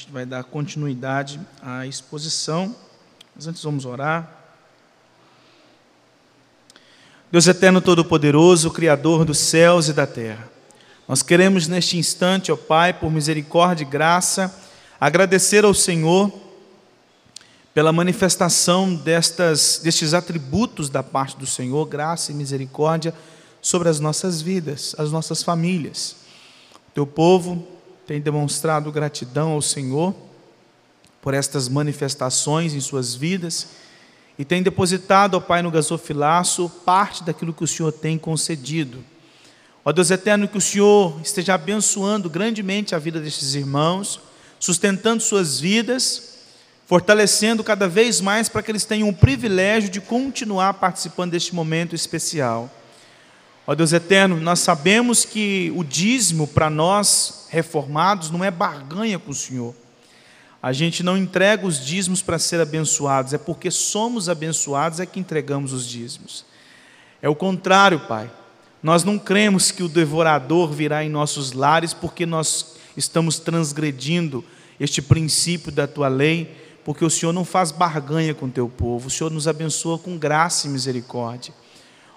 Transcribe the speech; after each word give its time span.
gente 0.00 0.12
vai 0.12 0.24
dar 0.24 0.42
continuidade 0.44 1.38
à 1.60 1.86
exposição, 1.86 2.74
mas 3.36 3.46
antes 3.46 3.62
vamos 3.62 3.84
orar. 3.84 4.30
Deus 7.30 7.46
eterno 7.46 7.82
todo-poderoso, 7.82 8.70
Criador 8.70 9.26
dos 9.26 9.36
céus 9.36 9.88
e 9.88 9.92
da 9.92 10.06
terra, 10.06 10.48
nós 11.06 11.22
queremos 11.22 11.68
neste 11.68 11.98
instante, 11.98 12.50
ó 12.50 12.56
Pai, 12.56 12.94
por 12.94 13.10
misericórdia 13.10 13.84
e 13.84 13.86
graça, 13.86 14.54
agradecer 14.98 15.64
ao 15.66 15.74
Senhor 15.74 16.32
pela 17.74 17.92
manifestação 17.92 18.94
destas, 18.94 19.80
destes 19.82 20.14
atributos 20.14 20.88
da 20.88 21.02
parte 21.02 21.36
do 21.36 21.46
Senhor, 21.46 21.84
graça 21.86 22.32
e 22.32 22.34
misericórdia, 22.34 23.12
sobre 23.60 23.90
as 23.90 24.00
nossas 24.00 24.40
vidas, 24.40 24.94
as 24.96 25.12
nossas 25.12 25.42
famílias. 25.42 26.16
Teu 26.94 27.06
povo 27.06 27.79
tem 28.10 28.20
demonstrado 28.20 28.90
gratidão 28.90 29.52
ao 29.52 29.62
Senhor 29.62 30.12
por 31.22 31.32
estas 31.32 31.68
manifestações 31.68 32.74
em 32.74 32.80
suas 32.80 33.14
vidas 33.14 33.68
e 34.36 34.44
tem 34.44 34.64
depositado, 34.64 35.36
ó 35.36 35.40
Pai, 35.40 35.62
no 35.62 35.70
gasofilaço 35.70 36.68
parte 36.84 37.22
daquilo 37.22 37.54
que 37.54 37.62
o 37.62 37.68
Senhor 37.68 37.92
tem 37.92 38.18
concedido. 38.18 38.98
Ó 39.84 39.92
Deus 39.92 40.10
eterno, 40.10 40.48
que 40.48 40.58
o 40.58 40.60
Senhor 40.60 41.20
esteja 41.22 41.54
abençoando 41.54 42.28
grandemente 42.28 42.96
a 42.96 42.98
vida 42.98 43.20
destes 43.20 43.54
irmãos, 43.54 44.20
sustentando 44.58 45.22
suas 45.22 45.60
vidas, 45.60 46.38
fortalecendo 46.86 47.62
cada 47.62 47.86
vez 47.86 48.20
mais 48.20 48.48
para 48.48 48.60
que 48.60 48.72
eles 48.72 48.84
tenham 48.84 49.08
o 49.08 49.14
privilégio 49.14 49.88
de 49.88 50.00
continuar 50.00 50.74
participando 50.74 51.30
deste 51.30 51.54
momento 51.54 51.94
especial. 51.94 52.68
Ó 53.70 53.74
Deus 53.76 53.92
eterno, 53.92 54.40
nós 54.40 54.58
sabemos 54.58 55.24
que 55.24 55.72
o 55.76 55.84
dízimo 55.84 56.48
para 56.48 56.68
nós 56.68 57.46
reformados 57.50 58.28
não 58.28 58.42
é 58.42 58.50
barganha 58.50 59.16
com 59.16 59.30
o 59.30 59.34
Senhor. 59.34 59.72
A 60.60 60.72
gente 60.72 61.04
não 61.04 61.16
entrega 61.16 61.64
os 61.64 61.78
dízimos 61.78 62.20
para 62.20 62.36
ser 62.36 62.60
abençoados, 62.60 63.32
é 63.32 63.38
porque 63.38 63.70
somos 63.70 64.28
abençoados 64.28 64.98
é 64.98 65.06
que 65.06 65.20
entregamos 65.20 65.72
os 65.72 65.86
dízimos. 65.86 66.44
É 67.22 67.28
o 67.28 67.34
contrário, 67.36 68.00
Pai. 68.08 68.28
Nós 68.82 69.04
não 69.04 69.16
cremos 69.16 69.70
que 69.70 69.84
o 69.84 69.88
devorador 69.88 70.72
virá 70.72 71.04
em 71.04 71.08
nossos 71.08 71.52
lares 71.52 71.94
porque 71.94 72.26
nós 72.26 72.74
estamos 72.96 73.38
transgredindo 73.38 74.44
este 74.80 75.00
princípio 75.00 75.70
da 75.70 75.86
tua 75.86 76.08
lei, 76.08 76.56
porque 76.84 77.04
o 77.04 77.10
Senhor 77.10 77.32
não 77.32 77.44
faz 77.44 77.70
barganha 77.70 78.34
com 78.34 78.46
o 78.46 78.50
teu 78.50 78.68
povo, 78.68 79.06
o 79.06 79.10
Senhor 79.10 79.30
nos 79.30 79.46
abençoa 79.46 79.96
com 79.96 80.18
graça 80.18 80.66
e 80.66 80.70
misericórdia. 80.70 81.54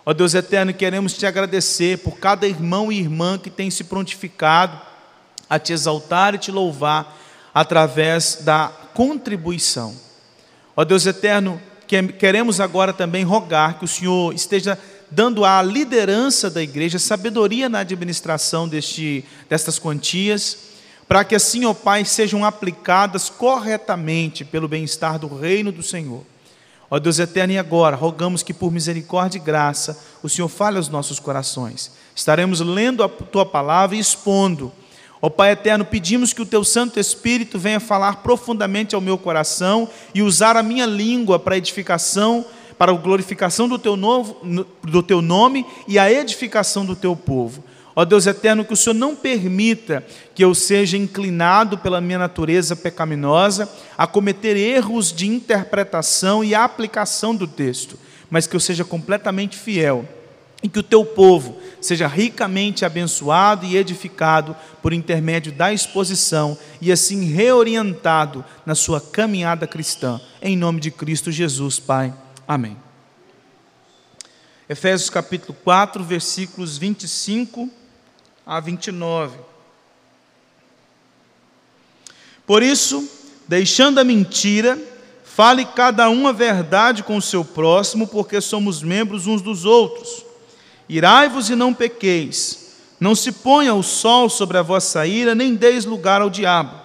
Ó 0.05 0.13
Deus 0.13 0.33
eterno, 0.33 0.73
queremos 0.73 1.13
te 1.13 1.25
agradecer 1.25 1.99
por 1.99 2.17
cada 2.17 2.45
irmão 2.45 2.91
e 2.91 2.99
irmã 2.99 3.37
que 3.37 3.49
tem 3.49 3.71
se 3.71 3.85
prontificado 3.85 4.79
a 5.49 5.57
te 5.57 5.71
exaltar 5.71 6.35
e 6.35 6.37
te 6.37 6.51
louvar 6.51 7.17
através 7.53 8.39
da 8.41 8.69
contribuição. 8.93 9.95
Ó 10.75 10.83
Deus 10.83 11.05
eterno, 11.05 11.61
queremos 12.19 12.59
agora 12.59 12.91
também 12.91 13.23
rogar 13.23 13.79
que 13.79 13.85
o 13.85 13.87
Senhor 13.87 14.33
esteja 14.33 14.77
dando 15.09 15.45
à 15.45 15.61
liderança 15.61 16.49
da 16.49 16.61
igreja 16.61 16.99
sabedoria 16.99 17.69
na 17.69 17.79
administração 17.79 18.67
deste, 18.67 19.23
destas 19.47 19.79
quantias, 19.79 20.57
para 21.07 21.23
que 21.23 21.35
assim, 21.35 21.63
ó 21.63 21.73
Pai, 21.73 22.03
sejam 22.03 22.43
aplicadas 22.43 23.29
corretamente 23.29 24.43
pelo 24.43 24.67
bem-estar 24.67 25.17
do 25.17 25.27
reino 25.27 25.71
do 25.71 25.83
Senhor. 25.83 26.25
Ó 26.93 26.99
Deus 26.99 27.17
eterno, 27.17 27.53
e 27.53 27.57
agora 27.57 27.95
rogamos 27.95 28.43
que 28.43 28.53
por 28.53 28.71
misericórdia 28.71 29.39
e 29.39 29.41
graça 29.41 29.99
o 30.21 30.29
Senhor 30.29 30.47
fale 30.47 30.77
aos 30.77 30.89
nossos 30.89 31.19
corações. 31.19 31.91
Estaremos 32.13 32.59
lendo 32.59 33.03
a 33.03 33.09
tua 33.09 33.43
palavra 33.43 33.95
e 33.95 33.99
expondo. 33.99 34.71
Ó 35.19 35.27
Pai 35.27 35.53
eterno, 35.53 35.83
pedimos 35.85 36.33
que 36.33 36.41
o 36.43 36.45
teu 36.45 36.63
Santo 36.63 36.99
Espírito 36.99 37.57
venha 37.57 37.79
falar 37.79 38.17
profundamente 38.17 38.93
ao 38.93 39.01
meu 39.01 39.17
coração 39.17 39.89
e 40.13 40.21
usar 40.21 40.55
a 40.55 40.61
minha 40.61 40.85
língua 40.85 41.39
para 41.39 41.57
edificação, 41.57 42.45
para 42.77 42.91
a 42.91 42.95
glorificação 42.95 43.67
do 43.67 43.79
teu, 43.79 43.97
novo, 43.97 44.37
do 44.83 45.01
teu 45.01 45.19
nome 45.19 45.65
e 45.87 45.97
a 45.97 46.11
edificação 46.11 46.85
do 46.85 46.95
teu 46.95 47.15
povo. 47.15 47.63
Ó 47.95 48.03
Deus 48.03 48.25
eterno, 48.25 48.65
que 48.65 48.73
o 48.73 48.77
Senhor 48.77 48.95
não 48.95 49.15
permita 49.15 50.03
que 50.33 50.43
eu 50.43 50.55
seja 50.55 50.97
inclinado 50.97 51.77
pela 51.77 52.01
minha 52.01 52.17
natureza 52.17 52.75
pecaminosa 52.75 53.69
a 53.95 54.07
cometer 54.07 54.57
erros 54.57 55.13
de 55.13 55.27
interpretação 55.27 56.43
e 56.43 56.55
aplicação 56.55 57.35
do 57.35 57.47
texto, 57.47 57.99
mas 58.31 58.47
que 58.47 58.55
eu 58.55 58.59
seja 58.59 58.83
completamente 58.83 59.57
fiel 59.57 60.07
e 60.63 60.69
que 60.69 60.79
o 60.79 60.83
teu 60.83 61.05
povo 61.05 61.59
seja 61.79 62.07
ricamente 62.07 62.85
abençoado 62.85 63.65
e 63.65 63.77
edificado 63.77 64.55
por 64.81 64.93
intermédio 64.93 65.51
da 65.51 65.71
exposição 65.71 66.57
e 66.81 66.91
assim 66.91 67.25
reorientado 67.25 68.43
na 68.65 68.73
sua 68.73 68.99
caminhada 68.99 69.67
cristã. 69.67 70.19
Em 70.41 70.57
nome 70.57 70.79
de 70.79 70.89
Cristo 70.89 71.31
Jesus, 71.31 71.79
Pai. 71.79 72.13
Amém. 72.47 72.77
Efésios 74.67 75.09
capítulo 75.09 75.55
4, 75.63 76.03
versículos 76.03 76.77
25 76.77 77.69
a 78.45 78.59
29. 78.59 79.37
Por 82.45 82.61
isso, 82.61 83.09
deixando 83.47 83.99
a 83.99 84.03
mentira, 84.03 84.77
fale 85.23 85.65
cada 85.65 86.09
um 86.09 86.27
a 86.27 86.31
verdade 86.31 87.03
com 87.03 87.17
o 87.17 87.21
seu 87.21 87.43
próximo, 87.45 88.07
porque 88.07 88.41
somos 88.41 88.83
membros 88.83 89.27
uns 89.27 89.41
dos 89.41 89.65
outros. 89.65 90.25
Irai-vos 90.87 91.49
e 91.49 91.55
não 91.55 91.73
pequeis. 91.73 92.75
Não 92.99 93.15
se 93.15 93.31
ponha 93.31 93.73
o 93.73 93.83
sol 93.83 94.29
sobre 94.29 94.57
a 94.57 94.61
vossa 94.61 95.05
ira, 95.07 95.33
nem 95.33 95.55
deis 95.55 95.85
lugar 95.85 96.21
ao 96.21 96.29
diabo. 96.29 96.79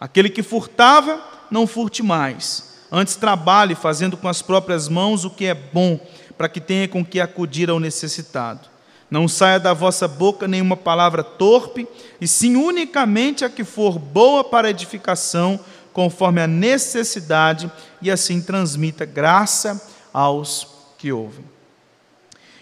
Aquele 0.00 0.28
que 0.28 0.42
furtava, 0.42 1.22
não 1.50 1.66
furte 1.66 2.02
mais. 2.02 2.74
Antes 2.90 3.16
trabalhe, 3.16 3.74
fazendo 3.74 4.16
com 4.16 4.28
as 4.28 4.42
próprias 4.42 4.88
mãos 4.88 5.24
o 5.24 5.30
que 5.30 5.46
é 5.46 5.54
bom, 5.54 5.98
para 6.38 6.48
que 6.48 6.60
tenha 6.60 6.88
com 6.88 7.04
que 7.04 7.20
acudir 7.20 7.70
ao 7.70 7.80
necessitado. 7.80 8.73
Não 9.14 9.28
saia 9.28 9.60
da 9.60 9.72
vossa 9.72 10.08
boca 10.08 10.48
nenhuma 10.48 10.76
palavra 10.76 11.22
torpe, 11.22 11.86
e 12.20 12.26
sim 12.26 12.56
unicamente 12.56 13.44
a 13.44 13.48
que 13.48 13.62
for 13.62 13.96
boa 13.96 14.42
para 14.42 14.68
edificação, 14.68 15.60
conforme 15.92 16.40
a 16.40 16.48
necessidade, 16.48 17.70
e 18.02 18.10
assim 18.10 18.42
transmita 18.42 19.04
graça 19.04 19.80
aos 20.12 20.66
que 20.98 21.12
ouvem. 21.12 21.44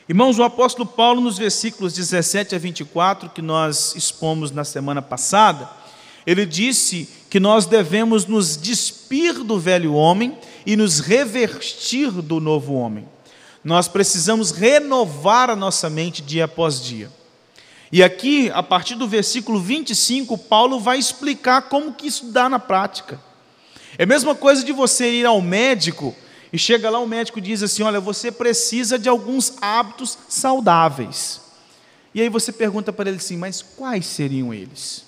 Irmãos, 0.06 0.38
o 0.38 0.42
apóstolo 0.42 0.86
Paulo, 0.86 1.22
nos 1.22 1.38
versículos 1.38 1.94
17 1.94 2.54
a 2.54 2.58
24, 2.58 3.30
que 3.30 3.40
nós 3.40 3.94
expomos 3.96 4.50
na 4.50 4.62
semana 4.62 5.00
passada, 5.00 5.70
ele 6.26 6.44
disse 6.44 7.08
que 7.30 7.40
nós 7.40 7.64
devemos 7.64 8.26
nos 8.26 8.58
despir 8.58 9.42
do 9.42 9.58
velho 9.58 9.94
homem 9.94 10.36
e 10.66 10.76
nos 10.76 11.00
revestir 11.00 12.10
do 12.10 12.38
novo 12.38 12.74
homem. 12.74 13.08
Nós 13.64 13.86
precisamos 13.86 14.50
renovar 14.50 15.48
a 15.48 15.56
nossa 15.56 15.88
mente 15.88 16.20
dia 16.20 16.46
após 16.46 16.80
dia. 16.80 17.10
E 17.92 18.02
aqui, 18.02 18.50
a 18.50 18.62
partir 18.62 18.94
do 18.94 19.06
versículo 19.06 19.60
25, 19.60 20.36
Paulo 20.36 20.80
vai 20.80 20.98
explicar 20.98 21.62
como 21.62 21.92
que 21.92 22.06
isso 22.06 22.32
dá 22.32 22.48
na 22.48 22.58
prática. 22.58 23.20
É 23.98 24.04
a 24.04 24.06
mesma 24.06 24.34
coisa 24.34 24.64
de 24.64 24.72
você 24.72 25.10
ir 25.10 25.26
ao 25.26 25.40
médico 25.40 26.14
e 26.52 26.58
chega 26.58 26.90
lá 26.90 26.98
o 26.98 27.06
médico 27.06 27.40
diz 27.40 27.62
assim: 27.62 27.82
"Olha, 27.82 28.00
você 28.00 28.32
precisa 28.32 28.98
de 28.98 29.08
alguns 29.08 29.54
hábitos 29.60 30.18
saudáveis". 30.28 31.40
E 32.14 32.20
aí 32.20 32.28
você 32.28 32.50
pergunta 32.50 32.92
para 32.92 33.10
ele 33.10 33.18
assim: 33.18 33.36
"Mas 33.36 33.62
quais 33.62 34.06
seriam 34.06 34.52
eles?" 34.52 35.04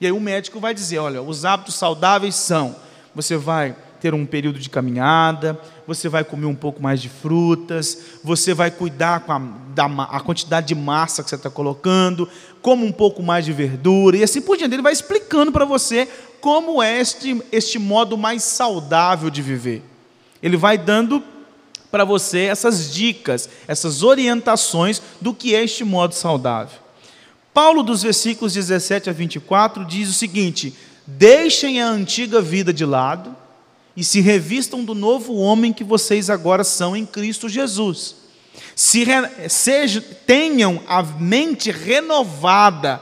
E 0.00 0.06
aí 0.06 0.12
o 0.12 0.20
médico 0.20 0.58
vai 0.58 0.74
dizer: 0.74 0.98
"Olha, 0.98 1.22
os 1.22 1.44
hábitos 1.44 1.76
saudáveis 1.76 2.34
são: 2.34 2.76
você 3.14 3.36
vai 3.36 3.74
ter 4.00 4.14
um 4.14 4.26
período 4.26 4.58
de 4.58 4.70
caminhada, 4.70 5.58
você 5.86 6.08
vai 6.08 6.24
comer 6.24 6.46
um 6.46 6.54
pouco 6.54 6.82
mais 6.82 7.00
de 7.00 7.08
frutas, 7.08 7.98
você 8.22 8.54
vai 8.54 8.70
cuidar 8.70 9.20
com 9.20 9.32
a, 9.32 9.38
da, 9.74 9.86
a 9.86 10.20
quantidade 10.20 10.68
de 10.68 10.74
massa 10.74 11.22
que 11.22 11.28
você 11.28 11.36
está 11.36 11.50
colocando, 11.50 12.28
como 12.62 12.84
um 12.84 12.92
pouco 12.92 13.22
mais 13.22 13.44
de 13.44 13.52
verdura, 13.52 14.16
e 14.16 14.22
assim 14.22 14.40
por 14.40 14.56
diante. 14.56 14.74
Ele 14.74 14.82
vai 14.82 14.92
explicando 14.92 15.52
para 15.52 15.64
você 15.64 16.08
como 16.40 16.82
é 16.82 17.00
este, 17.00 17.42
este 17.50 17.78
modo 17.78 18.16
mais 18.16 18.42
saudável 18.42 19.30
de 19.30 19.42
viver. 19.42 19.82
Ele 20.42 20.56
vai 20.56 20.76
dando 20.76 21.22
para 21.90 22.04
você 22.04 22.40
essas 22.40 22.92
dicas, 22.92 23.48
essas 23.66 24.02
orientações 24.02 25.00
do 25.20 25.32
que 25.32 25.54
é 25.54 25.64
este 25.64 25.84
modo 25.84 26.14
saudável. 26.14 26.78
Paulo, 27.54 27.82
dos 27.82 28.02
versículos 28.02 28.52
17 28.52 29.08
a 29.08 29.12
24, 29.14 29.84
diz 29.84 30.10
o 30.10 30.12
seguinte: 30.12 30.74
Deixem 31.06 31.80
a 31.80 31.88
antiga 31.88 32.42
vida 32.42 32.72
de 32.72 32.84
lado 32.84 33.34
e 33.96 34.04
se 34.04 34.20
revistam 34.20 34.84
do 34.84 34.94
novo 34.94 35.34
homem 35.34 35.72
que 35.72 35.82
vocês 35.82 36.28
agora 36.28 36.62
são 36.62 36.94
em 36.96 37.06
Cristo 37.06 37.48
Jesus. 37.48 38.16
Se 38.74 39.04
re, 39.04 39.48
seja, 39.48 40.00
tenham 40.00 40.82
a 40.86 41.02
mente 41.02 41.70
renovada 41.70 43.00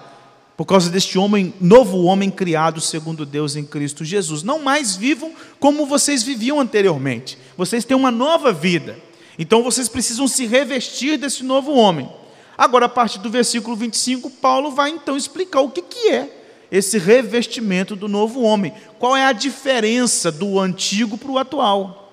por 0.57 0.65
causa 0.67 0.89
deste 0.89 1.19
homem, 1.19 1.53
novo 1.61 2.05
homem 2.05 2.31
criado 2.31 2.81
segundo 2.81 3.27
Deus 3.27 3.57
em 3.57 3.65
Cristo 3.65 4.05
Jesus. 4.05 4.45
Não 4.45 4.61
mais 4.61 4.95
vivam 4.95 5.33
como 5.59 5.85
vocês 5.85 6.23
viviam 6.23 6.61
anteriormente. 6.61 7.37
Vocês 7.57 7.85
têm 7.85 7.97
uma 7.97 8.13
nova 8.13 8.53
vida. 8.53 8.97
Então 9.37 9.65
vocês 9.65 9.89
precisam 9.89 10.29
se 10.29 10.47
revestir 10.47 11.19
desse 11.19 11.43
novo 11.43 11.73
homem. 11.73 12.09
Agora, 12.57 12.87
a 12.87 12.89
partir 12.89 13.19
do 13.19 13.29
versículo 13.29 13.75
25, 13.75 14.31
Paulo 14.31 14.71
vai 14.71 14.91
então 14.91 15.17
explicar 15.17 15.61
o 15.61 15.71
que, 15.71 15.83
que 15.83 16.11
é 16.11 16.44
esse 16.71 16.99
revestimento 16.99 17.95
do 17.95 18.09
novo 18.09 18.43
homem. 18.43 18.73
Qual 18.99 19.17
é 19.17 19.25
a 19.25 19.33
diferença 19.33 20.31
do 20.31 20.59
antigo 20.59 21.17
para 21.17 21.31
o 21.31 21.39
atual? 21.39 22.13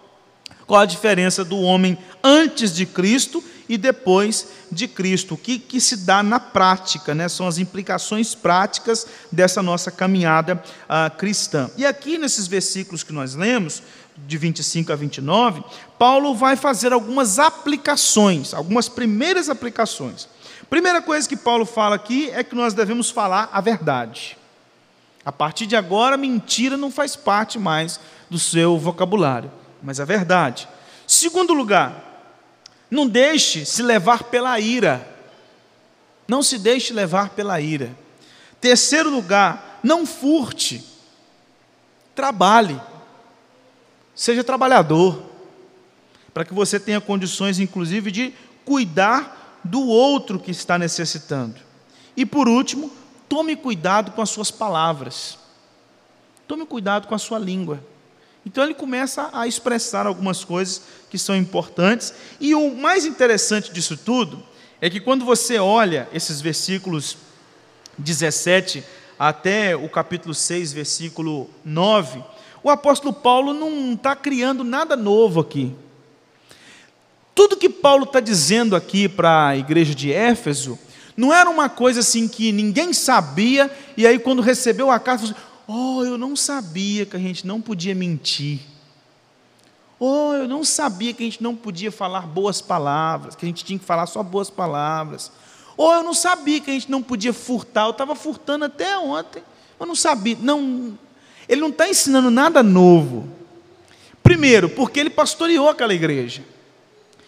Qual 0.65 0.79
a 0.79 0.85
diferença 0.85 1.43
do 1.43 1.59
homem 1.59 1.97
antes 2.23 2.73
de 2.73 2.85
Cristo 2.85 3.43
e 3.67 3.77
depois 3.77 4.47
de 4.71 4.87
Cristo? 4.87 5.33
O 5.33 5.37
que, 5.37 5.59
que 5.59 5.81
se 5.81 5.97
dá 5.97 6.23
na 6.23 6.39
prática, 6.39 7.13
né? 7.13 7.27
são 7.27 7.45
as 7.45 7.57
implicações 7.57 8.33
práticas 8.33 9.05
dessa 9.31 9.61
nossa 9.61 9.91
caminhada 9.91 10.63
uh, 10.85 11.17
cristã. 11.17 11.69
E 11.75 11.85
aqui 11.85 12.17
nesses 12.17 12.47
versículos 12.47 13.03
que 13.03 13.11
nós 13.11 13.35
lemos, 13.35 13.83
de 14.25 14.37
25 14.37 14.91
a 14.91 14.95
29, 14.95 15.63
Paulo 15.97 16.35
vai 16.35 16.55
fazer 16.55 16.93
algumas 16.93 17.39
aplicações, 17.39 18.53
algumas 18.53 18.87
primeiras 18.87 19.49
aplicações. 19.49 20.27
Primeira 20.69 21.01
coisa 21.01 21.27
que 21.27 21.35
Paulo 21.35 21.65
fala 21.65 21.95
aqui 21.95 22.29
é 22.31 22.43
que 22.43 22.55
nós 22.55 22.73
devemos 22.73 23.09
falar 23.09 23.49
a 23.51 23.59
verdade. 23.59 24.37
A 25.25 25.31
partir 25.31 25.67
de 25.67 25.75
agora, 25.75 26.17
mentira 26.17 26.75
não 26.75 26.91
faz 26.91 27.15
parte 27.15 27.59
mais 27.59 27.99
do 28.29 28.39
seu 28.39 28.77
vocabulário, 28.77 29.51
mas 29.81 29.99
a 29.99 30.05
verdade. 30.05 30.67
Segundo 31.05 31.53
lugar, 31.53 32.11
não 32.89 33.07
deixe 33.07 33.65
se 33.65 33.83
levar 33.83 34.23
pela 34.23 34.59
ira. 34.59 35.07
Não 36.27 36.41
se 36.41 36.57
deixe 36.57 36.93
levar 36.93 37.29
pela 37.29 37.59
ira. 37.61 37.95
Terceiro 38.59 39.09
lugar, 39.09 39.79
não 39.83 40.05
furte. 40.05 40.83
Trabalhe. 42.15 42.79
Seja 44.15 44.43
trabalhador. 44.43 45.21
Para 46.33 46.45
que 46.45 46.53
você 46.53 46.79
tenha 46.79 47.01
condições, 47.01 47.59
inclusive, 47.59 48.11
de 48.11 48.33
cuidar 48.63 49.59
do 49.63 49.85
outro 49.87 50.39
que 50.39 50.51
está 50.51 50.77
necessitando. 50.77 51.55
E 52.15 52.25
por 52.25 52.47
último, 52.47 52.91
tome 53.31 53.55
cuidado 53.55 54.11
com 54.11 54.21
as 54.21 54.29
suas 54.29 54.51
palavras. 54.51 55.37
Tome 56.45 56.65
cuidado 56.65 57.07
com 57.07 57.15
a 57.15 57.17
sua 57.17 57.39
língua. 57.39 57.81
Então 58.45 58.61
ele 58.61 58.73
começa 58.73 59.29
a 59.31 59.47
expressar 59.47 60.05
algumas 60.05 60.43
coisas 60.43 60.81
que 61.09 61.17
são 61.17 61.33
importantes. 61.33 62.13
E 62.41 62.53
o 62.53 62.75
mais 62.75 63.05
interessante 63.05 63.71
disso 63.71 63.95
tudo 63.95 64.43
é 64.81 64.89
que 64.89 64.99
quando 64.99 65.23
você 65.23 65.57
olha 65.57 66.09
esses 66.11 66.41
versículos 66.41 67.15
17 67.97 68.83
até 69.17 69.77
o 69.77 69.87
capítulo 69.87 70.33
6, 70.33 70.73
versículo 70.73 71.49
9, 71.63 72.21
o 72.61 72.69
apóstolo 72.69 73.13
Paulo 73.13 73.53
não 73.53 73.93
está 73.93 74.13
criando 74.13 74.61
nada 74.61 74.97
novo 74.97 75.39
aqui. 75.39 75.73
Tudo 77.33 77.55
que 77.55 77.69
Paulo 77.69 78.03
está 78.03 78.19
dizendo 78.19 78.75
aqui 78.75 79.07
para 79.07 79.47
a 79.47 79.57
igreja 79.57 79.95
de 79.95 80.11
Éfeso 80.11 80.77
não 81.15 81.33
era 81.33 81.49
uma 81.49 81.69
coisa 81.69 81.99
assim 81.99 82.27
que 82.27 82.51
ninguém 82.51 82.93
sabia, 82.93 83.71
e 83.95 84.07
aí 84.07 84.17
quando 84.17 84.41
recebeu 84.41 84.89
a 84.89 84.99
carta, 84.99 85.25
falou 85.25 85.35
assim, 85.35 85.47
oh, 85.67 86.03
eu 86.03 86.17
não 86.17 86.35
sabia 86.35 87.05
que 87.05 87.15
a 87.15 87.19
gente 87.19 87.45
não 87.45 87.61
podia 87.61 87.93
mentir. 87.95 88.59
Oh, 89.99 90.33
eu 90.33 90.47
não 90.47 90.63
sabia 90.63 91.13
que 91.13 91.21
a 91.21 91.25
gente 91.25 91.43
não 91.43 91.55
podia 91.55 91.91
falar 91.91 92.21
boas 92.21 92.59
palavras, 92.59 93.35
que 93.35 93.45
a 93.45 93.47
gente 93.47 93.63
tinha 93.63 93.77
que 93.77 93.85
falar 93.85 94.07
só 94.07 94.23
boas 94.23 94.49
palavras. 94.49 95.31
Oh, 95.77 95.93
eu 95.93 96.03
não 96.03 96.13
sabia 96.13 96.59
que 96.59 96.71
a 96.71 96.73
gente 96.73 96.89
não 96.89 97.03
podia 97.03 97.33
furtar, 97.33 97.85
eu 97.85 97.91
estava 97.91 98.15
furtando 98.15 98.65
até 98.65 98.97
ontem, 98.97 99.43
eu 99.79 99.85
não 99.85 99.95
sabia. 99.95 100.37
Não, 100.41 100.97
ele 101.47 101.61
não 101.61 101.69
está 101.69 101.87
ensinando 101.87 102.31
nada 102.31 102.63
novo. 102.63 103.27
Primeiro, 104.23 104.69
porque 104.69 104.99
ele 104.99 105.09
pastoreou 105.09 105.69
aquela 105.69 105.93
igreja. 105.93 106.43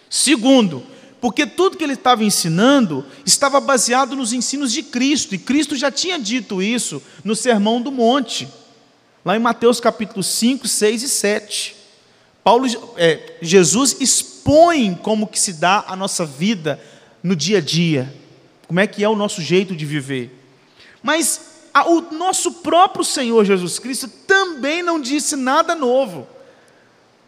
Segundo, 0.10 0.84
porque 1.24 1.46
tudo 1.46 1.78
que 1.78 1.84
ele 1.86 1.94
estava 1.94 2.22
ensinando 2.22 3.06
estava 3.26 3.62
baseado 3.62 4.14
nos 4.14 4.34
ensinos 4.34 4.74
de 4.74 4.84
Cristo, 4.84 5.34
e 5.34 5.38
Cristo 5.38 5.74
já 5.74 5.90
tinha 5.90 6.20
dito 6.20 6.62
isso 6.62 7.02
no 7.24 7.34
Sermão 7.34 7.82
do 7.82 7.94
Monte, 7.94 8.46
lá 9.24 9.34
em 9.34 9.40
Mateus 9.40 9.80
capítulo 9.80 10.22
5, 10.22 10.68
6 10.68 11.02
e 11.02 11.08
7. 11.08 11.76
Paulo, 12.44 12.68
é, 12.98 13.38
Jesus 13.42 13.96
expõe 14.02 15.00
como 15.02 15.26
que 15.26 15.40
se 15.40 15.54
dá 15.54 15.86
a 15.88 15.96
nossa 15.96 16.26
vida 16.26 16.78
no 17.24 17.38
dia 17.38 17.60
a 17.60 17.62
dia, 17.62 18.14
como 18.68 18.82
é 18.82 18.86
que 18.86 19.02
é 19.02 19.08
o 19.08 19.16
nosso 19.16 19.42
jeito 19.42 19.74
de 19.74 19.86
viver. 19.86 20.30
Mas 21.02 21.40
a, 21.74 21.90
o 21.90 22.02
nosso 22.02 22.56
próprio 22.56 23.06
Senhor 23.06 23.46
Jesus 23.46 23.80
Cristo 23.80 24.10
também 24.28 24.84
não 24.84 25.00
disse 25.00 25.38
nada 25.38 25.74
novo 25.74 26.28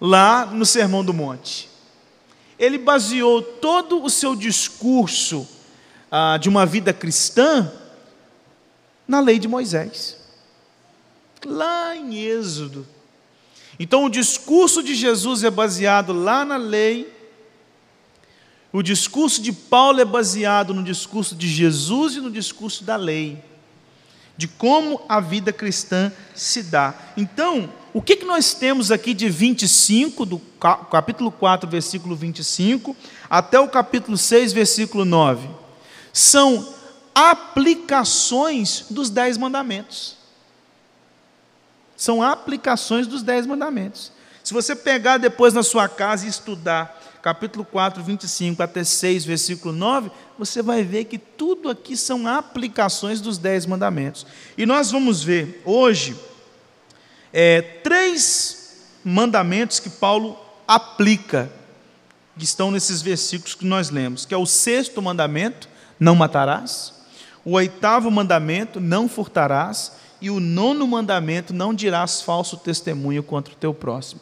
lá 0.02 0.46
no 0.48 0.66
Sermão 0.66 1.02
do 1.02 1.14
Monte 1.14 1.74
ele 2.58 2.78
baseou 2.78 3.42
todo 3.42 4.04
o 4.04 4.10
seu 4.10 4.36
discurso 4.36 5.48
ah, 6.10 6.38
de 6.38 6.48
uma 6.50 6.66
vida 6.66 6.94
cristã 6.94 7.72
na 9.08 9.20
lei 9.20 9.38
de 9.38 9.48
Moisés, 9.48 10.18
lá 11.46 11.96
em 11.96 12.16
Êxodo. 12.16 12.88
Então, 13.80 14.06
o 14.06 14.10
discurso 14.10 14.82
de 14.82 14.96
Jesus 14.96 15.44
é 15.44 15.52
baseado 15.52 16.14
lá 16.14 16.46
na 16.46 16.56
lei, 16.56 17.14
o 18.72 18.82
discurso 18.82 19.42
de 19.42 19.52
Paulo 19.52 20.02
é 20.02 20.06
baseado 20.06 20.74
no 20.74 20.84
discurso 20.84 21.36
de 21.36 21.48
Jesus 21.48 22.16
e 22.16 22.22
no 22.22 22.32
discurso 22.32 22.84
da 22.84 22.96
lei, 22.96 23.44
de 24.38 24.48
como 24.48 25.02
a 25.08 25.20
vida 25.20 25.54
cristã 25.54 26.12
se 26.34 26.64
dá. 26.64 26.94
Então, 27.16 27.70
o 27.96 28.02
que, 28.02 28.18
que 28.18 28.26
nós 28.26 28.54
temos 28.54 28.92
aqui 28.92 29.14
de 29.14 29.30
25, 29.30 30.26
do 30.26 30.42
capítulo 30.92 31.32
4, 31.32 31.70
versículo 31.70 32.14
25, 32.14 32.94
até 33.30 33.58
o 33.58 33.70
capítulo 33.70 34.18
6, 34.18 34.52
versículo 34.52 35.06
9? 35.06 35.48
São 36.12 36.76
aplicações 37.16 38.88
dos 38.90 39.10
dez 39.10 39.38
mandamentos. 39.38 40.18
São 41.96 42.22
aplicações 42.22 43.08
dos 43.08 43.24
dez 43.24 43.48
mandamentos. 43.48 44.12
Se 44.44 44.54
você 44.54 44.76
pegar 44.76 45.18
depois 45.18 45.54
na 45.54 45.64
sua 45.64 45.88
casa 45.88 46.26
e 46.26 46.30
estudar 46.30 47.02
capítulo 47.22 47.64
4, 47.64 48.04
25 48.04 48.62
até 48.62 48.84
6, 48.84 49.24
versículo 49.24 49.74
9, 49.74 50.12
você 50.38 50.62
vai 50.62 50.84
ver 50.84 51.06
que 51.06 51.18
tudo 51.18 51.70
aqui 51.70 51.96
são 51.96 52.28
aplicações 52.28 53.22
dos 53.22 53.38
dez 53.38 53.66
mandamentos. 53.66 54.28
E 54.58 54.66
nós 54.66 54.92
vamos 54.92 55.24
ver 55.24 55.62
hoje 55.64 56.14
é, 57.38 57.62
três 57.62 58.78
mandamentos 59.04 59.82
que 59.82 59.90
Paulo 59.90 60.40
aplica, 60.66 61.52
que 62.38 62.46
estão 62.46 62.72
nesses 62.72 63.02
versículos 63.02 63.54
que 63.54 63.66
nós 63.66 63.90
lemos, 63.90 64.26
que 64.26 64.34
é 64.34 64.38
o 64.38 64.46
sexto 64.46 65.02
mandamento, 65.02 65.68
não 66.00 66.16
matarás, 66.16 66.94
o 67.44 67.52
oitavo 67.52 68.10
mandamento, 68.10 68.80
não 68.80 69.10
furtarás, 69.10 69.92
e 70.22 70.30
o 70.30 70.40
nono 70.40 70.88
mandamento, 70.88 71.54
não 71.54 71.74
dirás 71.74 72.22
falso 72.22 72.56
testemunho 72.56 73.22
contra 73.22 73.54
o 73.54 73.58
teu 73.58 73.74
próximo. 73.74 74.22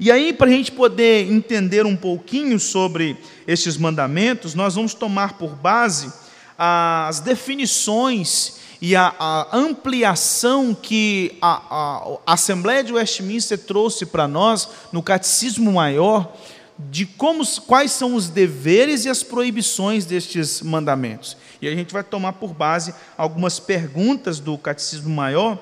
E 0.00 0.10
aí, 0.10 0.32
para 0.32 0.48
a 0.48 0.50
gente 0.50 0.72
poder 0.72 1.30
entender 1.30 1.84
um 1.84 1.94
pouquinho 1.94 2.58
sobre 2.58 3.18
estes 3.46 3.76
mandamentos, 3.76 4.54
nós 4.54 4.76
vamos 4.76 4.94
tomar 4.94 5.34
por 5.34 5.54
base 5.54 6.10
as 6.56 7.20
definições 7.20 8.63
e 8.80 8.94
a, 8.96 9.14
a 9.18 9.56
ampliação 9.56 10.74
que 10.74 11.36
a, 11.40 12.18
a, 12.26 12.32
Assembleia 12.34 12.82
de 12.82 12.92
Westminster 12.92 13.58
trouxe 13.58 14.06
para 14.06 14.28
nós 14.28 14.68
no 14.92 15.02
Catecismo 15.02 15.72
Maior 15.72 16.32
de 16.78 17.06
como, 17.06 17.44
quais 17.62 17.92
são 17.92 18.14
os 18.14 18.28
deveres 18.28 19.04
e 19.04 19.08
as 19.08 19.22
proibições 19.22 20.04
destes 20.04 20.60
mandamentos. 20.60 21.36
E 21.62 21.68
a 21.68 21.74
gente 21.74 21.92
vai 21.92 22.02
tomar 22.02 22.34
por 22.34 22.52
base 22.52 22.94
algumas 23.16 23.60
perguntas 23.60 24.40
do 24.40 24.58
Catecismo 24.58 25.10
Maior 25.10 25.58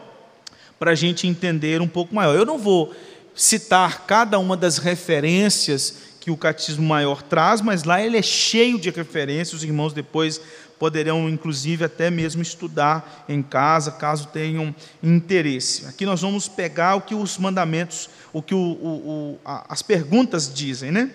para 0.78 0.92
a 0.92 0.94
gente 0.96 1.26
entender 1.28 1.80
um 1.80 1.88
pouco 1.88 2.14
maior. 2.14 2.34
Eu 2.34 2.46
não 2.46 2.58
vou 2.58 2.92
citar 3.34 4.04
cada 4.06 4.38
uma 4.38 4.56
das 4.56 4.78
referências 4.78 6.12
que 6.18 6.30
o 6.30 6.36
Catecismo 6.36 6.86
Maior 6.86 7.20
traz, 7.20 7.60
mas 7.60 7.84
lá 7.84 8.00
ele 8.00 8.16
é 8.16 8.22
cheio 8.22 8.78
de 8.78 8.90
referências, 8.90 9.54
os 9.54 9.64
irmãos 9.64 9.92
depois 9.92 10.40
poderão, 10.82 11.28
inclusive, 11.28 11.84
até 11.84 12.10
mesmo 12.10 12.42
estudar 12.42 13.24
em 13.28 13.40
casa, 13.40 13.92
caso 13.92 14.26
tenham 14.32 14.74
interesse. 15.00 15.86
Aqui 15.86 16.04
nós 16.04 16.22
vamos 16.22 16.48
pegar 16.48 16.96
o 16.96 17.02
que 17.02 17.14
os 17.14 17.38
mandamentos, 17.38 18.10
o 18.32 18.42
que 18.42 18.52
o, 18.52 18.58
o, 18.58 19.38
o, 19.38 19.38
as 19.44 19.80
perguntas 19.80 20.52
dizem, 20.52 20.90
né? 20.90 21.08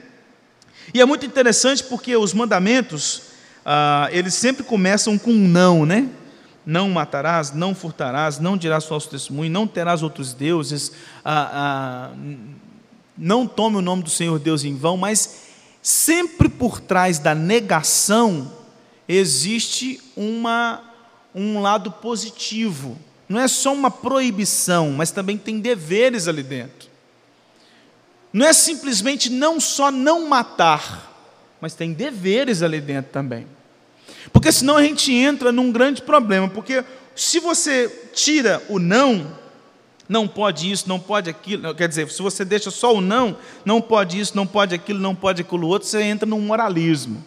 E 0.93 1.01
é 1.01 1.05
muito 1.05 1.25
interessante 1.25 1.83
porque 1.83 2.15
os 2.15 2.33
mandamentos, 2.33 3.23
ah, 3.65 4.07
eles 4.13 4.35
sempre 4.35 4.63
começam 4.63 5.17
com 5.17 5.31
um 5.31 5.47
não, 5.49 5.85
né? 5.85 6.07
Não 6.65 6.89
matarás, 6.89 7.51
não 7.51 7.75
furtarás, 7.75 8.39
não 8.39 8.55
dirás 8.55 8.85
falso 8.85 9.09
testemunho, 9.09 9.51
não 9.51 9.67
terás 9.67 10.01
outros 10.01 10.33
deuses, 10.33 10.93
ah, 11.25 11.51
ah, 11.51 12.11
não 13.17 13.45
tome 13.45 13.75
o 13.75 13.81
nome 13.81 14.01
do 14.01 14.09
Senhor 14.09 14.39
Deus 14.39 14.63
em 14.63 14.77
vão, 14.77 14.95
mas 14.95 15.41
sempre 15.81 16.47
por 16.47 16.79
trás 16.79 17.19
da 17.19 17.35
negação 17.35 18.55
existe 19.07 20.01
uma, 20.15 20.81
um 21.33 21.61
lado 21.61 21.91
positivo. 21.91 22.97
Não 23.29 23.39
é 23.39 23.47
só 23.47 23.73
uma 23.73 23.91
proibição, 23.91 24.91
mas 24.91 25.11
também 25.11 25.37
tem 25.37 25.59
deveres 25.59 26.27
ali 26.27 26.43
dentro. 26.43 26.89
Não 28.31 28.45
é 28.45 28.53
simplesmente 28.53 29.29
não 29.29 29.59
só 29.59 29.91
não 29.91 30.27
matar, 30.27 31.13
mas 31.59 31.73
tem 31.73 31.93
deveres 31.93 32.61
ali 32.61 32.79
dentro 32.79 33.11
também. 33.11 33.47
Porque 34.31 34.51
senão 34.51 34.77
a 34.77 34.83
gente 34.83 35.13
entra 35.13 35.51
num 35.51 35.71
grande 35.71 36.01
problema, 36.01 36.47
porque 36.47 36.83
se 37.15 37.39
você 37.39 37.89
tira 38.13 38.61
o 38.69 38.79
não, 38.79 39.37
não 40.07 40.27
pode 40.27 40.71
isso, 40.71 40.87
não 40.87 40.99
pode 40.99 41.29
aquilo, 41.29 41.73
quer 41.73 41.87
dizer, 41.87 42.09
se 42.09 42.21
você 42.21 42.45
deixa 42.45 42.71
só 42.71 42.93
o 42.93 43.01
não, 43.01 43.37
não 43.65 43.81
pode 43.81 44.19
isso, 44.19 44.35
não 44.35 44.47
pode 44.47 44.75
aquilo, 44.75 44.99
não 44.99 45.15
pode 45.15 45.41
aquilo 45.41 45.67
outro, 45.67 45.87
você 45.87 46.01
entra 46.01 46.27
num 46.27 46.39
moralismo. 46.39 47.23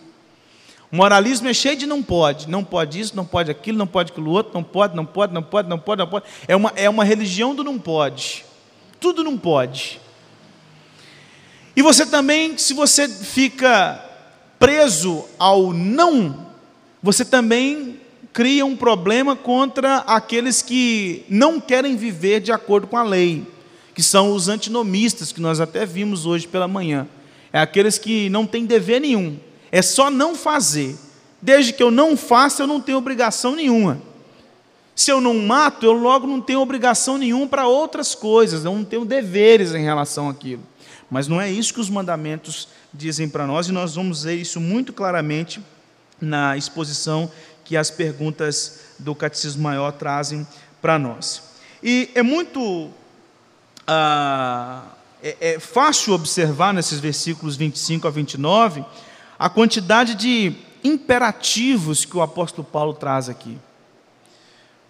O 0.93 0.97
moralismo 0.97 1.49
é 1.49 1.55
cheio 1.55 1.77
de 1.77 1.87
não 1.87 2.03
pode, 2.03 2.49
não 2.49 2.65
pode 2.65 2.99
isso, 2.99 3.15
não 3.15 3.25
pode 3.25 3.51
aquilo, 3.51 3.79
não 3.79 3.87
pode 3.87 4.11
aquilo 4.11 4.31
outro, 4.31 4.53
não 4.53 4.63
pode, 4.63 4.97
não 4.97 5.07
pode, 5.07 5.33
não 5.33 5.43
pode, 5.43 5.69
não 5.69 5.79
pode, 5.79 5.99
não 6.01 6.09
pode. 6.09 6.25
É 6.49 6.57
uma, 6.57 6.73
é 6.75 6.91
uma 6.91 7.05
religião 7.05 7.55
do 7.55 7.63
não 7.63 7.79
pode. 7.79 8.45
Tudo 8.99 9.23
não 9.23 9.39
pode. 9.39 10.01
E 11.77 11.83
você 11.83 12.05
também, 12.05 12.59
se 12.59 12.75
você 12.75 13.09
fica 13.09 14.05
preso 14.59 15.25
ao 15.39 15.73
não, 15.73 16.47
você 17.01 17.25
também 17.25 18.01
cria 18.33 18.67
um 18.67 18.77
problema 18.77 19.37
contra 19.37 19.99
aqueles 19.99 20.61
que 20.61 21.25
não 21.29 21.61
querem 21.61 21.97
viver 21.97 22.41
de 22.41 22.53
acordo 22.53 22.87
com 22.87 22.97
a 22.97 23.03
lei, 23.03 23.47
que 23.95 24.03
são 24.03 24.33
os 24.33 24.49
antinomistas, 24.49 25.33
que 25.33 25.41
nós 25.41 25.61
até 25.61 25.87
vimos 25.87 26.27
hoje 26.27 26.49
pela 26.49 26.69
manhã. 26.69 27.09
É 27.53 27.61
aqueles 27.61 27.97
que 27.97 28.29
não 28.29 28.47
têm 28.47 28.67
dever 28.67 29.01
nenhum, 29.01 29.39
é 29.71 29.83
só 29.83 30.11
não 30.11 30.35
fazer. 30.35 30.97
Desde 31.41 31.73
que 31.73 31.83
eu 31.83 31.91
não 31.91 32.17
faça, 32.17 32.63
eu 32.63 32.67
não 32.67 32.81
tenho 32.81 32.99
obrigação 32.99 33.57
nenhuma. 33.57 34.01
Se 34.95 35.11
eu 35.11 35.21
não 35.21 35.39
mato, 35.39 35.87
eu 35.87 35.93
logo 35.93 36.27
não 36.27 36.41
tenho 36.41 36.61
obrigação 36.61 37.17
nenhuma 37.17 37.47
para 37.47 37.67
outras 37.67 38.15
coisas, 38.15 38.65
eu 38.65 38.75
não 38.75 38.85
tenho 38.85 39.05
deveres 39.05 39.75
em 39.75 39.83
relação 39.83 40.29
àquilo. 40.29 40.63
Mas 41.11 41.27
não 41.27 41.41
é 41.41 41.51
isso 41.51 41.73
que 41.73 41.81
os 41.81 41.89
mandamentos 41.89 42.69
dizem 42.93 43.29
para 43.29 43.47
nós, 43.47 43.69
e 43.69 43.73
nós 43.73 43.95
vamos 43.95 44.25
ver 44.25 44.35
isso 44.35 44.61
muito 44.61 44.93
claramente 44.93 45.63
na 46.21 46.57
exposição 46.57 47.31
que 47.65 47.77
as 47.77 47.91
perguntas 47.91 48.81
do 48.99 49.15
Catecismo 49.15 49.63
Maior 49.63 49.93
trazem 49.93 50.47
para 50.83 50.99
nós. 50.99 51.43
E 51.83 52.11
é 52.15 52.23
muito 52.23 52.91
ah, 53.87 54.83
é, 55.23 55.55
é 55.55 55.59
fácil 55.59 56.13
observar 56.13 56.75
nesses 56.75 57.01
versículos 57.01 57.57
25 57.57 58.07
a 58.07 58.11
29 58.11 58.85
a 59.41 59.49
quantidade 59.49 60.15
de 60.15 60.55
imperativos 60.85 62.05
que 62.05 62.15
o 62.15 62.21
apóstolo 62.21 62.63
Paulo 62.63 62.93
traz 62.93 63.27
aqui. 63.27 63.59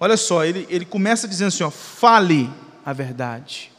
Olha 0.00 0.16
só, 0.16 0.44
ele, 0.44 0.66
ele 0.68 0.84
começa 0.84 1.28
dizendo 1.28 1.48
assim: 1.48 1.62
ó, 1.62 1.70
fale 1.70 2.50
a 2.84 2.92
verdade. 2.92 3.70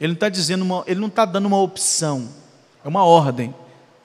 Ele 0.00 0.12
não 0.12 0.14
está 0.14 0.28
dizendo 0.28 0.62
uma, 0.62 0.84
ele 0.86 1.00
não 1.00 1.08
está 1.08 1.24
dando 1.24 1.46
uma 1.46 1.60
opção, 1.60 2.28
é 2.84 2.86
uma 2.88 3.02
ordem. 3.02 3.52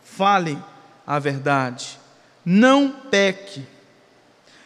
Fale 0.03 0.57
a 1.05 1.19
verdade. 1.19 1.99
Não 2.43 2.89
peque. 2.89 3.63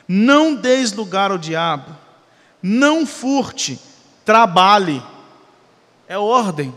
Não 0.08 0.56
deis 0.56 0.94
lugar 0.94 1.30
ao 1.30 1.38
diabo. 1.38 1.94
Não 2.64 3.06
furte. 3.06 3.78
Trabalhe. 4.24 5.04
É 6.08 6.18
ordem. 6.18 6.74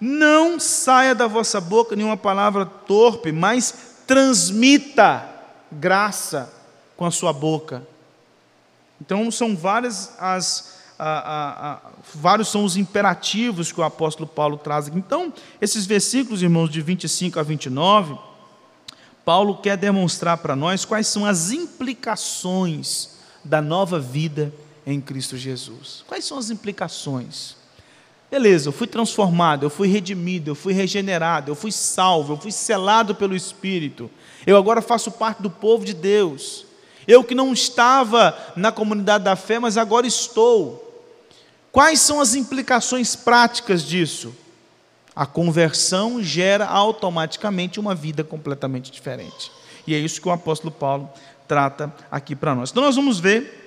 Não 0.00 0.58
saia 0.58 1.14
da 1.14 1.26
vossa 1.26 1.60
boca 1.60 1.94
nenhuma 1.94 2.16
palavra 2.16 2.64
torpe, 2.64 3.30
mas 3.32 4.02
transmita 4.06 5.28
graça 5.70 6.52
com 6.96 7.04
a 7.04 7.10
sua 7.10 7.32
boca. 7.32 7.86
Então 9.00 9.30
são 9.30 9.56
várias 9.56 10.12
as 10.18 10.80
a, 11.02 11.04
a, 11.04 11.72
a, 11.72 11.80
vários 12.14 12.48
são 12.48 12.62
os 12.62 12.76
imperativos 12.76 13.72
que 13.72 13.80
o 13.80 13.82
apóstolo 13.82 14.28
Paulo 14.28 14.58
traz 14.58 14.86
aqui. 14.86 14.98
Então, 14.98 15.32
esses 15.58 15.86
versículos, 15.86 16.42
irmãos, 16.42 16.68
de 16.68 16.82
25 16.82 17.40
a 17.40 17.42
29, 17.42 18.18
Paulo 19.24 19.56
quer 19.56 19.78
demonstrar 19.78 20.36
para 20.36 20.54
nós 20.54 20.84
quais 20.84 21.06
são 21.06 21.24
as 21.24 21.52
implicações 21.52 23.12
da 23.42 23.62
nova 23.62 23.98
vida 23.98 24.52
em 24.86 25.00
Cristo 25.00 25.38
Jesus. 25.38 26.04
Quais 26.06 26.26
são 26.26 26.36
as 26.36 26.50
implicações? 26.50 27.56
Beleza, 28.30 28.68
eu 28.68 28.72
fui 28.72 28.86
transformado, 28.86 29.66
eu 29.66 29.70
fui 29.70 29.88
redimido, 29.88 30.52
eu 30.52 30.54
fui 30.54 30.72
regenerado, 30.72 31.50
eu 31.50 31.56
fui 31.56 31.72
salvo, 31.72 32.34
eu 32.34 32.36
fui 32.36 32.52
selado 32.52 33.14
pelo 33.14 33.34
Espírito. 33.34 34.08
Eu 34.46 34.56
agora 34.56 34.80
faço 34.80 35.10
parte 35.10 35.42
do 35.42 35.50
povo 35.50 35.84
de 35.84 35.92
Deus. 35.92 36.64
Eu 37.08 37.24
que 37.24 37.34
não 37.34 37.52
estava 37.52 38.38
na 38.54 38.70
comunidade 38.70 39.24
da 39.24 39.34
fé, 39.34 39.58
mas 39.58 39.76
agora 39.76 40.06
estou. 40.06 40.86
Quais 41.72 42.00
são 42.00 42.20
as 42.20 42.34
implicações 42.36 43.16
práticas 43.16 43.82
disso? 43.82 44.32
A 45.14 45.26
conversão 45.26 46.22
gera 46.22 46.66
automaticamente 46.66 47.80
uma 47.80 47.96
vida 47.96 48.22
completamente 48.22 48.92
diferente. 48.92 49.50
E 49.86 49.94
é 49.94 49.98
isso 49.98 50.20
que 50.20 50.28
o 50.28 50.32
apóstolo 50.32 50.70
Paulo 50.70 51.10
trata 51.48 51.92
aqui 52.08 52.36
para 52.36 52.54
nós. 52.54 52.70
Então 52.70 52.84
nós 52.84 52.94
vamos 52.94 53.18
ver 53.18 53.60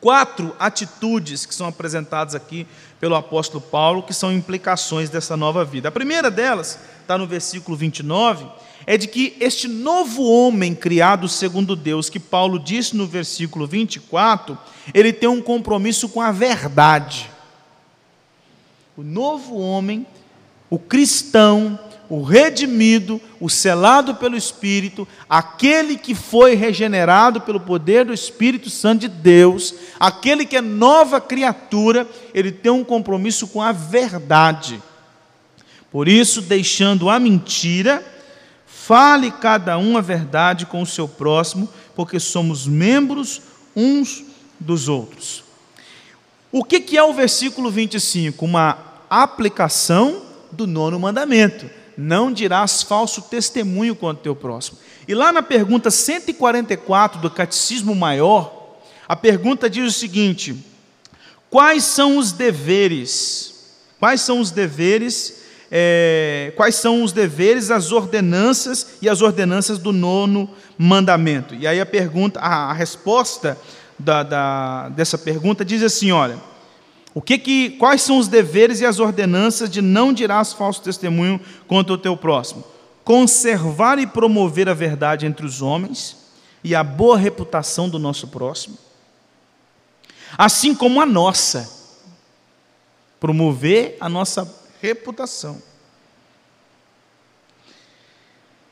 quatro 0.00 0.54
atitudes 0.58 1.46
que 1.46 1.54
são 1.54 1.66
apresentadas 1.66 2.34
aqui 2.34 2.66
pelo 3.04 3.16
apóstolo 3.16 3.60
Paulo, 3.60 4.02
que 4.02 4.14
são 4.14 4.32
implicações 4.32 5.10
dessa 5.10 5.36
nova 5.36 5.62
vida. 5.62 5.90
A 5.90 5.92
primeira 5.92 6.30
delas 6.30 6.78
está 7.02 7.18
no 7.18 7.26
versículo 7.26 7.76
29, 7.76 8.46
é 8.86 8.96
de 8.96 9.06
que 9.06 9.36
este 9.38 9.68
novo 9.68 10.22
homem 10.22 10.74
criado 10.74 11.28
segundo 11.28 11.76
Deus, 11.76 12.08
que 12.08 12.18
Paulo 12.18 12.58
disse 12.58 12.96
no 12.96 13.06
versículo 13.06 13.66
24, 13.66 14.56
ele 14.94 15.12
tem 15.12 15.28
um 15.28 15.42
compromisso 15.42 16.08
com 16.08 16.22
a 16.22 16.32
verdade. 16.32 17.30
O 18.96 19.02
novo 19.02 19.58
homem, 19.58 20.06
o 20.70 20.78
cristão, 20.78 21.78
o 22.08 22.22
redimido, 22.22 23.20
o 23.40 23.48
selado 23.48 24.14
pelo 24.14 24.36
Espírito, 24.36 25.08
aquele 25.28 25.96
que 25.96 26.14
foi 26.14 26.54
regenerado 26.54 27.40
pelo 27.40 27.60
poder 27.60 28.04
do 28.04 28.12
Espírito 28.12 28.68
Santo 28.68 29.02
de 29.02 29.08
Deus, 29.08 29.74
aquele 29.98 30.44
que 30.44 30.56
é 30.56 30.60
nova 30.60 31.20
criatura, 31.20 32.06
ele 32.34 32.52
tem 32.52 32.70
um 32.70 32.84
compromisso 32.84 33.48
com 33.48 33.62
a 33.62 33.72
verdade. 33.72 34.82
Por 35.90 36.08
isso, 36.08 36.42
deixando 36.42 37.08
a 37.08 37.18
mentira, 37.18 38.04
fale 38.66 39.30
cada 39.30 39.78
um 39.78 39.96
a 39.96 40.00
verdade 40.00 40.66
com 40.66 40.82
o 40.82 40.86
seu 40.86 41.08
próximo, 41.08 41.68
porque 41.94 42.20
somos 42.20 42.66
membros 42.66 43.40
uns 43.74 44.24
dos 44.60 44.88
outros. 44.88 45.42
O 46.52 46.62
que 46.62 46.96
é 46.96 47.02
o 47.02 47.12
versículo 47.12 47.70
25? 47.70 48.44
Uma 48.44 48.78
aplicação 49.08 50.22
do 50.52 50.66
nono 50.66 51.00
mandamento 51.00 51.68
não 51.96 52.32
dirás 52.32 52.82
falso 52.82 53.22
testemunho 53.22 53.94
contra 53.94 54.20
o 54.20 54.22
teu 54.22 54.36
próximo. 54.36 54.78
E 55.06 55.14
lá 55.14 55.32
na 55.32 55.42
pergunta 55.42 55.90
144 55.90 57.20
do 57.20 57.30
Catecismo 57.30 57.94
Maior, 57.94 58.78
a 59.08 59.14
pergunta 59.14 59.68
diz 59.68 59.84
o 59.94 59.98
seguinte: 59.98 60.56
quais 61.50 61.84
são 61.84 62.16
os 62.16 62.32
deveres? 62.32 63.54
Quais 63.98 64.20
são 64.20 64.40
os 64.40 64.50
deveres? 64.50 65.42
É, 65.70 66.52
quais 66.56 66.76
são 66.76 67.02
os 67.02 67.10
deveres, 67.10 67.70
as 67.70 67.90
ordenanças 67.90 68.86
e 69.02 69.08
as 69.08 69.22
ordenanças 69.22 69.78
do 69.78 69.92
nono 69.92 70.48
mandamento? 70.78 71.54
E 71.54 71.66
aí 71.66 71.80
a 71.80 71.86
pergunta, 71.86 72.38
a, 72.38 72.70
a 72.70 72.72
resposta 72.72 73.58
da, 73.98 74.22
da, 74.22 74.88
dessa 74.90 75.18
pergunta 75.18 75.64
diz 75.64 75.82
assim: 75.82 76.12
olha 76.12 76.53
o 77.14 77.22
que 77.22 77.38
que, 77.38 77.70
quais 77.70 78.02
são 78.02 78.18
os 78.18 78.26
deveres 78.26 78.80
e 78.80 78.86
as 78.86 78.98
ordenanças 78.98 79.70
de 79.70 79.80
não 79.80 80.12
dirás 80.12 80.52
falso 80.52 80.82
testemunho 80.82 81.40
contra 81.68 81.94
o 81.94 81.98
teu 81.98 82.16
próximo? 82.16 82.64
Conservar 83.04 84.00
e 84.00 84.06
promover 84.06 84.68
a 84.68 84.74
verdade 84.74 85.24
entre 85.24 85.46
os 85.46 85.62
homens 85.62 86.16
e 86.64 86.74
a 86.74 86.82
boa 86.82 87.16
reputação 87.16 87.88
do 87.88 87.98
nosso 87.98 88.28
próximo, 88.28 88.76
assim 90.36 90.74
como 90.74 91.00
a 91.00 91.06
nossa. 91.06 91.82
Promover 93.20 93.96
a 94.00 94.08
nossa 94.08 94.52
reputação 94.82 95.62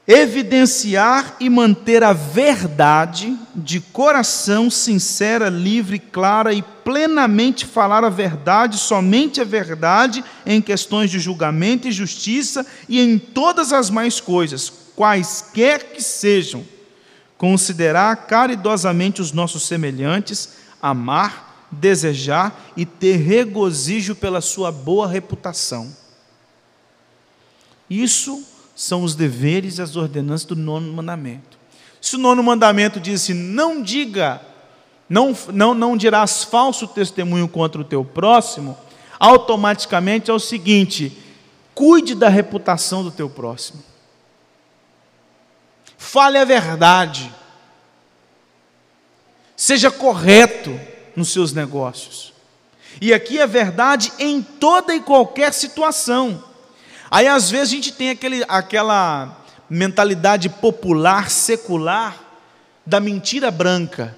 evidenciar 0.06 1.36
e 1.38 1.48
manter 1.48 2.02
a 2.02 2.12
verdade 2.12 3.38
de 3.54 3.80
coração 3.80 4.68
sincera, 4.68 5.48
livre, 5.48 5.98
clara 5.98 6.52
e 6.52 6.60
plenamente 6.62 7.64
falar 7.64 8.02
a 8.02 8.08
verdade, 8.08 8.78
somente 8.78 9.40
a 9.40 9.44
verdade 9.44 10.24
em 10.44 10.60
questões 10.60 11.10
de 11.10 11.20
julgamento 11.20 11.86
e 11.86 11.92
justiça 11.92 12.66
e 12.88 13.00
em 13.00 13.16
todas 13.16 13.72
as 13.72 13.90
mais 13.90 14.20
coisas, 14.20 14.72
quaisquer 14.96 15.92
que 15.92 16.02
sejam. 16.02 16.64
Considerar 17.38 18.26
caridosamente 18.26 19.20
os 19.20 19.32
nossos 19.32 19.64
semelhantes, 19.64 20.50
amar, 20.80 21.68
desejar 21.70 22.72
e 22.76 22.84
ter 22.84 23.16
regozijo 23.16 24.14
pela 24.14 24.40
sua 24.40 24.70
boa 24.70 25.06
reputação. 25.08 25.96
Isso 27.88 28.51
são 28.74 29.02
os 29.02 29.14
deveres 29.14 29.78
e 29.78 29.82
as 29.82 29.96
ordenanças 29.96 30.46
do 30.46 30.56
nono 30.56 30.92
mandamento. 30.92 31.58
Se 32.00 32.16
o 32.16 32.18
nono 32.18 32.42
mandamento 32.42 32.98
diz 32.98 33.22
assim, 33.22 33.34
não 33.34 33.82
diga, 33.82 34.40
não, 35.08 35.36
não, 35.52 35.74
não 35.74 35.96
dirás 35.96 36.42
falso 36.42 36.88
testemunho 36.88 37.46
contra 37.46 37.80
o 37.80 37.84
teu 37.84 38.04
próximo, 38.04 38.76
automaticamente 39.20 40.30
é 40.30 40.34
o 40.34 40.38
seguinte: 40.38 41.16
cuide 41.74 42.14
da 42.14 42.28
reputação 42.28 43.04
do 43.04 43.10
teu 43.10 43.30
próximo. 43.30 43.82
Fale 45.96 46.38
a 46.38 46.44
verdade. 46.44 47.32
Seja 49.54 49.90
correto 49.90 50.78
nos 51.14 51.28
seus 51.28 51.52
negócios. 51.52 52.32
E 53.00 53.14
aqui 53.14 53.38
é 53.38 53.46
verdade 53.46 54.12
em 54.18 54.42
toda 54.42 54.94
e 54.94 55.00
qualquer 55.00 55.52
situação. 55.52 56.42
Aí 57.12 57.28
às 57.28 57.50
vezes 57.50 57.68
a 57.68 57.76
gente 57.76 57.92
tem 57.92 58.08
aquele, 58.08 58.42
aquela 58.48 59.44
mentalidade 59.68 60.48
popular, 60.48 61.28
secular, 61.28 62.18
da 62.86 63.00
mentira 63.00 63.50
branca. 63.50 64.16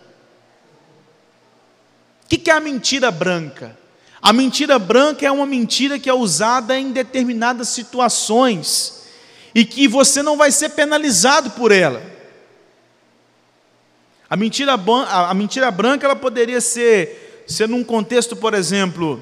O 2.23 2.29
que 2.29 2.49
é 2.49 2.55
a 2.55 2.61
mentira 2.61 3.11
branca? 3.11 3.77
A 4.23 4.33
mentira 4.33 4.79
branca 4.79 5.27
é 5.27 5.31
uma 5.33 5.45
mentira 5.45 5.99
que 5.99 6.09
é 6.09 6.15
usada 6.15 6.79
em 6.79 6.93
determinadas 6.93 7.69
situações 7.69 9.09
e 9.53 9.65
que 9.65 9.89
você 9.89 10.23
não 10.23 10.37
vai 10.37 10.53
ser 10.53 10.69
penalizado 10.69 11.51
por 11.51 11.73
ela. 11.73 12.01
A 14.31 14.37
mentira, 14.37 14.75
a 14.75 15.35
mentira 15.35 15.69
branca 15.73 16.07
ela 16.07 16.15
poderia 16.15 16.61
ser, 16.61 17.45
ser 17.45 17.69
num 17.69 17.83
contexto, 17.83 18.37
por 18.37 18.55
exemplo, 18.55 19.21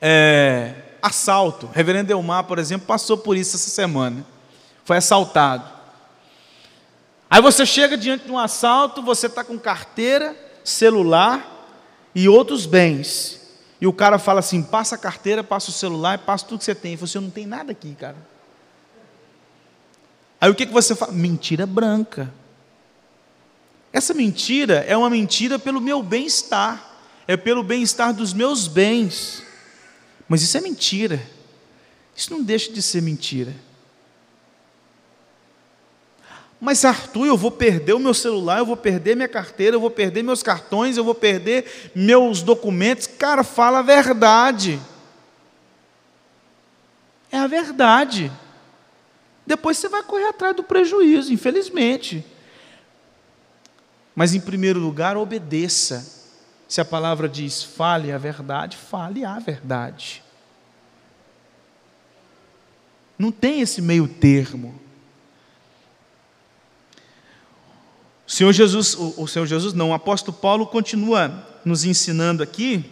é, 0.00 0.74
assalto. 1.02 1.68
reverendo 1.72 2.12
Elmar, 2.12 2.44
por 2.44 2.58
exemplo, 2.58 2.86
passou 2.86 3.16
por 3.18 3.36
isso 3.36 3.56
essa 3.56 3.70
semana. 3.70 4.24
Foi 4.84 4.96
assaltado. 4.96 5.64
Aí 7.28 7.40
você 7.40 7.64
chega 7.64 7.96
diante 7.96 8.24
de 8.24 8.32
um 8.32 8.38
assalto, 8.38 9.02
você 9.02 9.26
está 9.26 9.44
com 9.44 9.58
carteira, 9.58 10.34
celular 10.64 11.68
e 12.14 12.28
outros 12.28 12.66
bens. 12.66 13.40
E 13.80 13.86
o 13.86 13.92
cara 13.92 14.18
fala 14.18 14.40
assim: 14.40 14.62
passa 14.62 14.96
a 14.96 14.98
carteira, 14.98 15.44
passa 15.44 15.70
o 15.70 15.72
celular, 15.72 16.18
passa 16.18 16.46
tudo 16.46 16.58
que 16.58 16.64
você 16.64 16.74
tem. 16.74 16.96
Você 16.96 17.20
não 17.20 17.30
tem 17.30 17.46
nada 17.46 17.72
aqui, 17.72 17.94
cara. 17.94 18.16
Aí 20.40 20.50
o 20.50 20.54
que, 20.54 20.66
que 20.66 20.72
você 20.72 20.94
fala? 20.94 21.12
Mentira 21.12 21.66
branca. 21.66 22.32
Essa 23.92 24.14
mentira 24.14 24.84
é 24.86 24.96
uma 24.96 25.10
mentira 25.10 25.58
pelo 25.58 25.80
meu 25.80 26.02
bem-estar, 26.02 26.98
é 27.26 27.36
pelo 27.36 27.62
bem-estar 27.62 28.14
dos 28.14 28.32
meus 28.32 28.66
bens. 28.66 29.44
Mas 30.30 30.42
isso 30.42 30.56
é 30.56 30.60
mentira. 30.60 31.20
Isso 32.14 32.32
não 32.32 32.40
deixa 32.40 32.72
de 32.72 32.80
ser 32.80 33.02
mentira. 33.02 33.52
Mas 36.60 36.84
Arthur, 36.84 37.26
eu 37.26 37.36
vou 37.36 37.50
perder 37.50 37.94
o 37.94 37.98
meu 37.98 38.14
celular, 38.14 38.60
eu 38.60 38.66
vou 38.66 38.76
perder 38.76 39.16
minha 39.16 39.26
carteira, 39.26 39.74
eu 39.74 39.80
vou 39.80 39.90
perder 39.90 40.22
meus 40.22 40.40
cartões, 40.40 40.96
eu 40.96 41.02
vou 41.02 41.16
perder 41.16 41.90
meus 41.96 42.42
documentos. 42.42 43.08
Cara, 43.08 43.42
fala 43.42 43.80
a 43.80 43.82
verdade. 43.82 44.80
É 47.32 47.38
a 47.38 47.48
verdade. 47.48 48.30
Depois 49.44 49.78
você 49.78 49.88
vai 49.88 50.04
correr 50.04 50.28
atrás 50.28 50.54
do 50.54 50.62
prejuízo, 50.62 51.32
infelizmente. 51.32 52.24
Mas 54.14 54.32
em 54.32 54.40
primeiro 54.40 54.78
lugar, 54.78 55.16
obedeça. 55.16 56.19
Se 56.70 56.80
a 56.80 56.84
palavra 56.84 57.28
diz 57.28 57.64
fale 57.64 58.12
a 58.12 58.16
verdade, 58.16 58.76
fale 58.76 59.24
a 59.24 59.40
verdade. 59.40 60.22
Não 63.18 63.32
tem 63.32 63.60
esse 63.60 63.82
meio 63.82 64.06
termo. 64.06 64.80
O 68.24 68.30
Senhor 68.30 68.52
Jesus, 68.52 68.94
o, 68.94 69.24
o 69.24 69.26
Senhor 69.26 69.46
Jesus 69.46 69.74
não, 69.74 69.90
o 69.90 69.94
apóstolo 69.94 70.36
Paulo 70.36 70.64
continua 70.64 71.44
nos 71.64 71.84
ensinando 71.84 72.40
aqui 72.40 72.88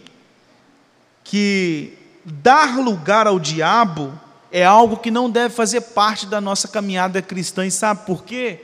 que 1.23 1.97
dar 2.25 2.79
lugar 2.79 3.27
ao 3.27 3.39
diabo 3.39 4.11
é 4.51 4.65
algo 4.65 4.97
que 4.97 5.09
não 5.09 5.29
deve 5.29 5.55
fazer 5.55 5.79
parte 5.79 6.25
da 6.25 6.41
nossa 6.41 6.67
caminhada 6.67 7.21
cristã. 7.21 7.65
E 7.65 7.71
sabe 7.71 8.05
por 8.05 8.25
quê? 8.25 8.59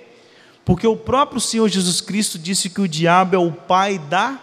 Porque 0.66 0.86
o 0.86 0.98
próprio 0.98 1.40
Senhor 1.40 1.70
Jesus 1.70 2.02
Cristo 2.02 2.38
disse 2.38 2.70
que 2.70 2.82
o 2.82 2.88
diabo 2.88 3.34
é 3.34 3.40
o 3.40 3.54
pai 3.54 3.98
da 3.98 4.42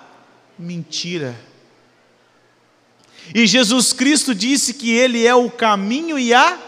mentira. 0.62 1.34
E 3.34 3.46
Jesus 3.46 3.92
Cristo 3.92 4.34
disse 4.34 4.74
que 4.74 4.92
ele 4.92 5.26
é 5.26 5.34
o 5.34 5.50
caminho 5.50 6.18
e 6.18 6.32
a 6.32 6.58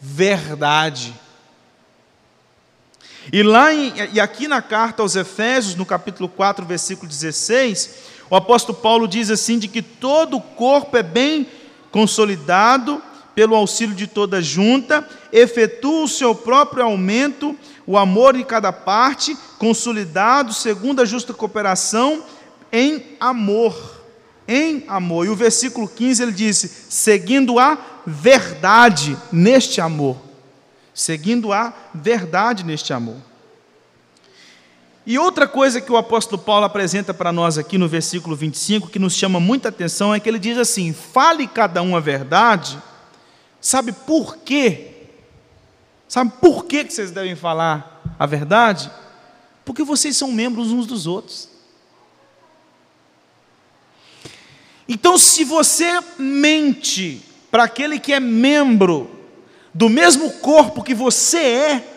verdade. 0.00 1.14
E 3.32 3.42
lá 3.42 3.72
em, 3.72 3.92
e 4.12 4.20
aqui 4.20 4.48
na 4.48 4.60
carta 4.60 5.02
aos 5.02 5.16
Efésios, 5.16 5.74
no 5.74 5.86
capítulo 5.86 6.28
4, 6.28 6.64
versículo 6.64 7.08
16, 7.08 7.94
o 8.28 8.36
apóstolo 8.36 8.78
Paulo 8.78 9.06
diz 9.06 9.30
assim 9.30 9.58
de 9.58 9.68
que 9.68 9.82
todo 9.82 10.36
o 10.36 10.42
corpo 10.42 10.96
é 10.96 11.02
bem 11.02 11.46
consolidado 11.90 13.02
pelo 13.34 13.56
auxílio 13.56 13.94
de 13.94 14.06
toda 14.06 14.40
junta, 14.40 15.06
efetua 15.32 16.04
o 16.04 16.08
seu 16.08 16.34
próprio 16.34 16.84
aumento, 16.84 17.56
o 17.86 17.98
amor 17.98 18.36
em 18.36 18.44
cada 18.44 18.72
parte, 18.72 19.36
consolidado 19.58 20.52
segundo 20.52 21.02
a 21.02 21.04
justa 21.04 21.34
cooperação 21.34 22.22
em 22.76 23.16
amor. 23.20 24.02
Em 24.46 24.84
amor. 24.88 25.26
E 25.26 25.28
o 25.30 25.36
versículo 25.36 25.88
15 25.88 26.22
ele 26.22 26.32
disse: 26.32 26.68
seguindo 26.90 27.58
a 27.58 27.78
verdade 28.06 29.16
neste 29.32 29.80
amor 29.80 30.24
seguindo 30.94 31.52
a 31.52 31.74
verdade 31.92 32.64
neste 32.64 32.92
amor. 32.92 33.16
E 35.04 35.18
outra 35.18 35.46
coisa 35.46 35.80
que 35.80 35.92
o 35.92 35.98
apóstolo 35.98 36.40
Paulo 36.40 36.64
apresenta 36.64 37.12
para 37.12 37.32
nós 37.32 37.58
aqui 37.58 37.76
no 37.76 37.88
versículo 37.88 38.34
25, 38.34 38.88
que 38.88 38.98
nos 38.98 39.14
chama 39.14 39.38
muita 39.38 39.68
atenção, 39.68 40.14
é 40.14 40.20
que 40.20 40.28
ele 40.28 40.38
diz 40.38 40.56
assim: 40.56 40.94
fale 40.94 41.46
cada 41.46 41.82
um 41.82 41.94
a 41.96 42.00
verdade. 42.00 42.80
Sabe 43.60 43.92
por 43.92 44.38
quê? 44.38 45.08
Sabe 46.08 46.32
por 46.40 46.64
que 46.64 46.84
vocês 46.84 47.10
devem 47.10 47.34
falar 47.34 48.02
a 48.18 48.24
verdade? 48.24 48.90
Porque 49.64 49.82
vocês 49.82 50.16
são 50.16 50.32
membros 50.32 50.70
uns 50.70 50.86
dos 50.86 51.06
outros. 51.06 51.48
Então, 54.88 55.16
se 55.16 55.44
você 55.44 56.00
mente 56.18 57.22
para 57.50 57.64
aquele 57.64 57.98
que 57.98 58.12
é 58.12 58.20
membro 58.20 59.10
do 59.72 59.88
mesmo 59.88 60.30
corpo 60.34 60.82
que 60.82 60.94
você 60.94 61.38
é, 61.38 61.94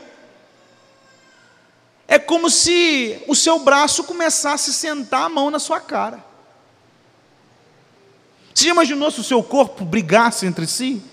é 2.07 2.17
como 2.17 2.49
se 2.49 3.21
o 3.27 3.35
seu 3.35 3.59
braço 3.59 4.03
começasse 4.03 4.69
a 4.69 4.73
sentar 4.73 5.23
a 5.23 5.29
mão 5.29 5.51
na 5.51 5.59
sua 5.59 5.79
cara. 5.79 6.23
Você 8.53 8.65
já 8.65 8.71
imaginou 8.71 9.11
se 9.11 9.19
o 9.19 9.23
seu 9.23 9.43
corpo 9.43 9.83
brigasse 9.83 10.45
entre 10.45 10.65
si? 10.65 11.03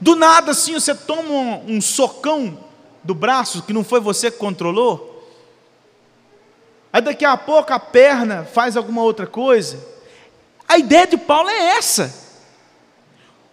Do 0.00 0.16
nada, 0.16 0.50
assim, 0.50 0.74
você 0.74 0.94
toma 0.94 1.30
um, 1.30 1.76
um 1.76 1.80
socão 1.80 2.58
do 3.04 3.14
braço 3.14 3.62
que 3.62 3.72
não 3.72 3.84
foi 3.84 4.00
você 4.00 4.30
que 4.30 4.38
controlou. 4.38 5.08
Aí 6.92 7.00
daqui 7.00 7.24
a 7.24 7.36
pouco 7.36 7.72
a 7.72 7.78
perna 7.78 8.44
faz 8.44 8.76
alguma 8.76 9.02
outra 9.02 9.26
coisa. 9.26 9.78
A 10.70 10.78
ideia 10.78 11.04
de 11.04 11.16
Paulo 11.16 11.50
é 11.50 11.76
essa. 11.78 12.14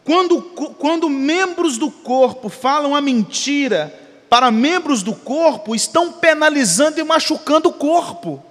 Quando, 0.03 0.39
quando 0.39 1.10
membros 1.10 1.80
do 1.80 1.89
corpo 1.89 2.47
falam 2.47 2.95
a 2.95 3.01
mentira 3.01 3.91
para 4.30 4.51
membros 4.51 5.01
do 5.01 5.15
corpo, 5.15 5.73
estão 5.73 6.12
penalizando 6.12 6.99
e 6.99 7.03
machucando 7.03 7.69
o 7.69 7.73
corpo. 7.73 8.45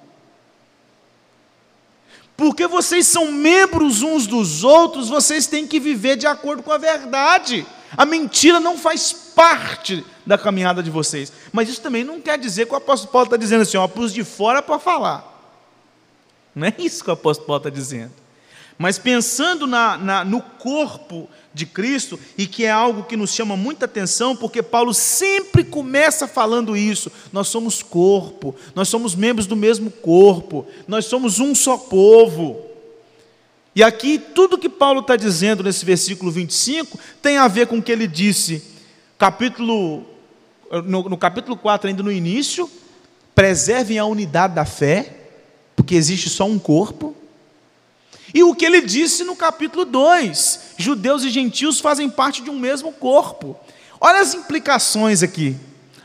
Porque 2.36 2.66
vocês 2.66 3.06
são 3.06 3.30
membros 3.30 4.02
uns 4.02 4.26
dos 4.26 4.64
outros, 4.64 5.10
vocês 5.10 5.46
têm 5.46 5.64
que 5.64 5.78
viver 5.78 6.16
de 6.16 6.26
acordo 6.26 6.60
com 6.60 6.72
a 6.72 6.78
verdade. 6.78 7.64
A 7.96 8.04
mentira 8.04 8.58
não 8.58 8.76
faz 8.76 9.12
parte 9.12 10.04
da 10.26 10.36
caminhada 10.36 10.82
de 10.82 10.90
vocês. 10.90 11.32
Mas 11.52 11.68
isso 11.68 11.80
também 11.80 12.02
não 12.02 12.20
quer 12.20 12.36
dizer 12.36 12.66
que 12.66 12.72
o 12.72 12.76
apóstolo 12.76 13.12
Paulo 13.12 13.26
está 13.26 13.36
dizendo 13.36 13.62
assim, 13.62 13.76
ó, 13.76 13.86
para 13.86 14.02
os 14.02 14.12
de 14.12 14.24
fora 14.24 14.60
para 14.60 14.80
falar. 14.80 15.54
Não 16.52 16.66
é 16.66 16.74
isso 16.80 17.04
que 17.04 17.10
o 17.10 17.12
apóstolo 17.12 17.46
Paulo 17.46 17.60
está 17.60 17.70
dizendo. 17.70 18.25
Mas 18.78 18.98
pensando 18.98 19.66
na, 19.66 19.96
na, 19.96 20.24
no 20.24 20.40
corpo 20.40 21.28
de 21.54 21.64
Cristo, 21.64 22.20
e 22.36 22.46
que 22.46 22.64
é 22.66 22.70
algo 22.70 23.04
que 23.04 23.16
nos 23.16 23.32
chama 23.32 23.56
muita 23.56 23.86
atenção, 23.86 24.36
porque 24.36 24.62
Paulo 24.62 24.92
sempre 24.92 25.64
começa 25.64 26.28
falando 26.28 26.76
isso: 26.76 27.10
nós 27.32 27.48
somos 27.48 27.82
corpo, 27.82 28.54
nós 28.74 28.88
somos 28.88 29.14
membros 29.14 29.46
do 29.46 29.56
mesmo 29.56 29.90
corpo, 29.90 30.66
nós 30.86 31.06
somos 31.06 31.40
um 31.40 31.54
só 31.54 31.78
povo. 31.78 32.60
E 33.74 33.82
aqui, 33.82 34.18
tudo 34.18 34.58
que 34.58 34.68
Paulo 34.68 35.00
está 35.00 35.16
dizendo 35.16 35.62
nesse 35.62 35.84
versículo 35.84 36.30
25 36.30 36.98
tem 37.22 37.38
a 37.38 37.48
ver 37.48 37.66
com 37.66 37.78
o 37.78 37.82
que 37.82 37.92
ele 37.92 38.06
disse, 38.06 38.62
capítulo, 39.18 40.04
no, 40.84 41.08
no 41.08 41.16
capítulo 41.16 41.56
4, 41.56 41.88
ainda 41.88 42.02
no 42.02 42.12
início: 42.12 42.70
preservem 43.34 43.98
a 43.98 44.04
unidade 44.04 44.54
da 44.54 44.66
fé, 44.66 45.14
porque 45.74 45.94
existe 45.94 46.28
só 46.28 46.44
um 46.44 46.58
corpo. 46.58 47.16
E 48.36 48.42
o 48.42 48.54
que 48.54 48.66
ele 48.66 48.82
disse 48.82 49.24
no 49.24 49.34
capítulo 49.34 49.86
2: 49.86 50.74
judeus 50.76 51.24
e 51.24 51.30
gentios 51.30 51.80
fazem 51.80 52.10
parte 52.10 52.42
de 52.42 52.50
um 52.50 52.58
mesmo 52.58 52.92
corpo. 52.92 53.58
Olha 53.98 54.20
as 54.20 54.34
implicações 54.34 55.22
aqui. 55.22 55.56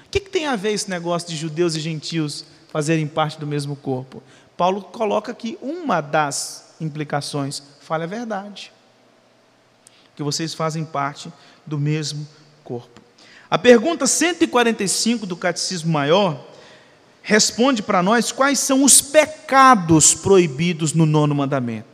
O 0.06 0.10
que, 0.10 0.22
que 0.22 0.30
tem 0.30 0.48
a 0.48 0.56
ver 0.56 0.72
esse 0.72 0.90
negócio 0.90 1.28
de 1.28 1.36
judeus 1.36 1.76
e 1.76 1.82
gentios 1.82 2.46
fazerem 2.72 3.06
parte 3.06 3.38
do 3.38 3.46
mesmo 3.46 3.76
corpo? 3.76 4.24
Paulo 4.56 4.82
coloca 4.82 5.34
aqui 5.34 5.58
uma 5.62 6.00
das 6.00 6.74
implicações: 6.80 7.62
fale 7.82 8.06
a 8.06 8.08
verdade. 8.08 8.72
Que 10.16 10.24
vocês 10.24 10.54
fazem 10.54 10.86
parte 10.86 11.30
do 11.66 11.78
mesmo 11.78 12.26
corpo. 12.64 13.02
A 13.50 13.58
pergunta 13.58 14.08
145 14.08 15.26
do 15.26 15.36
Catecismo 15.36 15.92
Maior 15.92 16.48
responde 17.22 17.84
para 17.84 18.02
nós 18.02 18.32
quais 18.32 18.58
são 18.58 18.86
os 18.86 19.02
pecados 19.02 20.14
proibidos 20.14 20.94
no 20.94 21.06
nono 21.06 21.36
mandamento. 21.36 21.91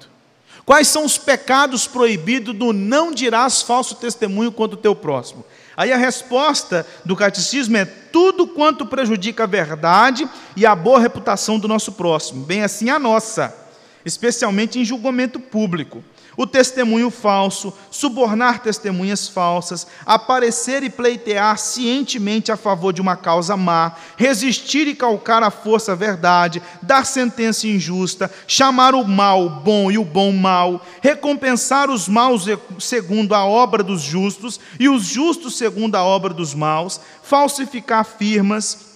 Quais 0.68 0.90
são 0.90 1.06
os 1.06 1.18
pecados 1.18 1.88
proibidos 1.88 2.54
do 2.54 2.74
não 2.74 3.14
dirás 3.14 3.62
falso 3.62 3.96
testemunho 3.96 4.52
contra 4.52 4.78
o 4.78 4.82
teu 4.82 4.94
próximo? 4.94 5.46
Aí 5.78 5.94
a 5.94 5.98
resposta 5.98 6.86
do 7.06 7.16
catecismo 7.16 7.78
é 7.78 7.86
tudo 7.86 8.46
quanto 8.46 8.86
prejudica 8.86 9.46
a 9.46 9.48
verdade 9.48 10.28
e 10.58 10.66
a 10.66 10.76
boa 10.76 11.00
reputação 11.00 11.58
do 11.58 11.70
nosso 11.70 11.94
próximo, 11.94 12.44
bem 12.44 12.64
assim 12.64 12.90
a 12.90 13.00
nossa, 13.00 13.56
especialmente 14.04 14.78
em 14.78 14.84
julgamento 14.84 15.40
público 15.40 16.04
o 16.38 16.46
testemunho 16.46 17.10
falso, 17.10 17.74
subornar 17.90 18.62
testemunhas 18.62 19.28
falsas, 19.28 19.88
aparecer 20.06 20.84
e 20.84 20.90
pleitear 20.90 21.58
cientemente 21.58 22.52
a 22.52 22.56
favor 22.56 22.94
de 22.94 23.02
uma 23.02 23.16
causa 23.16 23.58
má, 23.58 23.94
resistir 24.16 24.88
e 24.88 24.94
calcar 24.94 25.42
à 25.42 25.50
força 25.50 25.94
a 25.94 25.96
verdade, 25.96 26.62
dar 26.84 27.06
sentença 27.06 27.68
injusta, 27.68 28.32
chamar 28.46 28.94
o 28.94 29.04
mal 29.04 29.50
bom 29.50 29.92
e 29.92 29.98
o 29.98 30.06
bom 30.06 30.32
mal, 30.32 30.86
recompensar 31.02 31.90
os 31.90 32.08
maus 32.08 32.46
segundo 32.78 33.34
a 33.34 33.44
obra 33.44 33.82
dos 33.82 34.02
justos 34.02 34.60
e 34.80 34.88
os 34.88 35.06
justos 35.06 35.58
segundo 35.58 35.96
a 35.96 36.04
obra 36.04 36.32
dos 36.32 36.54
maus, 36.54 37.02
falsificar 37.24 38.06
firmas, 38.06 38.87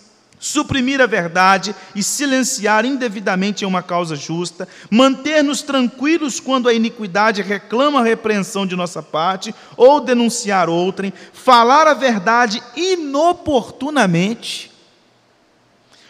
suprimir 0.42 1.00
a 1.00 1.06
verdade 1.06 1.74
e 1.96 2.02
silenciar 2.02 2.84
indevidamente 2.84 3.64
uma 3.64 3.84
causa 3.84 4.16
justa, 4.16 4.68
manter-nos 4.90 5.62
tranquilos 5.62 6.40
quando 6.40 6.68
a 6.68 6.74
iniquidade 6.74 7.44
reclama 7.44 8.00
a 8.00 8.04
repreensão 8.04 8.66
de 8.66 8.76
nossa 8.76 9.04
parte 9.04 9.54
ou 9.78 10.02
denunciar 10.02 10.68
outrem, 10.68 11.14
falar 11.32 11.88
a 11.88 11.94
verdade 11.94 12.62
inoportunamente 12.76 14.72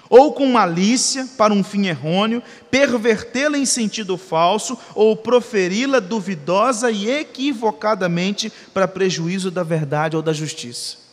ou 0.10 0.34
com 0.34 0.46
malícia 0.46 1.28
para 1.38 1.54
um 1.54 1.64
fim 1.64 1.88
errôneo, 1.88 2.44
pervertê-la 2.70 3.58
em 3.58 3.66
sentido 3.66 4.18
falso 4.18 4.78
ou 4.94 5.16
proferi-la 5.16 6.00
duvidosa 6.00 6.92
e 6.92 7.10
equivocadamente 7.10 8.52
para 8.74 8.90
prejuízo 8.90 9.50
da 9.50 9.64
verdade 9.64 10.18
ou 10.18 10.22
da 10.22 10.34
justiça. 10.34 11.11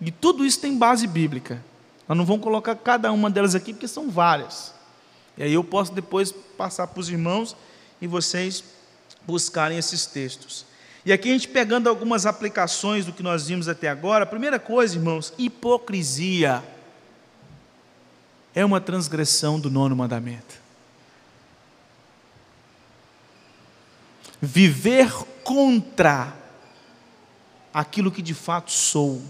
E 0.00 0.10
tudo 0.10 0.44
isso 0.44 0.60
tem 0.60 0.76
base 0.76 1.06
bíblica. 1.06 1.62
Nós 2.08 2.16
não 2.16 2.24
vamos 2.24 2.42
colocar 2.42 2.74
cada 2.74 3.12
uma 3.12 3.30
delas 3.30 3.54
aqui, 3.54 3.72
porque 3.72 3.86
são 3.86 4.10
várias. 4.10 4.74
E 5.36 5.42
aí 5.42 5.52
eu 5.52 5.62
posso 5.62 5.92
depois 5.92 6.32
passar 6.32 6.86
para 6.86 7.00
os 7.00 7.08
irmãos 7.08 7.54
e 8.00 8.06
vocês 8.06 8.64
buscarem 9.26 9.78
esses 9.78 10.06
textos. 10.06 10.64
E 11.04 11.12
aqui 11.12 11.30
a 11.30 11.32
gente 11.32 11.48
pegando 11.48 11.88
algumas 11.88 12.26
aplicações 12.26 13.06
do 13.06 13.12
que 13.12 13.22
nós 13.22 13.46
vimos 13.46 13.68
até 13.68 13.88
agora. 13.88 14.24
A 14.24 14.26
primeira 14.26 14.58
coisa, 14.58 14.96
irmãos, 14.96 15.32
hipocrisia 15.38 16.62
é 18.54 18.64
uma 18.64 18.80
transgressão 18.80 19.58
do 19.58 19.70
nono 19.70 19.94
mandamento. 19.94 20.58
Viver 24.42 25.12
contra 25.44 26.34
aquilo 27.72 28.10
que 28.10 28.22
de 28.22 28.34
fato 28.34 28.72
sou 28.72 29.22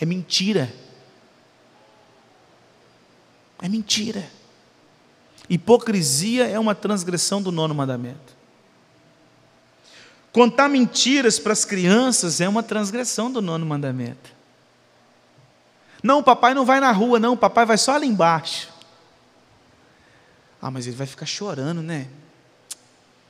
é 0.00 0.04
mentira. 0.04 0.72
É 3.60 3.68
mentira. 3.68 4.24
Hipocrisia 5.48 6.46
é 6.46 6.58
uma 6.58 6.74
transgressão 6.74 7.42
do 7.42 7.50
nono 7.50 7.74
mandamento. 7.74 8.36
Contar 10.32 10.68
mentiras 10.68 11.38
para 11.38 11.52
as 11.52 11.64
crianças 11.64 12.40
é 12.40 12.48
uma 12.48 12.62
transgressão 12.62 13.30
do 13.30 13.40
nono 13.40 13.64
mandamento. 13.66 14.30
Não, 16.02 16.22
papai 16.22 16.54
não 16.54 16.64
vai 16.64 16.78
na 16.78 16.92
rua, 16.92 17.18
não, 17.18 17.36
papai 17.36 17.66
vai 17.66 17.78
só 17.78 17.94
ali 17.94 18.06
embaixo. 18.06 18.68
Ah, 20.60 20.70
mas 20.70 20.86
ele 20.86 20.96
vai 20.96 21.06
ficar 21.06 21.26
chorando, 21.26 21.82
né? 21.82 22.08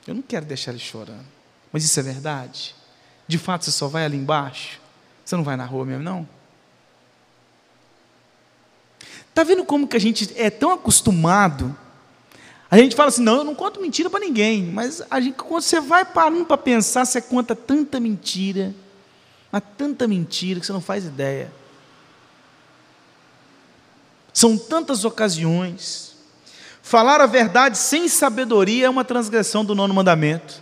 Eu 0.06 0.14
não 0.14 0.22
quero 0.22 0.44
deixar 0.44 0.72
ele 0.72 0.80
chorando. 0.80 1.26
Mas 1.72 1.84
isso 1.84 1.98
é 2.00 2.02
verdade? 2.02 2.74
De 3.26 3.38
fato, 3.38 3.64
você 3.64 3.70
só 3.70 3.88
vai 3.88 4.04
ali 4.04 4.16
embaixo? 4.16 4.80
Você 5.24 5.36
não 5.36 5.44
vai 5.44 5.56
na 5.56 5.64
rua 5.64 5.84
mesmo, 5.84 6.02
não? 6.02 6.28
Está 9.38 9.46
vendo 9.46 9.64
como 9.64 9.86
que 9.86 9.96
a 9.96 10.00
gente 10.00 10.34
é 10.34 10.50
tão 10.50 10.72
acostumado? 10.72 11.72
A 12.68 12.76
gente 12.76 12.96
fala 12.96 13.08
assim, 13.08 13.22
não, 13.22 13.36
eu 13.36 13.44
não 13.44 13.54
conto 13.54 13.80
mentira 13.80 14.10
para 14.10 14.18
ninguém, 14.18 14.64
mas 14.64 15.00
a 15.08 15.20
gente, 15.20 15.36
quando 15.36 15.62
você 15.62 15.80
vai 15.80 16.04
parando 16.04 16.44
para 16.44 16.58
pensar, 16.58 17.04
você 17.04 17.22
conta 17.22 17.54
tanta 17.54 18.00
mentira, 18.00 18.74
mas 19.52 19.62
tanta 19.76 20.08
mentira 20.08 20.58
que 20.58 20.66
você 20.66 20.72
não 20.72 20.80
faz 20.80 21.04
ideia. 21.04 21.52
São 24.32 24.58
tantas 24.58 25.04
ocasiões. 25.04 26.16
Falar 26.82 27.20
a 27.20 27.26
verdade 27.26 27.78
sem 27.78 28.08
sabedoria 28.08 28.86
é 28.86 28.90
uma 28.90 29.04
transgressão 29.04 29.64
do 29.64 29.72
nono 29.72 29.94
mandamento. 29.94 30.60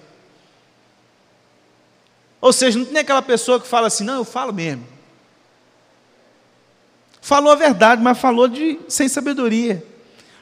Ou 2.42 2.52
seja, 2.52 2.78
não 2.78 2.84
tem 2.84 2.98
aquela 2.98 3.22
pessoa 3.22 3.58
que 3.58 3.66
fala 3.66 3.86
assim, 3.86 4.04
não, 4.04 4.16
eu 4.16 4.24
falo 4.24 4.52
mesmo. 4.52 4.95
Falou 7.26 7.50
a 7.50 7.56
verdade, 7.56 8.00
mas 8.00 8.16
falou 8.18 8.46
de 8.46 8.78
sem 8.88 9.08
sabedoria. 9.08 9.84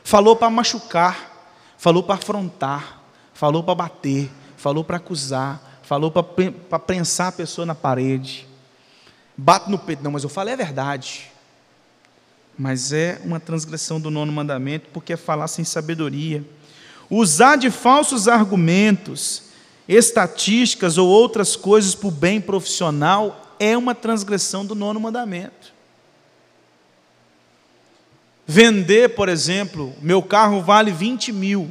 Falou 0.03 0.37
para 0.37 0.51
machucar, 0.51 1.49
falou 1.79 2.03
para 2.03 2.17
afrontar, 2.17 3.01
falou 3.33 3.65
para 3.65 3.75
bater, 3.75 4.31
falou 4.59 4.85
para 4.85 4.99
acusar, 4.99 5.81
falou 5.83 6.11
para 6.11 6.79
prensar 6.79 7.29
a 7.29 7.33
pessoa 7.33 7.65
na 7.65 7.75
parede. 7.75 8.47
Bate 9.35 9.71
no 9.71 9.79
peito, 9.79 10.05
não, 10.05 10.11
mas 10.11 10.25
eu 10.25 10.29
falei 10.29 10.53
a 10.53 10.59
verdade. 10.59 11.33
Mas 12.59 12.93
é 12.93 13.19
uma 13.25 13.41
transgressão 13.41 13.99
do 13.99 14.11
nono 14.11 14.31
mandamento, 14.31 14.91
porque 14.93 15.15
é 15.15 15.17
falar 15.17 15.49
sem 15.49 15.65
sabedoria. 15.65 16.45
Usar 17.09 17.57
de 17.57 17.71
falsos 17.71 18.29
argumentos, 18.29 19.45
estatísticas 19.89 20.99
ou 20.99 21.09
outras 21.09 21.57
coisas 21.57 21.95
para 21.95 22.09
o 22.09 22.11
bem 22.11 22.43
profissional 22.43 23.57
é 23.59 23.75
uma 23.75 23.95
transgressão 23.95 24.67
do 24.67 24.75
nono 24.75 25.01
mandamento. 25.01 25.73
Vender, 28.47 29.15
por 29.15 29.29
exemplo, 29.29 29.95
meu 30.01 30.23
carro 30.23 30.63
vale 30.63 30.93
20 30.93 31.33
mil. 31.33 31.71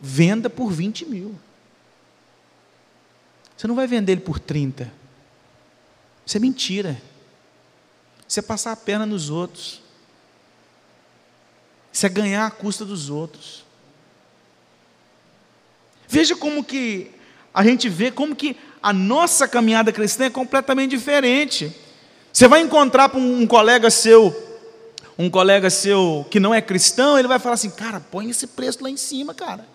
Venda 0.00 0.48
por 0.48 0.70
20 0.70 1.06
mil. 1.06 1.38
Você 3.56 3.66
não 3.66 3.74
vai 3.74 3.86
vender 3.86 4.12
ele 4.12 4.20
por 4.20 4.38
30. 4.38 4.92
Isso 6.26 6.36
é 6.36 6.40
mentira. 6.40 7.00
Isso 8.28 8.38
é 8.38 8.42
passar 8.42 8.72
a 8.72 8.76
perna 8.76 9.06
nos 9.06 9.28
outros. 9.28 9.82
Isso 11.92 12.06
é 12.06 12.08
ganhar 12.08 12.46
a 12.46 12.50
custa 12.50 12.84
dos 12.84 13.10
outros. 13.10 13.64
Veja 16.08 16.34
como 16.34 16.64
que 16.64 17.10
a 17.52 17.62
gente 17.64 17.88
vê 17.88 18.10
como 18.10 18.34
que 18.34 18.56
a 18.82 18.92
nossa 18.92 19.46
caminhada 19.46 19.92
cristã 19.92 20.24
é 20.24 20.30
completamente 20.30 20.90
diferente. 20.90 21.74
Você 22.32 22.48
vai 22.48 22.60
encontrar 22.60 23.10
com 23.10 23.18
um 23.18 23.46
colega 23.46 23.90
seu, 23.90 24.34
um 25.18 25.28
colega 25.28 25.68
seu 25.68 26.26
que 26.30 26.40
não 26.40 26.54
é 26.54 26.62
cristão, 26.62 27.18
ele 27.18 27.28
vai 27.28 27.38
falar 27.38 27.54
assim: 27.54 27.70
cara, 27.70 28.00
põe 28.00 28.30
esse 28.30 28.46
preço 28.46 28.82
lá 28.82 28.88
em 28.88 28.96
cima, 28.96 29.34
cara. 29.34 29.66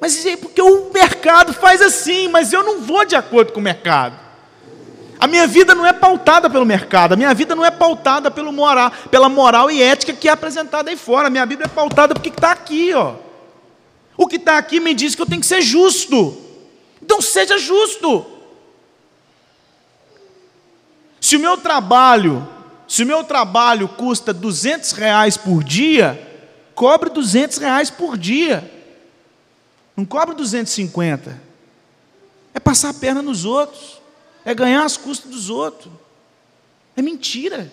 Mas 0.00 0.26
é 0.26 0.36
porque 0.36 0.60
o 0.60 0.90
mercado 0.92 1.54
faz 1.54 1.80
assim, 1.80 2.28
mas 2.28 2.52
eu 2.52 2.62
não 2.62 2.80
vou 2.80 3.04
de 3.04 3.16
acordo 3.16 3.52
com 3.52 3.60
o 3.60 3.62
mercado. 3.62 4.24
A 5.18 5.26
minha 5.26 5.46
vida 5.46 5.74
não 5.74 5.86
é 5.86 5.92
pautada 5.92 6.50
pelo 6.50 6.66
mercado, 6.66 7.14
a 7.14 7.16
minha 7.16 7.32
vida 7.32 7.54
não 7.54 7.64
é 7.64 7.70
pautada 7.70 8.30
pelo 8.30 8.52
moral, 8.52 8.92
pela 9.10 9.28
moral 9.28 9.70
e 9.70 9.82
ética 9.82 10.12
que 10.12 10.28
é 10.28 10.32
apresentada 10.32 10.90
aí 10.90 10.96
fora. 10.96 11.28
A 11.28 11.30
minha 11.30 11.46
Bíblia 11.46 11.66
é 11.66 11.74
pautada 11.74 12.12
porque 12.12 12.28
está 12.28 12.50
aqui, 12.50 12.92
ó. 12.92 13.14
O 14.16 14.26
que 14.26 14.36
está 14.36 14.58
aqui 14.58 14.80
me 14.80 14.92
diz 14.92 15.14
que 15.14 15.22
eu 15.22 15.26
tenho 15.26 15.40
que 15.40 15.46
ser 15.46 15.62
justo. 15.62 16.36
Então 17.00 17.22
seja 17.22 17.56
justo. 17.56 18.33
Se 21.24 21.36
o 21.36 21.40
meu 21.40 21.56
trabalho, 21.56 22.46
se 22.86 23.02
o 23.02 23.06
meu 23.06 23.24
trabalho 23.24 23.88
custa 23.88 24.30
200 24.30 24.92
reais 24.92 25.38
por 25.38 25.64
dia, 25.64 26.20
cobre 26.74 27.08
200 27.08 27.56
reais 27.56 27.88
por 27.88 28.18
dia. 28.18 28.70
Não 29.96 30.04
cobre 30.04 30.34
250. 30.34 31.40
É 32.52 32.60
passar 32.60 32.90
a 32.90 32.92
perna 32.92 33.22
nos 33.22 33.46
outros. 33.46 34.02
É 34.44 34.54
ganhar 34.54 34.84
as 34.84 34.98
custas 34.98 35.30
dos 35.30 35.48
outros. 35.48 35.90
É 36.94 37.00
mentira. 37.00 37.72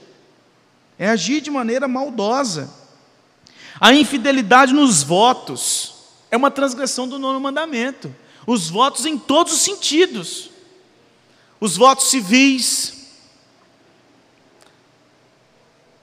É 0.97 1.09
agir 1.09 1.41
de 1.41 1.51
maneira 1.51 1.89
maldosa. 1.89 2.73
A 3.81 3.93
infidelidade 3.93 4.73
nos 4.73 5.03
votos 5.03 5.93
é 6.31 6.37
uma 6.37 6.51
transgressão 6.51 7.05
do 7.05 7.19
nono 7.19 7.41
mandamento. 7.41 8.15
Os 8.47 8.69
votos 8.69 9.05
em 9.05 9.17
todos 9.17 9.51
os 9.51 9.61
sentidos. 9.61 10.51
Os 11.59 11.75
votos 11.75 12.09
civis, 12.09 13.00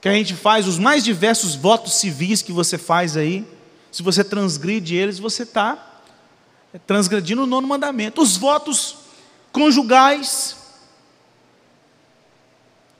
que 0.01 0.07
a 0.07 0.13
gente 0.13 0.33
faz, 0.33 0.67
os 0.67 0.79
mais 0.79 1.03
diversos 1.03 1.55
votos 1.55 1.93
civis 1.93 2.41
que 2.41 2.51
você 2.51 2.77
faz 2.77 3.17
aí, 3.17 3.45
se 3.91 4.01
você 4.01 4.23
transgride 4.23 4.95
eles, 4.95 5.19
você 5.19 5.43
está 5.43 6.01
transgredindo 6.85 7.43
o 7.43 7.47
nono 7.47 7.67
mandamento. 7.67 8.21
Os 8.21 8.37
votos 8.37 8.95
conjugais, 9.51 10.55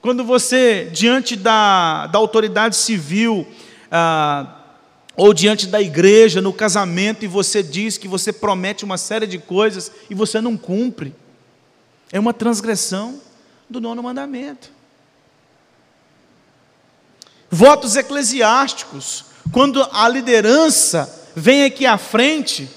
Quando 0.00 0.24
você, 0.24 0.88
diante 0.92 1.36
da, 1.36 2.06
da 2.06 2.18
autoridade 2.18 2.74
civil, 2.74 3.46
ah, 3.90 4.56
ou 5.14 5.34
diante 5.34 5.66
da 5.66 5.80
igreja, 5.80 6.40
no 6.40 6.54
casamento, 6.54 7.22
e 7.22 7.28
você 7.28 7.62
diz 7.62 7.98
que 7.98 8.08
você 8.08 8.32
promete 8.32 8.82
uma 8.82 8.96
série 8.96 9.26
de 9.26 9.38
coisas 9.38 9.92
e 10.08 10.14
você 10.14 10.40
não 10.40 10.56
cumpre, 10.56 11.14
é 12.10 12.18
uma 12.18 12.32
transgressão 12.32 13.20
do 13.68 13.78
nono 13.78 14.02
mandamento. 14.02 14.72
Votos 17.50 17.96
eclesiásticos, 17.96 19.24
quando 19.50 19.82
a 19.92 20.08
liderança 20.08 21.28
vem 21.34 21.64
aqui 21.64 21.84
à 21.84 21.98
frente 21.98 22.68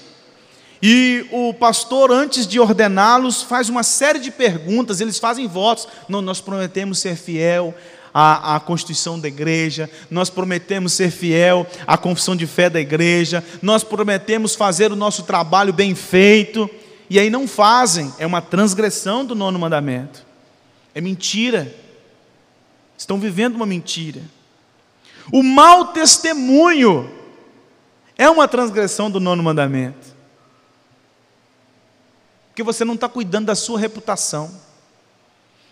e 0.82 1.26
o 1.30 1.54
pastor, 1.54 2.10
antes 2.10 2.46
de 2.46 2.58
ordená-los, 2.58 3.40
faz 3.40 3.68
uma 3.68 3.82
série 3.82 4.18
de 4.18 4.30
perguntas, 4.30 5.00
eles 5.00 5.18
fazem 5.18 5.46
votos. 5.46 5.86
Não, 6.08 6.20
nós 6.20 6.40
prometemos 6.40 6.98
ser 6.98 7.16
fiel 7.16 7.72
à, 8.12 8.56
à 8.56 8.60
Constituição 8.60 9.18
da 9.18 9.28
igreja, 9.28 9.88
nós 10.10 10.28
prometemos 10.28 10.92
ser 10.92 11.10
fiel 11.10 11.66
à 11.86 11.96
confissão 11.96 12.34
de 12.34 12.46
fé 12.46 12.68
da 12.68 12.80
igreja, 12.80 13.42
nós 13.62 13.84
prometemos 13.84 14.54
fazer 14.54 14.92
o 14.92 14.96
nosso 14.96 15.22
trabalho 15.22 15.72
bem 15.72 15.94
feito, 15.94 16.68
e 17.08 17.18
aí 17.18 17.30
não 17.30 17.46
fazem, 17.46 18.12
é 18.18 18.26
uma 18.26 18.42
transgressão 18.42 19.24
do 19.24 19.34
nono 19.34 19.58
mandamento, 19.58 20.26
é 20.94 21.00
mentira, 21.00 21.72
estão 22.98 23.18
vivendo 23.18 23.54
uma 23.54 23.66
mentira. 23.66 24.20
O 25.32 25.42
mau 25.42 25.92
testemunho 25.92 27.10
é 28.16 28.28
uma 28.28 28.46
transgressão 28.46 29.10
do 29.10 29.20
nono 29.20 29.42
mandamento. 29.42 30.14
Porque 32.48 32.62
você 32.62 32.84
não 32.84 32.94
está 32.94 33.08
cuidando 33.08 33.46
da 33.46 33.54
sua 33.54 33.78
reputação. 33.78 34.50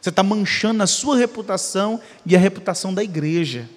Você 0.00 0.08
está 0.08 0.22
manchando 0.22 0.82
a 0.82 0.86
sua 0.86 1.16
reputação 1.16 2.00
e 2.26 2.34
a 2.34 2.38
reputação 2.38 2.92
da 2.92 3.04
igreja. 3.04 3.68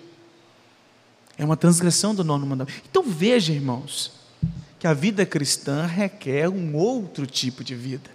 É 1.38 1.46
uma 1.46 1.58
transgressão 1.58 2.16
do 2.16 2.24
nono 2.24 2.48
mandamento. 2.48 2.82
Então 2.90 3.04
veja, 3.04 3.54
irmãos, 3.54 4.12
que 4.80 4.88
a 4.88 4.94
vida 4.94 5.26
cristã 5.26 5.86
requer 5.86 6.50
um 6.50 6.76
outro 6.76 7.28
tipo 7.28 7.64
de 7.64 7.76
vida, 7.76 8.10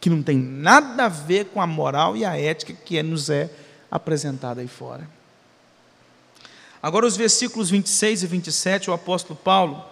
que 0.00 0.10
não 0.10 0.22
tem 0.22 0.36
nada 0.36 1.06
a 1.06 1.08
ver 1.08 1.46
com 1.46 1.62
a 1.62 1.66
moral 1.66 2.16
e 2.16 2.24
a 2.24 2.38
ética 2.38 2.74
que 2.74 3.02
nos 3.02 3.30
é 3.30 3.50
apresentada 3.90 4.60
aí 4.60 4.68
fora. 4.68 5.08
Agora, 6.82 7.06
os 7.06 7.16
versículos 7.16 7.70
26 7.70 8.24
e 8.24 8.26
27, 8.26 8.90
o 8.90 8.92
apóstolo 8.92 9.38
Paulo 9.42 9.84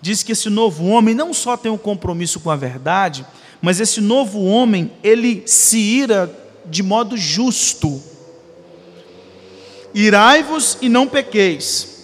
diz 0.00 0.22
que 0.22 0.32
esse 0.32 0.48
novo 0.48 0.86
homem 0.86 1.12
não 1.14 1.34
só 1.34 1.56
tem 1.56 1.72
um 1.72 1.76
compromisso 1.76 2.38
com 2.38 2.50
a 2.50 2.54
verdade, 2.54 3.26
mas 3.60 3.80
esse 3.80 4.00
novo 4.00 4.44
homem, 4.44 4.92
ele 5.02 5.42
se 5.46 5.78
ira 5.78 6.32
de 6.64 6.80
modo 6.82 7.16
justo. 7.16 8.00
Irai-vos 9.92 10.78
e 10.80 10.88
não 10.88 11.08
pequeis. 11.08 11.96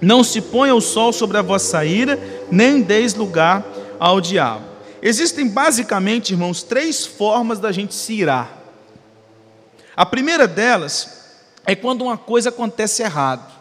Não 0.00 0.24
se 0.24 0.40
ponha 0.40 0.74
o 0.74 0.80
sol 0.80 1.12
sobre 1.12 1.38
a 1.38 1.42
vossa 1.42 1.84
ira, 1.84 2.18
nem 2.50 2.82
deis 2.82 3.14
lugar 3.14 3.64
ao 4.00 4.20
diabo. 4.20 4.64
Existem 5.00 5.48
basicamente, 5.48 6.32
irmãos, 6.32 6.64
três 6.64 7.06
formas 7.06 7.60
da 7.60 7.70
gente 7.70 7.94
se 7.94 8.14
irar. 8.14 8.50
A 9.96 10.04
primeira 10.04 10.48
delas 10.48 11.08
é 11.64 11.76
quando 11.76 12.02
uma 12.02 12.18
coisa 12.18 12.48
acontece 12.48 13.02
errado. 13.04 13.55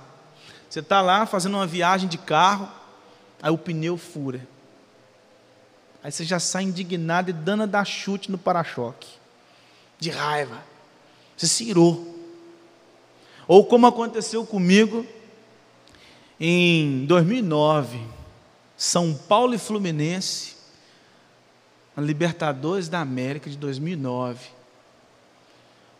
Você 0.76 0.82
está 0.82 1.00
lá 1.00 1.26
fazendo 1.26 1.56
uma 1.56 1.66
viagem 1.66 2.10
de 2.10 2.18
carro, 2.18 2.70
Aí 3.42 3.50
o 3.50 3.58
pneu 3.58 3.96
fura. 3.96 4.46
Aí 6.04 6.12
você 6.12 6.26
já 6.26 6.38
sai 6.38 6.64
indignado 6.64 7.30
e 7.30 7.34
dando 7.34 7.66
dar 7.66 7.86
chute 7.86 8.30
no 8.30 8.38
para-choque. 8.38 9.08
De 9.98 10.10
raiva. 10.10 10.62
Você 11.38 11.48
se 11.48 11.64
irou. 11.64 12.14
Ou 13.48 13.66
como 13.66 13.88
aconteceu 13.88 14.46
comigo 14.46 15.06
em 16.38 17.06
2009, 17.06 18.02
São 18.76 19.14
Paulo 19.14 19.54
e 19.54 19.58
Fluminense, 19.58 20.58
na 21.96 22.04
Libertadores 22.04 22.90
da 22.90 23.00
América 23.00 23.50
de 23.50 23.56
2009. 23.56 24.50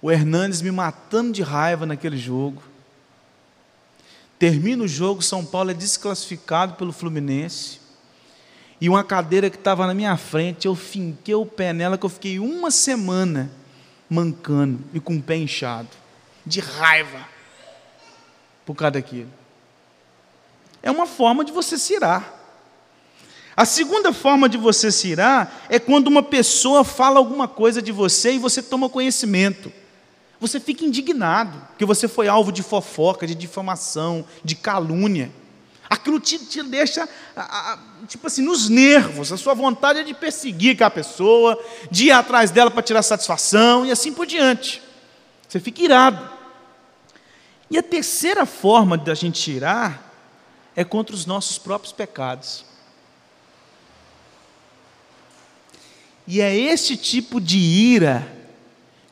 O 0.02 0.12
Hernandes 0.12 0.62
me 0.62 0.70
matando 0.70 1.32
de 1.32 1.42
raiva 1.42 1.86
naquele 1.86 2.18
jogo. 2.18 2.75
Termina 4.38 4.84
o 4.84 4.88
jogo, 4.88 5.22
São 5.22 5.46
Paulo 5.46 5.72
é 5.72 5.74
desclassificado 5.74 6.74
pelo 6.74 6.92
Fluminense. 6.92 7.80
E 8.80 8.90
uma 8.90 9.04
cadeira 9.04 9.50
que 9.50 9.56
estava 9.56 9.88
na 9.88 9.94
minha 9.94 10.18
frente, 10.18 10.68
eu 10.68 10.76
finquei 10.76 11.36
o 11.36 11.46
pé 11.46 11.72
nela, 11.72 11.98
que 11.98 12.06
eu 12.06 12.10
fiquei 12.10 12.40
uma 12.40 12.70
semana 12.70 13.52
mancando 14.10 14.84
e 14.94 15.00
com 15.00 15.16
o 15.16 15.22
pé 15.22 15.38
inchado, 15.38 15.90
de 16.46 16.60
raiva, 16.60 17.28
por 18.66 18.76
causa 18.76 18.92
daquilo. 18.92 19.32
É 20.84 20.92
uma 20.92 21.08
forma 21.08 21.44
de 21.44 21.52
você 21.52 21.78
se 21.78 21.94
irar. 21.94 22.34
A 23.58 23.64
segunda 23.64 24.12
forma 24.12 24.50
de 24.50 24.58
você 24.58 24.92
se 24.92 25.08
irar 25.08 25.66
é 25.70 25.80
quando 25.80 26.08
uma 26.08 26.22
pessoa 26.22 26.84
fala 26.84 27.18
alguma 27.18 27.48
coisa 27.48 27.82
de 27.82 27.92
você 27.92 28.34
e 28.34 28.40
você 28.40 28.62
toma 28.62 28.90
conhecimento. 28.90 29.72
Você 30.40 30.60
fica 30.60 30.84
indignado, 30.84 31.58
porque 31.70 31.86
você 31.86 32.08
foi 32.08 32.28
alvo 32.28 32.52
de 32.52 32.62
fofoca, 32.62 33.26
de 33.26 33.34
difamação, 33.36 34.26
de 34.44 34.56
calúnia. 34.56 35.32
Aquilo 35.90 36.20
te, 36.20 36.40
te 36.40 36.62
deixa, 36.64 37.08
tipo 38.08 38.28
assim, 38.28 38.42
nos 38.42 38.68
nervos. 38.68 39.32
A 39.32 39.38
sua 39.38 39.54
vontade 39.54 40.00
é 40.00 40.04
de 40.04 40.14
perseguir 40.14 40.74
aquela 40.74 40.90
pessoa, 40.90 41.58
de 41.90 42.06
ir 42.06 42.12
atrás 42.12 42.52
dela 42.52 42.70
para 42.70 42.84
tirar 42.84 43.04
satisfação 43.04 43.86
e 43.86 43.92
assim 43.92 44.14
por 44.14 44.26
diante. 44.26 44.82
Você 45.48 45.60
fica 45.60 45.84
irado. 45.84 46.30
E 47.70 47.78
a 47.78 47.84
terceira 47.84 48.46
forma 48.46 48.98
da 48.98 49.14
gente 49.14 49.42
tirar 49.42 50.14
é 50.76 50.84
contra 50.84 51.16
os 51.16 51.26
nossos 51.26 51.58
próprios 51.58 51.94
pecados. 51.94 52.66
E 56.28 56.42
é 56.42 56.56
esse 56.56 56.98
tipo 56.98 57.40
de 57.40 57.58
ira 57.58 58.35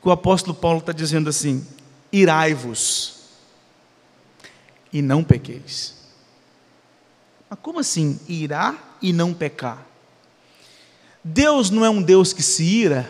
que 0.04 0.10
o 0.10 0.12
apóstolo 0.12 0.54
Paulo 0.54 0.80
está 0.80 0.92
dizendo 0.92 1.30
assim: 1.30 1.66
irai-vos 2.12 3.22
e 4.92 5.02
não 5.02 5.24
pequeis. 5.24 5.96
Mas 7.50 7.58
como 7.62 7.80
assim, 7.80 8.20
irá 8.28 8.76
e 9.02 9.14
não 9.14 9.34
pecar? 9.34 9.88
Deus 11.24 11.70
não 11.70 11.86
é 11.86 11.90
um 11.90 12.02
Deus 12.02 12.34
que 12.34 12.44
se 12.44 12.64
ira, 12.66 13.10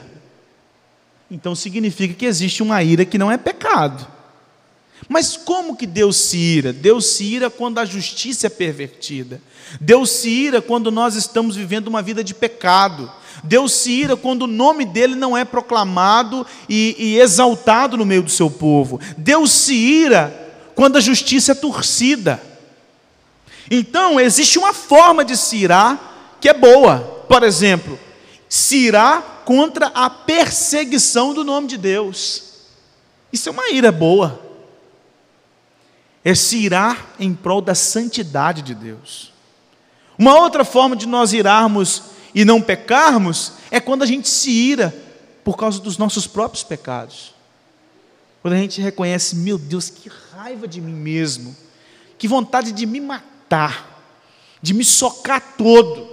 então 1.31 1.55
significa 1.55 2.13
que 2.13 2.27
existe 2.27 2.61
uma 2.61 2.83
ira 2.83 3.03
que 3.03 3.17
não 3.17 3.31
é 3.31 3.37
pecado. 3.37 4.07
Mas 5.07 5.35
como 5.37 5.75
que 5.75 5.85
Deus 5.85 6.17
se 6.17 6.37
ira? 6.37 6.71
Deus 6.71 7.05
se 7.07 7.23
ira 7.23 7.49
quando 7.49 7.79
a 7.79 7.85
justiça 7.85 8.47
é 8.47 8.49
pervertida. 8.49 9.41
Deus 9.79 10.09
se 10.09 10.29
ira 10.29 10.61
quando 10.61 10.91
nós 10.91 11.15
estamos 11.15 11.55
vivendo 11.55 11.87
uma 11.87 12.01
vida 12.01 12.23
de 12.23 12.33
pecado. 12.33 13.11
Deus 13.43 13.73
se 13.73 13.91
ira 13.91 14.15
quando 14.15 14.43
o 14.43 14.47
nome 14.47 14.85
dele 14.85 15.15
não 15.15 15.35
é 15.35 15.43
proclamado 15.43 16.45
e, 16.69 16.95
e 16.97 17.19
exaltado 17.19 17.97
no 17.97 18.05
meio 18.05 18.23
do 18.23 18.31
seu 18.31 18.49
povo. 18.49 18.99
Deus 19.17 19.51
se 19.51 19.73
ira 19.73 20.33
quando 20.75 20.97
a 20.97 21.01
justiça 21.01 21.51
é 21.51 21.55
torcida. 21.55 22.41
Então, 23.69 24.19
existe 24.19 24.59
uma 24.59 24.73
forma 24.73 25.25
de 25.25 25.35
se 25.35 25.57
irar 25.57 26.37
que 26.39 26.49
é 26.49 26.53
boa. 26.53 26.99
Por 27.27 27.43
exemplo, 27.43 27.99
se 28.47 28.77
irar 28.77 29.43
contra 29.45 29.87
a 29.87 30.09
perseguição 30.09 31.33
do 31.33 31.43
nome 31.43 31.67
de 31.67 31.77
Deus. 31.77 32.43
Isso 33.31 33.49
é 33.49 33.51
uma 33.51 33.69
ira 33.69 33.91
boa. 33.91 34.39
É 36.23 36.33
se 36.33 36.57
irar 36.57 37.13
em 37.19 37.33
prol 37.33 37.61
da 37.61 37.75
santidade 37.75 38.61
de 38.61 38.73
Deus. 38.73 39.33
Uma 40.17 40.35
outra 40.39 40.63
forma 40.63 40.95
de 40.95 41.05
nós 41.05 41.33
irarmos 41.33 42.03
e 42.33 42.45
não 42.45 42.61
pecarmos 42.61 43.53
é 43.69 43.79
quando 43.79 44.03
a 44.03 44.05
gente 44.05 44.27
se 44.27 44.51
ira 44.51 44.93
por 45.43 45.57
causa 45.57 45.79
dos 45.79 45.97
nossos 45.97 46.25
próprios 46.27 46.63
pecados. 46.63 47.33
Quando 48.41 48.53
a 48.53 48.57
gente 48.57 48.81
reconhece, 48.81 49.35
meu 49.35 49.57
Deus, 49.57 49.89
que 49.89 50.09
raiva 50.35 50.67
de 50.67 50.81
mim 50.81 50.93
mesmo, 50.93 51.55
que 52.17 52.27
vontade 52.27 52.71
de 52.71 52.85
me 52.85 52.99
matar, 52.99 54.03
de 54.61 54.73
me 54.73 54.83
socar 54.83 55.55
todo, 55.57 56.12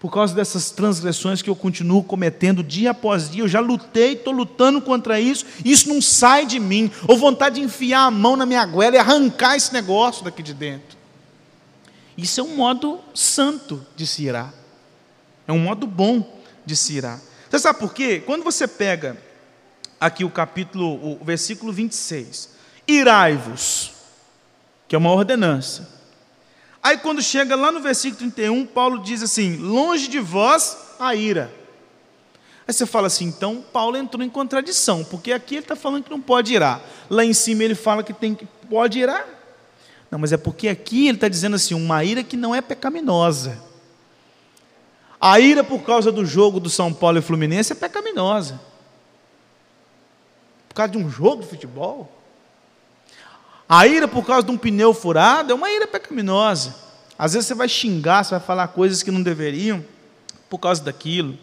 por 0.00 0.10
causa 0.10 0.34
dessas 0.34 0.70
transgressões 0.70 1.42
que 1.42 1.50
eu 1.50 1.54
continuo 1.54 2.02
cometendo 2.02 2.64
dia 2.64 2.92
após 2.92 3.30
dia. 3.30 3.42
Eu 3.42 3.48
já 3.48 3.60
lutei, 3.60 4.14
estou 4.14 4.32
lutando 4.32 4.80
contra 4.80 5.20
isso, 5.20 5.44
isso 5.62 5.90
não 5.90 6.00
sai 6.00 6.46
de 6.46 6.58
mim. 6.58 6.90
Ou 7.06 7.18
vontade 7.18 7.56
de 7.56 7.60
enfiar 7.60 8.06
a 8.06 8.10
mão 8.10 8.34
na 8.34 8.46
minha 8.46 8.64
goela 8.64 8.96
e 8.96 8.98
arrancar 8.98 9.56
esse 9.56 9.74
negócio 9.74 10.24
daqui 10.24 10.42
de 10.42 10.54
dentro. 10.54 10.98
Isso 12.16 12.40
é 12.40 12.42
um 12.42 12.56
modo 12.56 12.98
santo 13.14 13.86
de 13.94 14.06
se 14.06 14.24
irar. 14.24 14.54
É 15.46 15.52
um 15.52 15.58
modo 15.58 15.86
bom 15.86 16.40
de 16.64 16.74
se 16.74 16.94
irar. 16.94 17.20
Você 17.50 17.58
sabe 17.58 17.78
por 17.78 17.92
quê? 17.92 18.22
Quando 18.24 18.42
você 18.42 18.66
pega 18.66 19.18
aqui 20.00 20.24
o 20.24 20.30
capítulo, 20.30 21.20
o 21.20 21.22
versículo 21.22 21.72
26, 21.72 22.50
irai-vos, 22.88 23.92
que 24.88 24.94
é 24.94 24.98
uma 24.98 25.12
ordenança. 25.12 25.99
Aí 26.82 26.96
quando 26.96 27.22
chega 27.22 27.54
lá 27.54 27.70
no 27.70 27.80
versículo 27.80 28.18
31, 28.18 28.66
Paulo 28.66 28.98
diz 29.02 29.22
assim: 29.22 29.56
longe 29.56 30.08
de 30.08 30.18
vós 30.18 30.76
a 30.98 31.14
ira. 31.14 31.52
Aí 32.66 32.72
você 32.72 32.86
fala 32.86 33.08
assim, 33.08 33.26
então 33.26 33.64
Paulo 33.72 33.96
entrou 33.96 34.22
em 34.22 34.30
contradição, 34.30 35.02
porque 35.04 35.32
aqui 35.32 35.56
ele 35.56 35.64
está 35.64 35.74
falando 35.74 36.04
que 36.04 36.10
não 36.10 36.20
pode 36.20 36.54
irar. 36.54 36.80
Lá 37.08 37.24
em 37.24 37.32
cima 37.32 37.64
ele 37.64 37.74
fala 37.74 38.02
que 38.02 38.12
tem 38.12 38.34
que 38.34 38.46
pode 38.68 38.98
irar. 38.98 39.26
Não, 40.10 40.18
mas 40.18 40.32
é 40.32 40.36
porque 40.36 40.68
aqui 40.68 41.08
ele 41.08 41.16
está 41.16 41.28
dizendo 41.28 41.56
assim, 41.56 41.74
uma 41.74 42.04
ira 42.04 42.22
que 42.22 42.36
não 42.36 42.54
é 42.54 42.60
pecaminosa. 42.60 43.60
A 45.20 45.38
ira 45.38 45.62
por 45.62 45.82
causa 45.82 46.10
do 46.10 46.24
jogo 46.24 46.58
do 46.58 46.70
São 46.70 46.94
Paulo 46.94 47.18
e 47.18 47.22
Fluminense 47.22 47.72
é 47.72 47.76
pecaminosa. 47.76 48.60
Por 50.68 50.74
causa 50.74 50.92
de 50.92 50.98
um 50.98 51.10
jogo 51.10 51.42
de 51.42 51.48
futebol. 51.48 52.19
A 53.72 53.86
ira 53.86 54.08
por 54.08 54.26
causa 54.26 54.44
de 54.44 54.50
um 54.50 54.58
pneu 54.58 54.92
furado 54.92 55.52
é 55.52 55.54
uma 55.54 55.70
ira 55.70 55.86
pecaminosa. 55.86 56.74
Às 57.16 57.34
vezes 57.34 57.46
você 57.46 57.54
vai 57.54 57.68
xingar, 57.68 58.24
você 58.24 58.32
vai 58.32 58.40
falar 58.40 58.66
coisas 58.66 59.00
que 59.00 59.12
não 59.12 59.22
deveriam 59.22 59.84
por 60.48 60.58
causa 60.58 60.82
daquilo. 60.82 61.38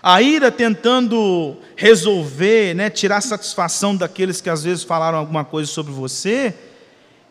A 0.00 0.22
ira 0.22 0.52
tentando 0.52 1.56
resolver, 1.74 2.74
né, 2.74 2.88
tirar 2.88 3.20
satisfação 3.20 3.96
daqueles 3.96 4.40
que 4.40 4.48
às 4.48 4.62
vezes 4.62 4.84
falaram 4.84 5.18
alguma 5.18 5.44
coisa 5.44 5.68
sobre 5.68 5.92
você, 5.92 6.54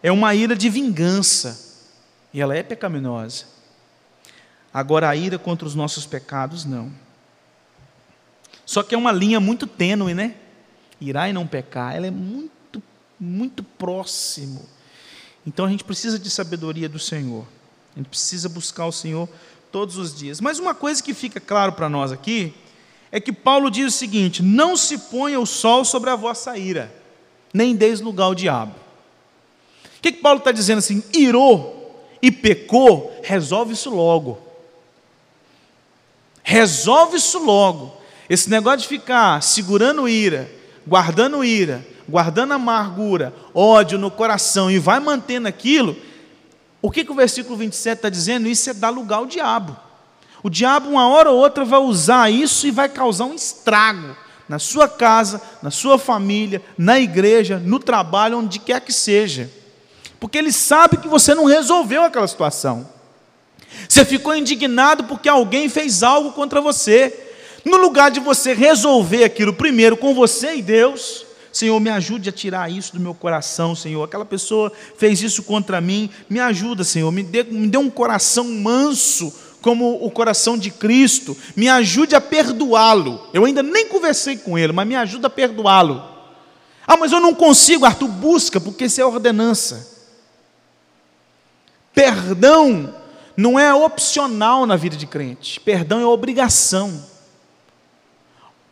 é 0.04 0.12
uma 0.12 0.36
ira 0.36 0.58
de 0.58 0.70
vingança. 0.70 1.88
E 2.34 2.42
ela 2.42 2.54
é 2.54 2.62
pecaminosa. 2.62 3.46
Agora, 4.74 5.08
a 5.08 5.16
ira 5.16 5.40
contra 5.40 5.66
os 5.66 5.74
nossos 5.74 6.06
pecados, 6.06 6.66
não. 6.66 6.92
Só 8.66 8.84
que 8.84 8.94
é 8.94 8.98
uma 8.98 9.14
linha 9.14 9.40
muito 9.40 9.66
tênue, 9.66 10.14
né? 10.14 10.36
Irar 11.00 11.30
e 11.30 11.34
não 11.34 11.48
pecar, 11.48 11.96
ela 11.96 12.08
é 12.08 12.12
muito, 12.12 12.52
muito 13.20 13.64
próximo. 13.64 14.68
Então 15.46 15.66
a 15.66 15.70
gente 15.70 15.84
precisa 15.84 16.20
de 16.20 16.30
sabedoria 16.30 16.90
do 16.90 17.00
Senhor. 17.00 17.46
A 17.96 18.00
gente 18.00 18.10
precisa 18.10 18.50
buscar 18.50 18.86
o 18.86 18.92
Senhor 18.92 19.28
todos 19.72 19.98
os 19.98 20.16
dias. 20.16 20.42
Mas 20.42 20.60
uma 20.60 20.76
coisa 20.76 21.02
que 21.02 21.14
fica 21.14 21.40
claro 21.40 21.74
para 21.74 21.90
nós 21.90 22.12
aqui 22.12 22.54
é 23.12 23.20
que 23.20 23.32
Paulo 23.32 23.72
diz 23.72 23.94
o 23.94 23.98
seguinte: 23.98 24.44
não 24.44 24.76
se 24.76 24.98
ponha 24.98 25.40
o 25.40 25.46
sol 25.46 25.86
sobre 25.86 26.10
a 26.10 26.16
vossa 26.16 26.58
ira, 26.58 26.94
nem 27.54 27.76
deis 27.76 28.02
lugar 28.02 28.26
ao 28.26 28.36
diabo. 28.36 28.76
O 29.98 30.02
que, 30.02 30.12
que 30.12 30.22
Paulo 30.22 30.40
está 30.40 30.52
dizendo 30.52 30.80
assim? 30.80 31.04
Irou 31.14 32.06
e 32.22 32.32
pecou, 32.32 33.20
resolve 33.24 33.74
isso 33.74 33.90
logo. 33.90 34.40
Resolve 36.44 37.18
isso 37.18 37.40
logo. 37.40 37.96
Esse 38.30 38.50
negócio 38.50 38.80
de 38.80 38.88
ficar 38.88 39.42
segurando 39.42 40.08
ira, 40.08 40.50
guardando 40.86 41.44
ira, 41.44 41.86
guardando 42.08 42.54
amargura, 42.54 43.34
ódio 43.54 43.98
no 43.98 44.10
coração 44.10 44.72
e 44.72 44.80
vai 44.80 45.00
mantendo 45.00 45.48
aquilo, 45.48 45.96
o 46.82 46.92
que, 46.92 47.04
que 47.04 47.12
o 47.12 47.16
versículo 47.16 47.58
27 47.58 47.98
está 47.98 48.10
dizendo? 48.10 48.48
Isso 48.48 48.70
é 48.70 48.74
dar 48.74 48.90
lugar 48.90 49.18
ao 49.18 49.26
diabo. 49.26 49.76
O 50.44 50.50
diabo, 50.50 50.90
uma 50.90 51.10
hora 51.10 51.32
ou 51.32 51.38
outra, 51.38 51.66
vai 51.66 51.80
usar 51.80 52.30
isso 52.30 52.68
e 52.68 52.72
vai 52.72 52.88
causar 52.88 53.26
um 53.26 53.34
estrago 53.34 54.16
na 54.48 54.60
sua 54.60 54.88
casa, 54.88 55.42
na 55.62 55.70
sua 55.70 55.98
família, 55.98 56.62
na 56.78 57.00
igreja, 57.00 57.60
no 57.60 57.80
trabalho, 57.80 58.38
onde 58.38 58.60
quer 58.60 58.80
que 58.80 58.94
seja. 58.94 59.52
Porque 60.20 60.38
ele 60.38 60.52
sabe 60.52 60.98
que 60.98 61.08
você 61.08 61.36
não 61.36 61.46
resolveu 61.46 62.04
aquela 62.04 62.28
situação. 62.28 62.88
Você 63.90 64.06
ficou 64.06 64.36
indignado 64.36 65.04
porque 65.04 65.28
alguém 65.28 65.68
fez 65.68 66.02
algo 66.02 66.32
contra 66.32 66.62
você. 66.62 67.26
No 67.66 67.78
lugar 67.78 68.10
de 68.10 68.20
você 68.20 68.54
resolver 68.54 69.26
aquilo 69.26 69.54
primeiro 69.54 69.98
com 69.98 70.14
você 70.14 70.56
e 70.56 70.62
Deus, 70.62 71.27
Senhor, 71.58 71.80
me 71.80 71.90
ajude 71.90 72.30
a 72.30 72.32
tirar 72.32 72.72
isso 72.72 72.94
do 72.94 73.00
meu 73.00 73.16
coração, 73.16 73.74
Senhor. 73.74 74.04
Aquela 74.04 74.24
pessoa 74.24 74.72
fez 74.96 75.24
isso 75.24 75.42
contra 75.42 75.82
mim, 75.82 76.08
me 76.30 76.40
ajuda, 76.40 76.84
Senhor. 76.84 77.12
Me 77.12 77.24
dê, 77.24 77.42
me 77.44 77.68
dê 77.68 77.80
um 77.80 77.90
coração 77.90 78.44
manso, 78.46 79.34
como 79.60 80.06
o 80.06 80.12
coração 80.12 80.56
de 80.56 80.70
Cristo. 80.70 81.36
Me 81.56 81.68
ajude 81.68 82.16
a 82.16 82.22
perdoá-lo. 82.22 83.28
Eu 83.34 83.44
ainda 83.44 83.64
nem 83.64 83.88
conversei 83.88 84.38
com 84.38 84.56
ele, 84.56 84.72
mas 84.72 84.88
me 84.88 84.96
ajuda 84.96 85.26
a 85.26 85.32
perdoá-lo. 85.32 86.08
Ah, 86.86 86.96
mas 86.96 87.12
eu 87.12 87.20
não 87.20 87.34
consigo, 87.34 87.86
Arthur. 87.86 88.08
Busca, 88.08 88.62
porque 88.62 88.86
isso 88.86 89.02
é 89.02 89.06
ordenança. 89.06 89.98
Perdão 91.92 92.94
não 93.36 93.58
é 93.58 93.74
opcional 93.74 94.68
na 94.68 94.76
vida 94.76 94.96
de 94.96 95.08
crente, 95.08 95.60
perdão 95.60 96.00
é 96.00 96.06
obrigação. 96.06 97.17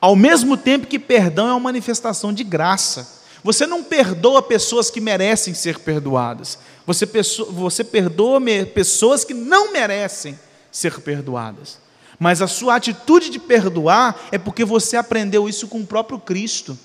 Ao 0.06 0.16
mesmo 0.16 0.56
tempo 0.56 0.86
que 0.86 1.00
perdão 1.00 1.48
é 1.48 1.52
uma 1.54 1.60
manifestação 1.60 2.32
de 2.32 2.44
graça. 2.44 3.24
Você 3.44 3.66
não 3.66 3.84
perdoa 3.84 4.40
pessoas 4.40 4.92
que 4.92 5.02
merecem 5.02 5.56
ser 5.56 5.80
perdoadas. 5.80 6.60
Você, 6.86 7.08
você 7.50 7.84
perdoa 7.84 8.40
pessoas 8.72 9.26
que 9.26 9.34
não 9.34 9.74
merecem 9.74 10.38
ser 10.72 11.00
perdoadas. 11.02 11.80
Mas 12.20 12.40
a 12.40 12.46
sua 12.46 12.76
atitude 12.76 13.32
de 13.32 13.40
perdoar 13.40 14.28
é 14.32 14.38
porque 14.38 14.64
você 14.64 14.96
aprendeu 14.96 15.50
isso 15.50 15.68
com 15.68 15.80
o 15.80 15.88
próprio 15.88 16.20
Cristo. 16.20 16.78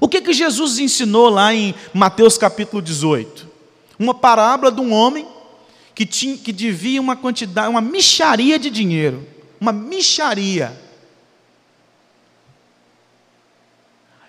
O 0.00 0.08
que, 0.08 0.20
que 0.20 0.32
Jesus 0.32 0.80
ensinou 0.80 1.28
lá 1.28 1.54
em 1.54 1.76
Mateus 1.94 2.36
capítulo 2.36 2.82
18? 2.82 3.46
Uma 4.00 4.14
parábola 4.14 4.72
de 4.72 4.80
um 4.80 4.92
homem 4.92 5.28
que, 5.94 6.04
tinha, 6.04 6.36
que 6.36 6.52
devia 6.52 7.00
uma 7.00 7.14
quantidade, 7.14 7.68
uma 7.68 7.80
micharia 7.80 8.58
de 8.58 8.68
dinheiro. 8.68 9.24
Uma 9.60 9.72
micharia. 9.72 10.85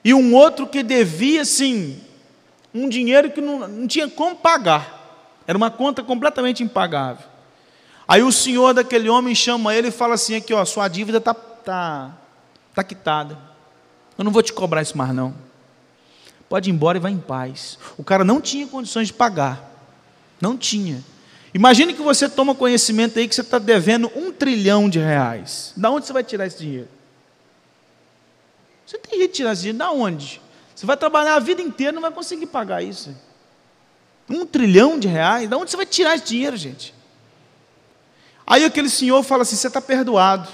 E 0.07 0.13
um 0.13 0.33
outro 0.33 0.65
que 0.65 0.83
devia, 0.83 1.43
sim, 1.43 1.99
um 2.73 2.87
dinheiro 2.87 3.29
que 3.29 3.41
não, 3.41 3.67
não 3.67 3.85
tinha 3.85 4.07
como 4.07 4.37
pagar. 4.37 5.35
Era 5.45 5.57
uma 5.57 5.69
conta 5.69 6.01
completamente 6.01 6.63
impagável. 6.63 7.25
Aí 8.07 8.23
o 8.23 8.31
senhor 8.31 8.73
daquele 8.73 9.09
homem 9.09 9.35
chama 9.35 9.75
ele 9.75 9.89
e 9.89 9.91
fala 9.91 10.13
assim: 10.13 10.35
aqui, 10.35 10.53
ó, 10.53 10.63
sua 10.63 10.87
dívida 10.87 11.17
está 11.17 11.33
tá, 11.33 12.17
tá 12.73 12.83
quitada. 12.85 13.37
Eu 14.17 14.23
não 14.23 14.31
vou 14.31 14.41
te 14.41 14.53
cobrar 14.53 14.81
isso 14.81 14.97
mais, 14.97 15.13
não. 15.13 15.35
Pode 16.47 16.69
ir 16.69 16.73
embora 16.73 16.97
e 16.97 17.01
vá 17.01 17.11
em 17.11 17.17
paz. 17.17 17.77
O 17.97 18.03
cara 18.03 18.23
não 18.23 18.39
tinha 18.39 18.65
condições 18.65 19.07
de 19.07 19.13
pagar. 19.13 19.61
Não 20.39 20.57
tinha. 20.57 21.03
Imagine 21.53 21.93
que 21.93 22.01
você 22.01 22.29
toma 22.29 22.55
conhecimento 22.55 23.19
aí 23.19 23.27
que 23.27 23.35
você 23.35 23.41
está 23.41 23.59
devendo 23.59 24.09
um 24.15 24.31
trilhão 24.31 24.89
de 24.89 24.99
reais. 24.99 25.73
Da 25.75 25.91
onde 25.91 26.05
você 26.05 26.13
vai 26.13 26.23
tirar 26.23 26.47
esse 26.47 26.59
dinheiro? 26.59 26.87
Você 28.87 28.97
tem 28.99 29.19
que 29.19 29.27
tirar 29.27 29.51
esse 29.51 29.63
dinheiro 29.63 29.79
da 29.79 29.91
onde? 29.91 30.41
Você 30.73 30.85
vai 30.85 30.95
trabalhar 30.95 31.35
a 31.35 31.39
vida 31.39 31.61
inteira 31.61 31.91
não 31.91 32.01
vai 32.01 32.09
conseguir 32.09 32.45
pagar 32.45 32.81
isso. 32.81 33.13
Um 34.29 34.45
trilhão 34.45 34.97
de 34.97 35.09
reais? 35.09 35.49
Da 35.49 35.57
onde 35.57 35.69
você 35.69 35.75
vai 35.75 35.85
tirar 35.85 36.15
esse 36.15 36.23
dinheiro, 36.23 36.55
gente? 36.55 36.95
Aí 38.45 38.63
aquele 38.63 38.89
senhor 38.89 39.21
fala 39.23 39.41
assim: 39.41 39.57
você 39.57 39.67
está 39.67 39.81
perdoado. 39.81 40.47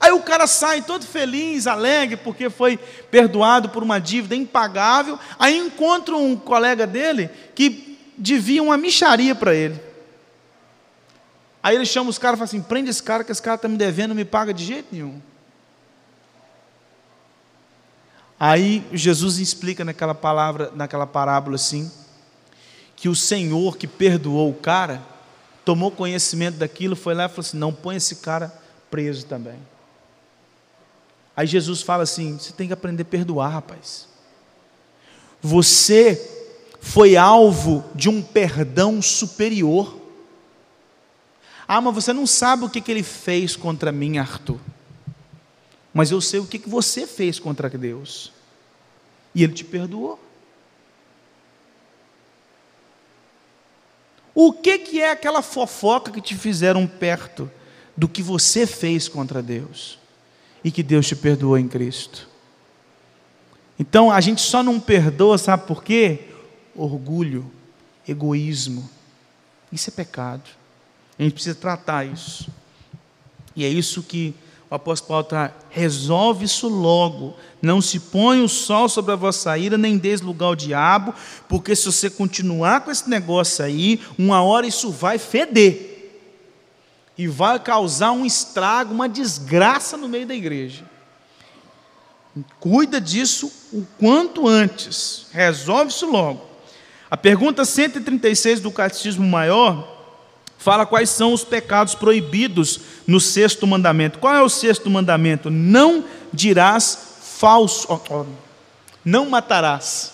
Aí 0.00 0.12
o 0.12 0.22
cara 0.22 0.46
sai 0.46 0.80
todo 0.80 1.04
feliz, 1.04 1.66
alegre, 1.66 2.16
porque 2.16 2.48
foi 2.48 2.78
perdoado 3.10 3.68
por 3.68 3.82
uma 3.82 3.98
dívida 3.98 4.34
impagável. 4.34 5.18
Aí 5.38 5.58
encontra 5.58 6.16
um 6.16 6.36
colega 6.36 6.86
dele 6.86 7.28
que 7.54 7.98
devia 8.16 8.62
uma 8.62 8.78
micharia 8.78 9.34
para 9.34 9.54
ele. 9.54 9.78
Aí 11.62 11.76
ele 11.76 11.84
chama 11.84 12.08
os 12.08 12.16
caras 12.16 12.36
e 12.36 12.38
fala 12.38 12.48
assim: 12.48 12.62
prende 12.62 12.88
esse 12.88 13.02
cara, 13.02 13.22
que 13.22 13.30
esse 13.30 13.42
cara 13.42 13.56
está 13.56 13.68
me 13.68 13.76
devendo, 13.76 14.10
não 14.10 14.16
me 14.16 14.24
paga 14.24 14.54
de 14.54 14.64
jeito 14.64 14.88
nenhum. 14.90 15.20
Aí 18.38 18.86
Jesus 18.92 19.38
explica 19.38 19.84
naquela 19.84 20.14
palavra, 20.14 20.70
naquela 20.74 21.06
parábola 21.06 21.56
assim, 21.56 21.90
que 22.94 23.08
o 23.08 23.16
Senhor 23.16 23.76
que 23.76 23.86
perdoou 23.86 24.50
o 24.50 24.54
cara, 24.54 25.02
tomou 25.64 25.90
conhecimento 25.90 26.56
daquilo, 26.56 26.94
foi 26.94 27.14
lá 27.14 27.24
e 27.24 27.28
falou 27.28 27.40
assim: 27.40 27.56
não, 27.56 27.72
põe 27.72 27.96
esse 27.96 28.16
cara 28.16 28.52
preso 28.90 29.24
também. 29.26 29.58
Aí 31.34 31.46
Jesus 31.46 31.80
fala 31.80 32.02
assim: 32.02 32.38
você 32.38 32.52
tem 32.52 32.66
que 32.66 32.74
aprender 32.74 33.02
a 33.02 33.06
perdoar, 33.06 33.48
rapaz. 33.48 34.06
Você 35.40 36.32
foi 36.80 37.16
alvo 37.16 37.84
de 37.94 38.08
um 38.08 38.22
perdão 38.22 39.00
superior. 39.00 39.96
Ah, 41.66 41.80
mas 41.80 41.94
você 41.94 42.12
não 42.12 42.26
sabe 42.26 42.64
o 42.64 42.70
que, 42.70 42.80
que 42.80 42.90
ele 42.90 43.02
fez 43.02 43.56
contra 43.56 43.90
mim, 43.90 44.18
Arthur 44.18 44.60
mas 45.96 46.10
eu 46.10 46.20
sei 46.20 46.38
o 46.40 46.46
que 46.46 46.58
você 46.68 47.06
fez 47.06 47.38
contra 47.38 47.70
Deus. 47.70 48.30
E 49.34 49.42
Ele 49.42 49.54
te 49.54 49.64
perdoou. 49.64 50.20
O 54.34 54.52
que, 54.52 54.78
que 54.78 55.00
é 55.00 55.10
aquela 55.10 55.40
fofoca 55.40 56.12
que 56.12 56.20
te 56.20 56.34
fizeram 56.34 56.86
perto 56.86 57.50
do 57.96 58.06
que 58.06 58.22
você 58.22 58.66
fez 58.66 59.08
contra 59.08 59.42
Deus? 59.42 59.98
E 60.62 60.70
que 60.70 60.82
Deus 60.82 61.06
te 61.06 61.16
perdoou 61.16 61.56
em 61.56 61.66
Cristo. 61.66 62.28
Então 63.78 64.10
a 64.10 64.20
gente 64.20 64.42
só 64.42 64.62
não 64.62 64.78
perdoa, 64.78 65.38
sabe 65.38 65.66
por 65.66 65.82
quê? 65.82 66.28
Orgulho, 66.74 67.50
egoísmo. 68.06 68.86
Isso 69.72 69.88
é 69.88 69.92
pecado. 69.94 70.44
A 71.18 71.22
gente 71.22 71.32
precisa 71.32 71.54
tratar 71.54 72.04
isso. 72.04 72.50
E 73.56 73.64
é 73.64 73.68
isso 73.70 74.02
que 74.02 74.34
o 74.68 74.74
apóstolo 74.74 75.08
Paulo 75.08 75.24
está, 75.24 75.52
resolve 75.70 76.44
isso 76.44 76.68
logo. 76.68 77.36
Não 77.62 77.80
se 77.80 78.00
põe 78.00 78.42
o 78.42 78.48
sol 78.48 78.88
sobre 78.88 79.12
a 79.12 79.16
vossa 79.16 79.56
ira, 79.56 79.78
nem 79.78 79.96
deis 79.96 80.20
lugar 80.20 80.46
ao 80.46 80.56
diabo, 80.56 81.14
porque 81.48 81.76
se 81.76 81.86
você 81.86 82.10
continuar 82.10 82.80
com 82.80 82.90
esse 82.90 83.08
negócio 83.08 83.64
aí, 83.64 84.00
uma 84.18 84.42
hora 84.42 84.66
isso 84.66 84.90
vai 84.90 85.18
feder. 85.18 85.94
e 87.18 87.26
vai 87.26 87.58
causar 87.58 88.12
um 88.12 88.26
estrago, 88.26 88.92
uma 88.92 89.08
desgraça 89.08 89.96
no 89.96 90.06
meio 90.06 90.26
da 90.26 90.34
igreja. 90.34 90.84
Cuida 92.60 93.00
disso 93.00 93.50
o 93.72 93.86
quanto 93.98 94.46
antes, 94.46 95.26
resolve 95.32 95.90
isso 95.90 96.04
logo. 96.04 96.42
A 97.10 97.16
pergunta 97.16 97.64
136 97.64 98.60
do 98.60 98.70
Catecismo 98.70 99.26
Maior 99.26 99.95
fala 100.58 100.86
quais 100.86 101.10
são 101.10 101.32
os 101.32 101.44
pecados 101.44 101.94
proibidos 101.94 102.80
no 103.06 103.20
sexto 103.20 103.66
mandamento. 103.66 104.18
Qual 104.18 104.34
é 104.34 104.42
o 104.42 104.48
sexto 104.48 104.90
mandamento? 104.90 105.50
Não 105.50 106.04
dirás 106.32 106.98
falso, 107.38 107.88
não 109.04 109.28
matarás. 109.28 110.12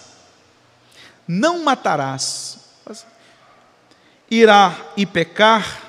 Não 1.26 1.62
matarás. 1.64 2.58
Irá 4.30 4.74
e 4.96 5.06
pecar, 5.06 5.80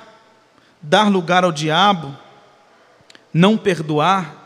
dar 0.82 1.10
lugar 1.10 1.44
ao 1.44 1.52
diabo, 1.52 2.16
não 3.34 3.58
perdoar, 3.58 4.44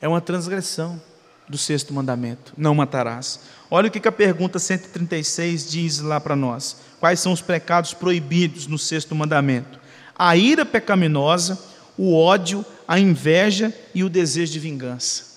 é 0.00 0.06
uma 0.06 0.20
transgressão 0.20 1.00
do 1.48 1.58
sexto 1.58 1.92
mandamento: 1.92 2.52
não 2.56 2.74
matarás. 2.74 3.40
Olha 3.70 3.88
o 3.88 3.90
que 3.90 4.06
a 4.06 4.12
pergunta 4.12 4.58
136 4.58 5.70
diz 5.70 5.98
lá 6.00 6.20
para 6.20 6.36
nós. 6.36 6.76
Quais 7.00 7.20
são 7.20 7.32
os 7.32 7.40
pecados 7.40 7.94
proibidos 7.94 8.66
no 8.66 8.78
sexto 8.78 9.14
mandamento? 9.14 9.78
A 10.16 10.36
ira 10.36 10.64
pecaminosa, 10.64 11.58
o 11.96 12.14
ódio, 12.16 12.64
a 12.86 12.98
inveja 12.98 13.72
e 13.94 14.02
o 14.02 14.08
desejo 14.08 14.52
de 14.52 14.58
vingança. 14.58 15.28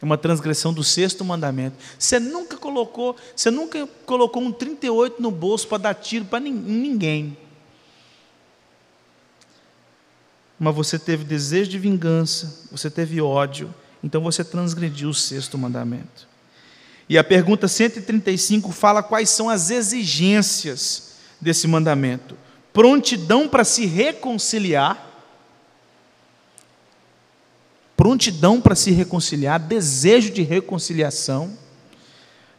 É 0.00 0.04
uma 0.04 0.18
transgressão 0.18 0.72
do 0.72 0.84
sexto 0.84 1.24
mandamento. 1.24 1.76
Você 1.98 2.20
nunca 2.20 2.56
colocou, 2.56 3.16
você 3.34 3.50
nunca 3.50 3.86
colocou 4.06 4.42
um 4.42 4.52
38 4.52 5.20
no 5.20 5.30
bolso 5.30 5.66
para 5.66 5.78
dar 5.78 5.94
tiro 5.94 6.24
para 6.26 6.40
ninguém. 6.40 7.36
mas 10.58 10.74
você 10.74 10.98
teve 10.98 11.24
desejo 11.24 11.70
de 11.70 11.78
vingança, 11.78 12.68
você 12.70 12.90
teve 12.90 13.20
ódio, 13.20 13.74
então 14.02 14.22
você 14.22 14.44
transgrediu 14.44 15.08
o 15.08 15.14
sexto 15.14 15.58
mandamento. 15.58 16.28
E 17.08 17.18
a 17.18 17.24
pergunta 17.24 17.68
135 17.68 18.72
fala 18.72 19.02
quais 19.02 19.28
são 19.30 19.50
as 19.50 19.70
exigências 19.70 21.14
desse 21.40 21.68
mandamento: 21.68 22.36
prontidão 22.72 23.48
para 23.48 23.64
se 23.64 23.84
reconciliar, 23.84 25.06
prontidão 27.96 28.60
para 28.60 28.74
se 28.74 28.90
reconciliar, 28.90 29.60
desejo 29.60 30.30
de 30.30 30.42
reconciliação. 30.42 31.56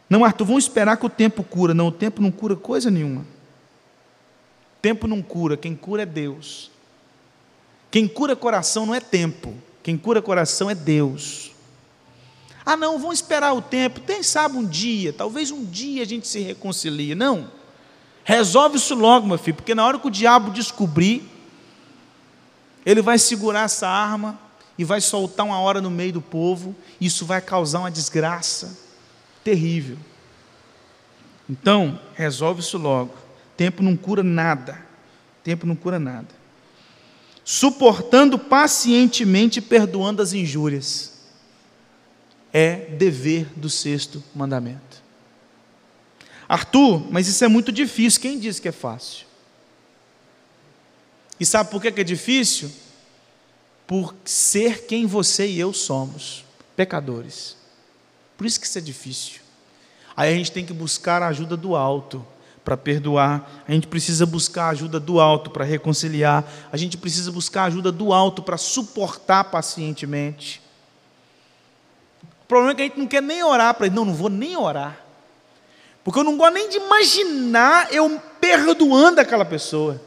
Não, 0.08 0.24
Arthur, 0.24 0.44
vamos 0.44 0.64
esperar 0.64 0.96
que 0.96 1.06
o 1.06 1.10
tempo 1.10 1.42
cura. 1.42 1.74
Não, 1.74 1.88
o 1.88 1.92
tempo 1.92 2.22
não 2.22 2.30
cura 2.30 2.54
coisa 2.54 2.90
nenhuma. 2.90 3.22
O 3.22 4.80
tempo 4.80 5.08
não 5.08 5.20
cura, 5.20 5.56
quem 5.56 5.74
cura 5.74 6.02
é 6.02 6.06
Deus. 6.06 6.70
Quem 7.90 8.06
cura 8.06 8.36
coração 8.36 8.86
não 8.86 8.94
é 8.94 9.00
tempo, 9.00 9.54
quem 9.82 9.96
cura 9.96 10.20
coração 10.20 10.70
é 10.70 10.74
Deus. 10.74 11.55
Ah, 12.66 12.76
não, 12.76 12.98
vamos 12.98 13.20
esperar 13.20 13.52
o 13.54 13.62
tempo, 13.62 14.00
quem 14.00 14.24
sabe 14.24 14.56
um 14.56 14.66
dia, 14.66 15.12
talvez 15.12 15.52
um 15.52 15.64
dia 15.64 16.02
a 16.02 16.06
gente 16.06 16.26
se 16.26 16.40
reconcilie. 16.40 17.14
Não, 17.14 17.48
resolve 18.24 18.76
isso 18.76 18.92
logo, 18.92 19.24
meu 19.24 19.38
filho, 19.38 19.54
porque 19.54 19.72
na 19.72 19.86
hora 19.86 20.00
que 20.00 20.06
o 20.08 20.10
diabo 20.10 20.50
descobrir, 20.50 21.22
ele 22.84 23.00
vai 23.00 23.18
segurar 23.18 23.62
essa 23.62 23.88
arma 23.88 24.36
e 24.76 24.82
vai 24.82 25.00
soltar 25.00 25.46
uma 25.46 25.60
hora 25.60 25.80
no 25.80 25.90
meio 25.90 26.14
do 26.14 26.20
povo, 26.20 26.74
isso 27.00 27.24
vai 27.24 27.40
causar 27.40 27.78
uma 27.78 27.90
desgraça 27.90 28.76
terrível. 29.44 29.96
Então, 31.48 32.00
resolve 32.14 32.60
isso 32.60 32.76
logo. 32.76 33.14
Tempo 33.56 33.80
não 33.80 33.96
cura 33.96 34.24
nada. 34.24 34.84
Tempo 35.44 35.64
não 35.64 35.76
cura 35.76 36.00
nada 36.00 36.26
suportando 37.46 38.36
pacientemente 38.40 39.60
e 39.60 39.62
perdoando 39.62 40.20
as 40.20 40.32
injúrias. 40.32 41.15
É 42.52 42.76
dever 42.76 43.46
do 43.56 43.68
sexto 43.68 44.22
mandamento. 44.34 45.02
Arthur, 46.48 47.04
mas 47.10 47.26
isso 47.26 47.44
é 47.44 47.48
muito 47.48 47.72
difícil. 47.72 48.20
Quem 48.20 48.38
disse 48.38 48.62
que 48.62 48.68
é 48.68 48.72
fácil? 48.72 49.26
E 51.38 51.44
sabe 51.44 51.70
por 51.70 51.82
que 51.82 51.88
é 51.88 52.04
difícil? 52.04 52.70
Por 53.86 54.14
ser 54.24 54.86
quem 54.86 55.06
você 55.06 55.46
e 55.46 55.60
eu 55.60 55.72
somos, 55.72 56.44
pecadores. 56.74 57.56
Por 58.36 58.46
isso 58.46 58.58
que 58.60 58.66
isso 58.66 58.78
é 58.78 58.80
difícil. 58.80 59.40
Aí 60.16 60.32
a 60.32 60.36
gente 60.36 60.52
tem 60.52 60.64
que 60.64 60.72
buscar 60.72 61.22
a 61.22 61.28
ajuda 61.28 61.56
do 61.56 61.76
alto 61.76 62.24
para 62.64 62.76
perdoar, 62.76 63.64
a 63.68 63.70
gente 63.70 63.86
precisa 63.86 64.26
buscar 64.26 64.64
a 64.64 64.70
ajuda 64.70 64.98
do 64.98 65.20
alto 65.20 65.50
para 65.50 65.64
reconciliar, 65.64 66.44
a 66.72 66.76
gente 66.76 66.96
precisa 66.96 67.30
buscar 67.30 67.62
a 67.62 67.66
ajuda 67.66 67.92
do 67.92 68.12
alto 68.12 68.42
para 68.42 68.56
suportar 68.56 69.44
pacientemente. 69.44 70.60
O 72.46 72.48
problema 72.48 72.70
é 72.70 72.74
que 72.76 72.82
a 72.82 72.84
gente 72.84 72.98
não 72.98 73.08
quer 73.08 73.20
nem 73.20 73.42
orar 73.42 73.74
para 73.74 73.86
ele, 73.86 73.96
não, 73.96 74.04
não 74.04 74.14
vou 74.14 74.30
nem 74.30 74.56
orar, 74.56 74.96
porque 76.04 76.20
eu 76.20 76.22
não 76.22 76.36
gosto 76.36 76.54
nem 76.54 76.68
de 76.68 76.76
imaginar 76.76 77.92
eu 77.92 78.22
perdoando 78.40 79.20
aquela 79.20 79.44
pessoa. 79.44 80.00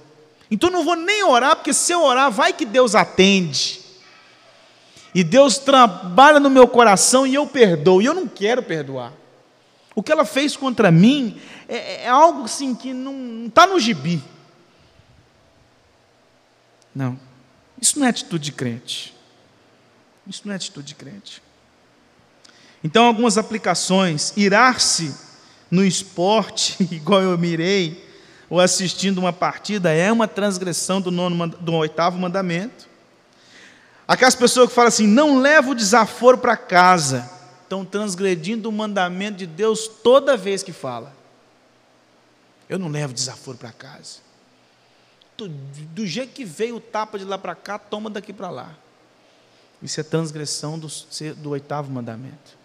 Então 0.49 0.69
eu 0.69 0.73
não 0.73 0.85
vou 0.85 0.95
nem 0.95 1.21
orar, 1.23 1.57
porque 1.57 1.73
se 1.73 1.91
eu 1.91 2.01
orar, 2.01 2.31
vai 2.31 2.53
que 2.53 2.63
Deus 2.63 2.95
atende. 2.95 3.81
E 5.13 5.25
Deus 5.25 5.57
trabalha 5.57 6.39
no 6.39 6.49
meu 6.49 6.69
coração 6.69 7.27
e 7.27 7.35
eu 7.35 7.45
perdoo, 7.45 8.01
e 8.01 8.05
eu 8.05 8.13
não 8.13 8.29
quero 8.29 8.63
perdoar. 8.63 9.11
O 9.93 10.01
que 10.01 10.09
ela 10.09 10.23
fez 10.23 10.55
contra 10.55 10.89
mim 10.89 11.37
é, 11.67 12.05
é 12.05 12.07
algo 12.07 12.43
assim 12.43 12.73
que 12.73 12.93
não 12.93 13.47
está 13.47 13.67
no 13.67 13.77
gibi. 13.77 14.23
Não. 16.95 17.19
Isso 17.81 17.99
não 17.99 18.05
é 18.05 18.09
atitude 18.09 18.45
de 18.45 18.51
crente. 18.53 19.13
Isso 20.25 20.43
não 20.45 20.53
é 20.53 20.55
atitude 20.55 20.87
de 20.87 20.95
crente. 20.95 21.43
Então, 22.83 23.05
algumas 23.05 23.37
aplicações. 23.37 24.33
Irar-se 24.35 25.15
no 25.69 25.85
esporte, 25.85 26.77
igual 26.91 27.21
eu 27.21 27.37
mirei, 27.37 28.07
ou 28.49 28.59
assistindo 28.59 29.17
uma 29.19 29.33
partida, 29.33 29.91
é 29.91 30.11
uma 30.11 30.27
transgressão 30.27 30.99
do, 30.99 31.11
nono, 31.11 31.47
do 31.47 31.73
oitavo 31.73 32.17
mandamento. 32.17 32.87
Aquelas 34.07 34.35
pessoas 34.35 34.69
que 34.69 34.75
falam 34.75 34.87
assim: 34.87 35.07
não 35.07 35.39
leva 35.39 35.69
o 35.69 35.75
desaforo 35.75 36.37
para 36.37 36.57
casa 36.57 37.39
estão 37.69 37.85
transgredindo 37.85 38.67
o 38.67 38.71
mandamento 38.71 39.37
de 39.37 39.45
Deus 39.45 39.87
toda 39.87 40.35
vez 40.35 40.63
que 40.63 40.73
fala. 40.73 41.13
Eu 42.67 42.79
não 42.79 42.89
levo 42.89 43.13
desaforo 43.13 43.57
para 43.57 43.71
casa. 43.71 44.17
Do, 45.37 45.47
do, 45.47 46.05
jeito 46.05 46.33
que 46.33 46.43
veio 46.43 46.77
o 46.77 46.81
tapa 46.81 47.17
de 47.17 47.23
lá 47.23 47.37
para 47.37 47.55
cá, 47.55 47.77
toma 47.77 48.09
daqui 48.09 48.33
para 48.33 48.49
lá. 48.49 48.75
Isso 49.81 49.99
é 49.99 50.03
transgressão 50.03 50.77
do, 50.77 50.87
do 51.37 51.51
oitavo 51.51 51.91
mandamento. 51.91 52.57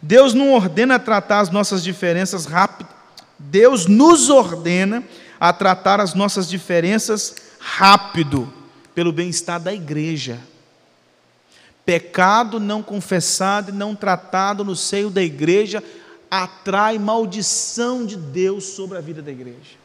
Deus 0.00 0.34
não 0.34 0.52
ordena 0.52 0.98
tratar 0.98 1.40
as 1.40 1.50
nossas 1.50 1.82
diferenças 1.82 2.46
rápido. 2.46 2.88
Deus 3.38 3.86
nos 3.86 4.30
ordena 4.30 5.02
a 5.38 5.52
tratar 5.52 6.00
as 6.00 6.14
nossas 6.14 6.48
diferenças 6.48 7.36
rápido, 7.58 8.52
pelo 8.94 9.12
bem-estar 9.12 9.60
da 9.60 9.72
igreja. 9.72 10.38
Pecado 11.84 12.58
não 12.58 12.82
confessado 12.82 13.70
e 13.70 13.74
não 13.74 13.94
tratado 13.94 14.64
no 14.64 14.74
seio 14.74 15.10
da 15.10 15.22
igreja 15.22 15.82
atrai 16.30 16.98
maldição 16.98 18.04
de 18.04 18.16
Deus 18.16 18.64
sobre 18.64 18.98
a 18.98 19.00
vida 19.00 19.22
da 19.22 19.30
igreja. 19.30 19.76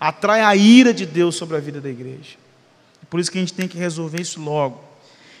Atrai 0.00 0.40
a 0.40 0.56
ira 0.56 0.92
de 0.92 1.06
Deus 1.06 1.36
sobre 1.36 1.56
a 1.56 1.60
vida 1.60 1.80
da 1.80 1.88
igreja. 1.88 2.36
Por 3.08 3.20
isso 3.20 3.30
que 3.30 3.38
a 3.38 3.40
gente 3.40 3.54
tem 3.54 3.68
que 3.68 3.78
resolver 3.78 4.20
isso 4.20 4.40
logo. 4.40 4.82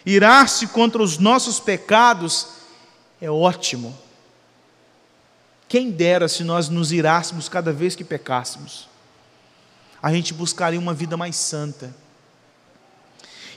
Irar-se 0.06 0.68
contra 0.68 1.02
os 1.02 1.18
nossos 1.18 1.58
pecados 1.58 2.48
é 3.20 3.30
ótimo. 3.30 3.96
Quem 5.74 5.90
dera 5.90 6.28
se 6.28 6.44
nós 6.44 6.68
nos 6.68 6.92
irássemos 6.92 7.48
cada 7.48 7.72
vez 7.72 7.96
que 7.96 8.04
pecássemos. 8.04 8.88
A 10.00 10.12
gente 10.12 10.32
buscaria 10.32 10.78
uma 10.78 10.94
vida 10.94 11.16
mais 11.16 11.34
santa 11.34 11.92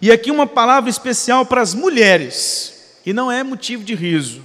e 0.01 0.11
aqui 0.11 0.31
uma 0.31 0.47
palavra 0.47 0.89
especial 0.89 1.45
para 1.45 1.61
as 1.61 1.75
mulheres, 1.75 2.97
e 3.05 3.13
não 3.13 3.31
é 3.31 3.43
motivo 3.43 3.83
de 3.83 3.93
riso. 3.93 4.41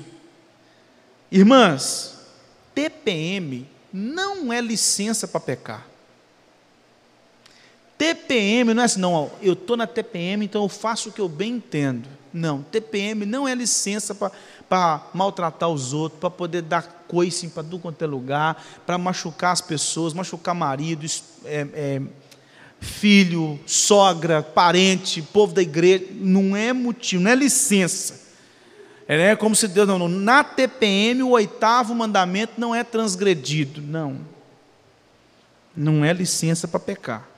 Irmãs, 1.31 2.19
TPM 2.75 3.67
não 3.91 4.53
é 4.53 4.61
licença 4.61 5.27
para 5.27 5.41
pecar. 5.41 5.87
TPM 7.97 8.75
não 8.75 8.83
é 8.83 8.85
assim, 8.85 9.01
não, 9.01 9.31
eu 9.41 9.55
estou 9.55 9.79
na 9.79 9.87
TPM, 9.87 10.45
então 10.45 10.63
eu 10.63 10.69
faço 10.69 11.09
o 11.09 11.13
que 11.13 11.23
eu 11.23 11.29
bem 11.29 11.53
entendo. 11.53 12.07
Não, 12.35 12.63
TPM 12.63 13.25
não 13.25 13.49
é 13.49 13.55
licença 13.55 14.15
para 14.69 15.07
maltratar 15.15 15.71
os 15.71 15.95
outros, 15.95 16.21
para 16.21 16.31
poder 16.31 16.61
dar 16.61 17.02
coice 17.13 17.49
para 17.49 17.63
tudo 17.63 17.79
quanto 17.79 18.03
é 18.03 18.07
lugar, 18.07 18.65
para 18.87 18.97
machucar 18.97 19.53
as 19.53 19.61
pessoas, 19.61 20.15
machucar 20.15 20.55
marido, 20.55 21.05
é, 21.45 21.67
é, 21.75 22.03
filho, 22.81 23.61
sogra, 23.67 24.43
parente, 24.43 25.21
povo 25.21 25.53
da 25.53 25.61
igreja, 25.61 26.07
não 26.13 26.57
é 26.57 26.73
motivo, 26.73 27.23
não 27.23 27.31
é 27.31 27.35
licença. 27.35 28.23
É 29.07 29.37
como 29.37 29.55
se 29.55 29.69
Deus, 29.69 29.87
não, 29.87 29.99
não, 29.99 30.09
na 30.09 30.43
TPM 30.43 31.23
o 31.23 31.33
oitavo 31.33 31.95
mandamento 31.95 32.55
não 32.57 32.75
é 32.75 32.83
transgredido, 32.83 33.83
não. 33.83 34.17
Não 35.77 36.03
é 36.03 36.15
licença 36.15 36.67
para 36.67 36.81
pecar. 36.81 37.29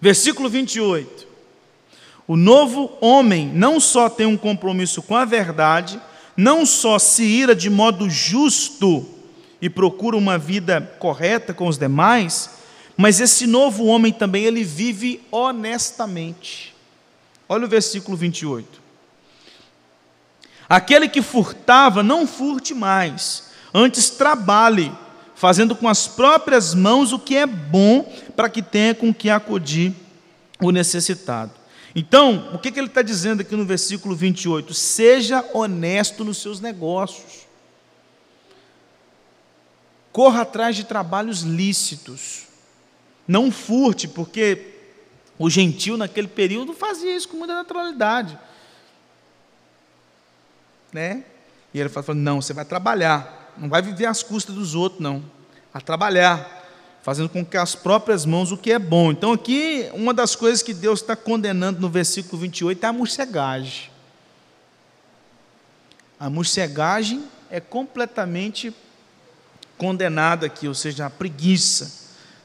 Versículo 0.00 0.48
28. 0.48 1.26
O 2.28 2.36
novo 2.36 2.96
homem 3.00 3.48
não 3.48 3.80
só 3.80 4.08
tem 4.08 4.26
um 4.26 4.36
compromisso 4.36 5.02
com 5.02 5.16
a 5.16 5.24
verdade, 5.24 6.00
não 6.36 6.64
só 6.64 6.98
se 6.98 7.24
ira 7.24 7.54
de 7.54 7.68
modo 7.68 8.08
justo 8.08 9.06
e 9.60 9.68
procura 9.68 10.16
uma 10.16 10.38
vida 10.38 10.80
correta 10.98 11.54
com 11.54 11.66
os 11.66 11.78
demais, 11.78 12.50
mas 12.96 13.20
esse 13.20 13.46
novo 13.46 13.84
homem 13.84 14.12
também 14.12 14.44
ele 14.44 14.64
vive 14.64 15.20
honestamente. 15.30 16.74
Olha 17.48 17.66
o 17.66 17.68
versículo 17.68 18.16
28. 18.16 18.80
Aquele 20.68 21.08
que 21.08 21.20
furtava, 21.20 22.02
não 22.02 22.26
furte 22.26 22.74
mais, 22.74 23.50
antes 23.74 24.10
trabalhe, 24.10 24.90
fazendo 25.34 25.76
com 25.76 25.88
as 25.88 26.08
próprias 26.08 26.74
mãos 26.74 27.12
o 27.12 27.18
que 27.18 27.36
é 27.36 27.46
bom, 27.46 28.10
para 28.34 28.48
que 28.48 28.62
tenha 28.62 28.94
com 28.94 29.12
que 29.12 29.28
acudir 29.28 29.94
o 30.60 30.70
necessitado. 30.70 31.52
Então, 31.94 32.54
o 32.54 32.58
que, 32.58 32.72
que 32.72 32.80
ele 32.80 32.86
está 32.86 33.02
dizendo 33.02 33.42
aqui 33.42 33.54
no 33.54 33.64
versículo 33.64 34.16
28? 34.16 34.72
Seja 34.72 35.44
honesto 35.52 36.24
nos 36.24 36.38
seus 36.38 36.60
negócios. 36.60 37.46
Corra 40.10 40.42
atrás 40.42 40.76
de 40.76 40.84
trabalhos 40.84 41.42
lícitos. 41.42 42.46
Não 43.28 43.50
furte, 43.50 44.08
porque 44.08 44.74
o 45.38 45.50
gentil 45.50 45.96
naquele 45.96 46.28
período 46.28 46.72
fazia 46.72 47.14
isso 47.14 47.28
com 47.28 47.36
muita 47.36 47.54
naturalidade 47.54 48.38
né? 50.92 51.24
E 51.72 51.80
ele 51.80 51.88
falou: 51.88 52.14
não, 52.14 52.42
você 52.42 52.52
vai 52.52 52.64
trabalhar, 52.64 53.52
não 53.56 53.68
vai 53.68 53.80
viver 53.80 54.06
às 54.06 54.22
custas 54.22 54.54
dos 54.54 54.74
outros, 54.74 55.00
não. 55.00 55.24
A 55.72 55.80
trabalhar, 55.80 56.61
fazendo 57.02 57.28
com 57.28 57.44
que 57.44 57.56
as 57.56 57.74
próprias 57.74 58.24
mãos 58.24 58.52
o 58.52 58.56
que 58.56 58.72
é 58.72 58.78
bom. 58.78 59.10
Então, 59.10 59.32
aqui, 59.32 59.90
uma 59.92 60.14
das 60.14 60.36
coisas 60.36 60.62
que 60.62 60.72
Deus 60.72 61.00
está 61.00 61.16
condenando 61.16 61.80
no 61.80 61.88
versículo 61.88 62.40
28 62.40 62.84
é 62.84 62.88
a 62.88 62.92
morcegagem. 62.92 63.90
A 66.18 66.30
morcegagem 66.30 67.24
é 67.50 67.60
completamente 67.60 68.72
condenada 69.76 70.46
aqui, 70.46 70.68
ou 70.68 70.74
seja, 70.74 71.06
a 71.06 71.10
preguiça, 71.10 72.00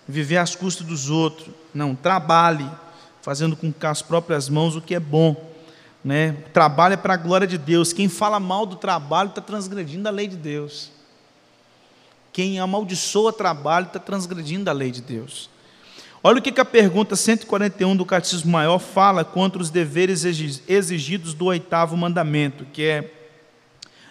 viver 0.07 0.37
às 0.37 0.55
custas 0.55 0.87
dos 0.87 1.11
outros. 1.11 1.53
Não, 1.71 1.93
trabalhe, 1.93 2.67
fazendo 3.21 3.55
com 3.55 3.71
que 3.71 3.85
as 3.85 4.01
próprias 4.01 4.49
mãos 4.49 4.75
o 4.75 4.81
que 4.81 4.95
é 4.95 4.99
bom. 4.99 5.53
Né? 6.03 6.35
É 6.53 6.97
para 6.97 7.13
a 7.13 7.17
glória 7.17 7.45
de 7.45 7.57
Deus. 7.59 7.93
Quem 7.93 8.09
fala 8.09 8.39
mal 8.39 8.65
do 8.65 8.75
trabalho 8.75 9.29
está 9.29 9.41
transgredindo 9.41 10.07
a 10.07 10.11
lei 10.11 10.27
de 10.27 10.37
Deus. 10.37 10.96
Quem 12.37 12.59
amaldiçoa 12.59 13.33
trabalho 13.33 13.87
está 13.87 13.97
transgredindo 13.97 14.69
a 14.69 14.73
lei 14.73 14.91
de 14.91 15.01
Deus. 15.01 15.49
Olha 16.23 16.37
o 16.37 16.41
que, 16.41 16.51
que 16.51 16.61
a 16.61 16.65
pergunta 16.65 17.15
141 17.15 17.95
do 17.95 18.05
Catecismo 18.05 18.51
Maior 18.51 18.77
fala 18.77 19.25
contra 19.25 19.59
os 19.59 19.71
deveres 19.71 20.23
exigidos 20.23 21.33
do 21.33 21.45
oitavo 21.45 21.97
mandamento, 21.97 22.63
que 22.71 22.83
é 22.83 23.11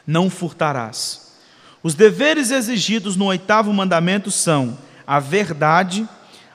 não 0.04 0.28
furtarás. 0.28 1.36
Os 1.84 1.94
deveres 1.94 2.50
exigidos 2.50 3.14
no 3.14 3.26
oitavo 3.26 3.72
mandamento 3.72 4.28
são 4.32 4.76
a 5.06 5.20
verdade, 5.20 6.04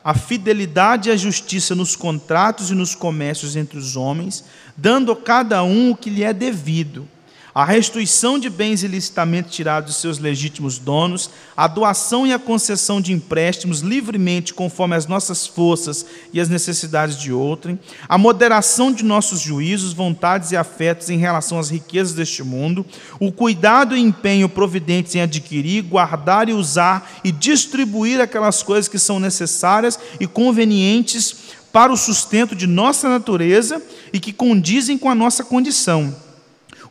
a 0.04 0.14
fidelidade 0.14 1.08
e 1.08 1.14
a 1.14 1.16
justiça 1.16 1.74
nos 1.74 1.96
contratos 1.96 2.70
e 2.70 2.76
nos 2.76 2.96
comércios 2.96 3.56
entre 3.56 3.78
os 3.78 3.96
homens, 3.96 4.44
dando 4.76 5.10
a 5.14 5.16
cada 5.16 5.64
um 5.64 5.92
o 5.92 5.96
que 5.96 6.10
lhe 6.10 6.22
é 6.22 6.34
devido 6.34 7.08
a 7.54 7.66
restituição 7.66 8.40
de 8.40 8.50
bens 8.50 8.82
ilicitamente 8.82 9.50
tirados 9.50 9.94
de 9.94 10.00
seus 10.00 10.20
legítimos 10.20 10.80
donos, 10.80 11.30
a 11.56 11.68
doação 11.68 12.26
e 12.26 12.32
a 12.32 12.40
concessão 12.40 13.02
de 13.02 13.12
empréstimos 13.12 13.82
livremente 13.82 14.54
conforme 14.54 14.96
as 14.96 15.06
nossas 15.06 15.46
forças 15.46 16.06
e 16.32 16.40
as 16.40 16.48
necessidades 16.48 17.18
de 17.18 17.34
outrem, 17.34 17.78
a 18.08 18.18
moderação 18.18 18.92
de 18.92 19.04
nossos 19.04 19.42
juízos, 19.42 19.92
vontades 19.92 20.52
e 20.52 20.58
afetos 20.58 21.10
em 21.10 21.18
relação 21.18 21.60
às 21.60 21.70
riquezas 21.70 22.14
deste 22.14 22.42
mundo, 22.42 22.86
o 23.20 23.32
cuidado 23.32 23.98
e 23.98 24.02
empenho 24.02 24.48
providentes 24.48 25.14
em 25.16 25.22
adquirir, 25.22 25.84
guardar 25.84 26.48
e 26.48 26.54
usar 26.54 27.20
e 27.24 27.32
distribuir 27.32 28.22
aquelas 28.22 28.64
coisas 28.64 28.88
que 28.88 29.00
são 29.00 29.20
necessárias 29.20 30.00
e 30.20 30.26
convenientes 30.26 31.36
para 31.74 31.92
o 31.92 31.98
sustento 31.98 32.56
de 32.56 32.68
nossa 32.68 33.10
natureza 33.10 33.82
e 34.14 34.20
que 34.20 34.32
condizem 34.32 34.98
com 34.98 35.10
a 35.10 35.16
nossa 35.16 35.44
condição 35.44 36.14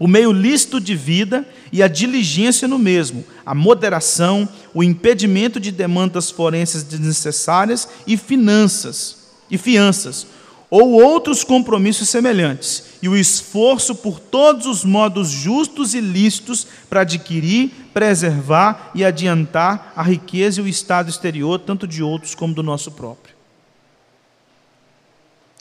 o 0.00 0.08
meio 0.08 0.32
lícito 0.32 0.80
de 0.80 0.96
vida 0.96 1.46
e 1.70 1.82
a 1.82 1.86
diligência 1.86 2.66
no 2.66 2.78
mesmo, 2.78 3.22
a 3.44 3.54
moderação, 3.54 4.48
o 4.72 4.82
impedimento 4.82 5.60
de 5.60 5.70
demandas 5.70 6.30
forenses 6.30 6.82
desnecessárias 6.82 7.86
e 8.06 8.16
finanças 8.16 9.18
e 9.50 9.58
fianças, 9.58 10.26
ou 10.70 10.92
outros 10.92 11.44
compromissos 11.44 12.08
semelhantes, 12.08 12.84
e 13.02 13.10
o 13.10 13.16
esforço 13.16 13.94
por 13.94 14.18
todos 14.18 14.64
os 14.64 14.84
modos 14.84 15.28
justos 15.28 15.92
e 15.92 16.00
lícitos 16.00 16.66
para 16.88 17.02
adquirir, 17.02 17.70
preservar 17.92 18.92
e 18.94 19.04
adiantar 19.04 19.92
a 19.94 20.02
riqueza 20.02 20.60
e 20.60 20.64
o 20.64 20.68
estado 20.68 21.10
exterior, 21.10 21.58
tanto 21.58 21.86
de 21.86 22.02
outros 22.02 22.34
como 22.34 22.54
do 22.54 22.62
nosso 22.62 22.92
próprio. 22.92 23.34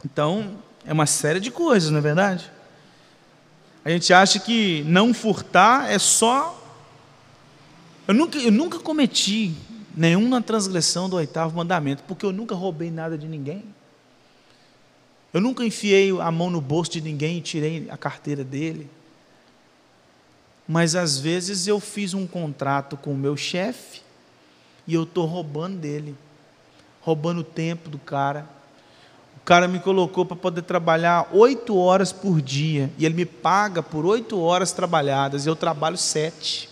Então, 0.06 0.52
é 0.86 0.94
uma 0.94 1.08
série 1.08 1.42
de 1.42 1.52
coisas, 1.52 1.90
não 1.90 1.98
é 1.98 2.02
verdade? 2.02 2.50
A 3.90 3.92
gente 3.92 4.14
acha 4.14 4.40
que 4.40 4.84
não 4.84 5.16
furtar 5.16 5.92
é 5.92 5.98
só. 5.98 6.64
Eu 8.08 8.14
nunca, 8.14 8.38
eu 8.38 8.52
nunca 8.52 8.78
cometi 8.78 9.56
nenhuma 9.98 10.44
transgressão 10.44 11.10
do 11.10 11.16
oitavo 11.16 11.58
mandamento, 11.58 12.04
porque 12.04 12.24
eu 12.24 12.32
nunca 12.32 12.54
roubei 12.54 12.92
nada 12.92 13.18
de 13.18 13.28
ninguém. 13.28 13.64
Eu 15.34 15.42
nunca 15.42 15.66
enfiei 15.66 16.12
a 16.22 16.30
mão 16.30 16.52
no 16.52 16.62
bolso 16.62 16.92
de 16.92 17.02
ninguém 17.02 17.40
e 17.40 17.42
tirei 17.42 17.88
a 17.90 17.98
carteira 17.98 18.44
dele. 18.44 18.88
Mas 20.68 20.94
às 20.94 21.18
vezes 21.18 21.66
eu 21.66 21.80
fiz 21.80 22.14
um 22.14 22.28
contrato 22.28 22.96
com 22.96 23.14
o 23.14 23.18
meu 23.18 23.36
chefe 23.36 24.04
e 24.86 24.94
eu 24.94 25.02
estou 25.02 25.26
roubando 25.26 25.80
dele, 25.80 26.16
roubando 27.02 27.42
o 27.42 27.44
tempo 27.44 27.90
do 27.90 27.98
cara 27.98 28.48
cara 29.50 29.68
me 29.68 29.80
colocou 29.80 30.24
para 30.28 30.38
poder 30.38 30.62
trabalhar 30.62 31.28
oito 31.32 31.76
horas 31.76 32.14
por 32.14 32.39
dia. 32.39 32.93
E 33.00 33.06
ele 33.06 33.16
me 33.16 33.26
paga 33.26 33.82
por 33.82 34.06
oito 34.06 34.39
horas 34.39 34.72
trabalhadas. 34.72 35.43
E 35.43 35.50
eu 35.50 35.56
trabalho 35.56 35.97
sete. 35.97 36.70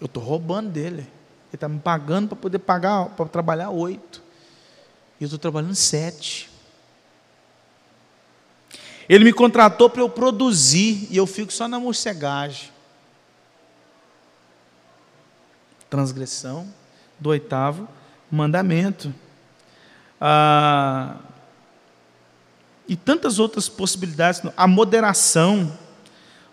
Eu 0.00 0.06
estou 0.06 0.20
roubando 0.20 0.68
dele. 0.70 1.02
Ele 1.02 1.54
está 1.54 1.68
me 1.68 1.78
pagando 1.78 2.30
para 2.30 2.38
poder 2.38 2.58
pagar, 2.58 3.10
para 3.10 3.26
trabalhar 3.26 3.70
oito. 3.70 4.20
E 5.20 5.22
eu 5.22 5.26
estou 5.26 5.38
trabalhando 5.38 5.76
sete. 5.76 6.50
Ele 9.08 9.26
me 9.26 9.32
contratou 9.32 9.88
para 9.88 10.02
eu 10.02 10.10
produzir 10.10 11.06
e 11.08 11.16
eu 11.16 11.26
fico 11.28 11.52
só 11.52 11.68
na 11.68 11.78
morcegagem. 11.78 12.72
Transgressão 15.88 16.66
do 17.20 17.28
oitavo 17.28 17.88
mandamento. 18.30 19.14
Ah, 20.20 21.16
e 22.88 22.94
tantas 22.96 23.38
outras 23.38 23.68
possibilidades. 23.68 24.42
A 24.56 24.66
moderação, 24.66 25.76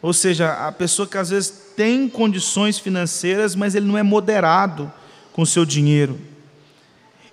ou 0.02 0.14
seja, 0.14 0.68
a 0.68 0.72
pessoa 0.72 1.08
que 1.08 1.18
às 1.18 1.30
vezes 1.30 1.74
tem 1.76 2.08
condições 2.10 2.80
financeiras, 2.80 3.56
mas 3.56 3.76
ele 3.76 3.86
não 3.86 3.98
é 3.98 4.04
moderado 4.04 4.92
com 5.32 5.44
o 5.44 5.48
seu 5.48 5.66
dinheiro. 5.66 6.20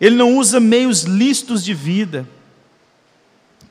Ele 0.00 0.16
não 0.16 0.36
usa 0.36 0.58
meios 0.58 1.02
lícitos 1.02 1.64
de 1.64 1.74
vida. 1.74 2.26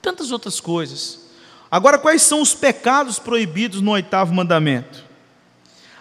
Tantas 0.01 0.31
outras 0.31 0.59
coisas. 0.59 1.27
Agora, 1.71 1.97
quais 1.97 2.21
são 2.21 2.41
os 2.41 2.53
pecados 2.53 3.19
proibidos 3.19 3.81
no 3.81 3.91
oitavo 3.91 4.33
mandamento? 4.33 5.03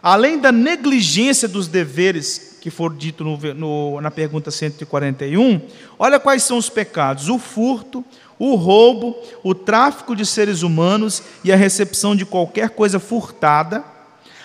Além 0.03 0.39
da 0.39 0.53
negligência 0.53 1.49
dos 1.49 1.67
deveres 1.67 2.48
que 2.69 2.71
for 2.71 2.95
dito 2.95 3.25
no, 3.25 3.39
no, 3.55 4.01
na 4.01 4.11
pergunta 4.11 4.51
141, 4.51 5.61
olha 5.99 6.21
quais 6.21 6.43
são 6.43 6.59
os 6.59 6.69
pecados: 6.69 7.31
o 7.31 7.39
furto, 7.39 8.05
o 8.39 8.55
roubo, 8.57 9.17
o 9.43 9.55
tráfico 9.55 10.15
de 10.15 10.27
seres 10.27 10.63
humanos 10.63 11.23
e 11.43 11.51
a 11.51 11.57
recepção 11.57 12.15
de 12.15 12.27
qualquer 12.27 12.71
coisa 12.71 13.01
furtada, 13.01 13.83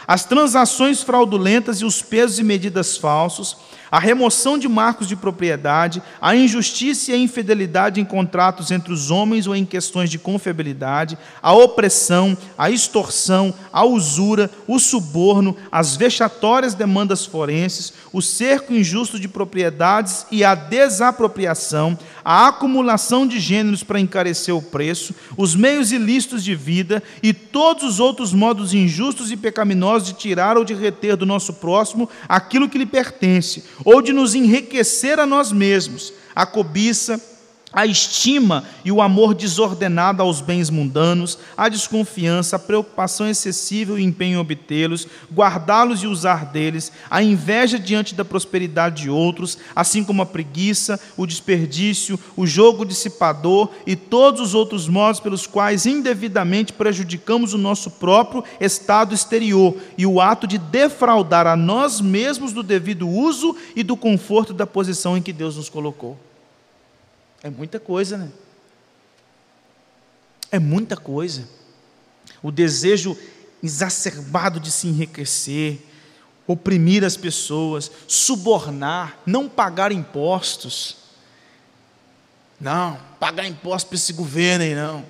as 0.07 0.23
transações 0.23 1.03
fraudulentas 1.03 1.81
e 1.81 1.85
os 1.85 2.01
pesos 2.01 2.39
e 2.39 2.43
medidas 2.43 2.97
falsos, 2.97 3.57
a 3.93 3.99
remoção 3.99 4.57
de 4.57 4.67
marcos 4.67 5.07
de 5.07 5.15
propriedade, 5.15 6.01
a 6.19 6.35
injustiça 6.35 7.11
e 7.11 7.13
a 7.13 7.17
infidelidade 7.17 8.01
em 8.01 8.03
contratos 8.03 8.71
entre 8.71 8.91
os 8.91 9.11
homens 9.11 9.45
ou 9.45 9.55
em 9.55 9.63
questões 9.63 10.09
de 10.09 10.17
confiabilidade, 10.17 11.15
a 11.39 11.53
opressão, 11.53 12.35
a 12.57 12.71
extorsão, 12.71 13.53
a 13.71 13.85
usura, 13.85 14.49
o 14.67 14.79
suborno, 14.79 15.55
as 15.71 15.95
vexatórias 15.95 16.73
demandas 16.73 17.23
forenses, 17.23 17.93
o 18.11 18.19
cerco 18.19 18.73
injusto 18.73 19.19
de 19.19 19.27
propriedades 19.27 20.25
e 20.31 20.43
a 20.43 20.55
desapropriação, 20.55 21.95
a 22.25 22.47
acumulação 22.47 23.27
de 23.27 23.39
gêneros 23.39 23.83
para 23.83 23.99
encarecer 23.99 24.55
o 24.55 24.61
preço, 24.61 25.13
os 25.37 25.55
meios 25.55 25.91
ilícitos 25.91 26.43
de 26.43 26.55
vida 26.55 27.03
e 27.21 27.31
todos 27.31 27.83
os 27.83 27.99
outros 27.99 28.33
modos 28.33 28.73
injustos 28.73 29.31
e 29.31 29.37
pecaminosos 29.37 30.07
de 30.07 30.15
tirar 30.15 30.57
ou 30.57 30.65
de 30.65 30.73
reter 30.73 31.15
do 31.15 31.27
nosso 31.27 31.53
próximo 31.53 32.09
aquilo 32.27 32.67
que 32.67 32.79
lhe 32.79 32.87
pertence, 32.87 33.63
ou 33.85 34.01
de 34.01 34.13
nos 34.13 34.35
enriquecer 34.35 35.19
a 35.19 35.25
nós 35.25 35.51
mesmos. 35.51 36.13
A 36.35 36.45
cobiça, 36.45 37.21
a 37.73 37.85
estima 37.87 38.63
e 38.85 38.91
o 38.91 39.01
amor 39.01 39.33
desordenado 39.33 40.21
aos 40.21 40.39
bens 40.39 40.69
mundanos, 40.69 41.39
a 41.57 41.67
desconfiança, 41.67 42.55
a 42.55 42.59
preocupação 42.59 43.27
excessiva 43.27 43.93
e 43.93 43.95
o 43.95 43.99
empenho 43.99 44.35
em 44.35 44.37
obtê-los, 44.37 45.07
guardá-los 45.33 46.03
e 46.03 46.07
usar 46.07 46.45
deles, 46.45 46.91
a 47.09 47.23
inveja 47.23 47.79
diante 47.79 48.13
da 48.13 48.23
prosperidade 48.23 49.03
de 49.03 49.09
outros, 49.09 49.57
assim 49.75 50.03
como 50.03 50.21
a 50.21 50.25
preguiça, 50.25 50.99
o 51.17 51.25
desperdício, 51.25 52.19
o 52.37 52.45
jogo 52.45 52.85
dissipador 52.85 53.69
e 53.87 53.95
todos 53.95 54.39
os 54.41 54.53
outros 54.53 54.87
modos 54.87 55.19
pelos 55.19 55.47
quais 55.47 55.85
indevidamente 55.85 56.73
prejudicamos 56.73 57.53
o 57.53 57.57
nosso 57.57 57.89
próprio 57.89 58.43
estado 58.59 59.15
exterior 59.15 59.75
e 59.97 60.05
o 60.05 60.21
ato 60.21 60.45
de 60.45 60.57
defraudar 60.57 61.47
a 61.47 61.55
nós 61.55 61.99
mesmos 61.99 62.53
do 62.53 62.61
devido 62.61 63.07
uso 63.07 63.55
e 63.75 63.81
do 63.81 63.97
conforto 63.97 64.53
da 64.53 64.67
posição 64.67 65.17
em 65.17 65.21
que 65.21 65.33
Deus 65.33 65.57
nos 65.57 65.69
colocou. 65.69 66.17
É 67.43 67.49
muita 67.49 67.79
coisa, 67.79 68.17
né? 68.17 68.31
É 70.49 70.57
muita 70.57 70.95
coisa. 70.95 71.47
O 72.41 72.51
desejo 72.51 73.17
exacerbado 73.61 74.59
de 74.59 74.71
se 74.71 74.87
enriquecer, 74.87 75.79
oprimir 76.47 77.03
as 77.03 77.17
pessoas, 77.17 77.91
subornar, 78.07 79.19
não 79.25 79.49
pagar 79.49 79.91
impostos. 79.91 80.97
Não, 82.59 82.97
pagar 83.19 83.45
impostos 83.47 83.89
para 83.89 83.95
esse 83.95 84.13
governo 84.13 84.63
aí, 84.63 84.75
não. 84.75 85.05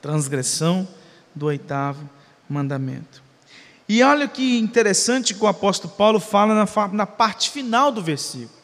Transgressão 0.00 0.88
do 1.34 1.46
oitavo 1.46 2.08
mandamento. 2.48 3.22
E 3.88 4.02
olha 4.02 4.28
que 4.28 4.58
interessante 4.58 5.34
que 5.34 5.42
o 5.42 5.48
apóstolo 5.48 5.92
Paulo 5.94 6.20
fala 6.20 6.66
na, 6.92 7.06
parte 7.06 7.50
final 7.50 7.90
do 7.90 8.02
versículo. 8.02 8.59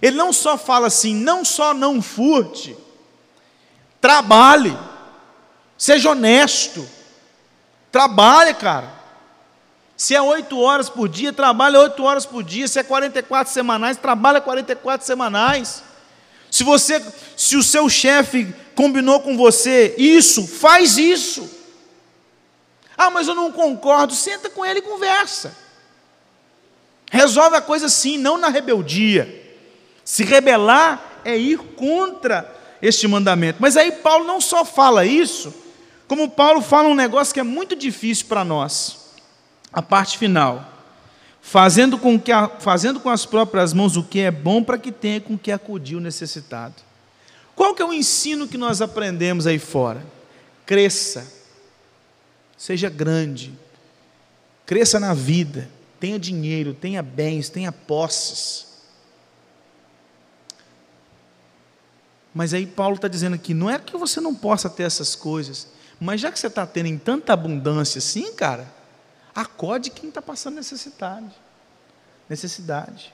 Ele 0.00 0.16
não 0.16 0.32
só 0.32 0.56
fala 0.56 0.86
assim, 0.86 1.14
não 1.14 1.44
só 1.44 1.74
não 1.74 2.00
furte, 2.00 2.76
trabalhe, 4.00 4.76
seja 5.76 6.10
honesto, 6.10 6.86
trabalhe, 7.92 8.54
cara. 8.54 9.00
Se 9.96 10.14
é 10.14 10.22
oito 10.22 10.58
horas 10.58 10.88
por 10.88 11.10
dia, 11.10 11.30
trabalhe 11.30 11.76
oito 11.76 12.02
horas 12.04 12.24
por 12.24 12.42
dia. 12.42 12.66
Se 12.66 12.78
é 12.78 12.82
44 12.82 13.52
semanais, 13.52 13.98
trabalhe 13.98 14.40
44 14.40 15.06
semanais. 15.06 15.82
Se 16.50 16.64
você, 16.64 17.04
se 17.36 17.54
o 17.54 17.62
seu 17.62 17.86
chefe 17.88 18.54
combinou 18.74 19.20
com 19.20 19.36
você 19.36 19.94
isso, 19.98 20.46
faz 20.46 20.96
isso. 20.96 21.48
Ah, 22.96 23.10
mas 23.10 23.28
eu 23.28 23.34
não 23.34 23.52
concordo. 23.52 24.14
Senta 24.14 24.48
com 24.48 24.64
ele 24.64 24.78
e 24.78 24.82
conversa. 24.82 25.54
Resolve 27.10 27.56
a 27.56 27.60
coisa 27.60 27.86
assim, 27.86 28.16
não 28.16 28.38
na 28.38 28.48
rebeldia. 28.48 29.39
Se 30.10 30.24
rebelar 30.24 31.20
é 31.24 31.38
ir 31.38 31.56
contra 31.76 32.52
este 32.82 33.06
mandamento. 33.06 33.58
Mas 33.60 33.76
aí 33.76 33.92
Paulo 33.92 34.26
não 34.26 34.40
só 34.40 34.64
fala 34.64 35.06
isso, 35.06 35.54
como 36.08 36.28
Paulo 36.28 36.60
fala 36.60 36.88
um 36.88 36.96
negócio 36.96 37.32
que 37.32 37.38
é 37.38 37.44
muito 37.44 37.76
difícil 37.76 38.26
para 38.26 38.44
nós. 38.44 39.12
A 39.72 39.80
parte 39.80 40.18
final. 40.18 40.68
Fazendo 41.40 41.96
com, 41.96 42.18
que 42.18 42.32
a, 42.32 42.48
fazendo 42.48 42.98
com 42.98 43.08
as 43.08 43.24
próprias 43.24 43.72
mãos 43.72 43.96
o 43.96 44.02
que 44.02 44.18
é 44.18 44.32
bom 44.32 44.64
para 44.64 44.78
que 44.78 44.90
tenha 44.90 45.20
com 45.20 45.38
que 45.38 45.52
acudir 45.52 45.94
o 45.94 46.00
necessitado. 46.00 46.74
Qual 47.54 47.72
que 47.72 47.80
é 47.80 47.84
o 47.84 47.92
ensino 47.92 48.48
que 48.48 48.58
nós 48.58 48.82
aprendemos 48.82 49.46
aí 49.46 49.60
fora? 49.60 50.04
Cresça. 50.66 51.24
Seja 52.58 52.90
grande. 52.90 53.52
Cresça 54.66 54.98
na 54.98 55.14
vida. 55.14 55.70
Tenha 56.00 56.18
dinheiro, 56.18 56.74
tenha 56.74 57.00
bens, 57.00 57.48
tenha 57.48 57.70
posses. 57.70 58.69
Mas 62.34 62.54
aí 62.54 62.66
Paulo 62.66 62.96
está 62.96 63.08
dizendo 63.08 63.34
aqui, 63.34 63.52
não 63.52 63.68
é 63.68 63.78
que 63.78 63.96
você 63.96 64.20
não 64.20 64.34
possa 64.34 64.70
ter 64.70 64.84
essas 64.84 65.16
coisas, 65.16 65.68
mas 65.98 66.20
já 66.20 66.30
que 66.30 66.38
você 66.38 66.46
está 66.46 66.66
tendo 66.66 66.86
em 66.86 66.96
tanta 66.96 67.32
abundância 67.32 67.98
assim, 67.98 68.32
cara, 68.32 68.66
acode 69.34 69.90
quem 69.90 70.08
está 70.08 70.22
passando 70.22 70.54
necessidade. 70.54 71.30
Necessidade. 72.28 73.12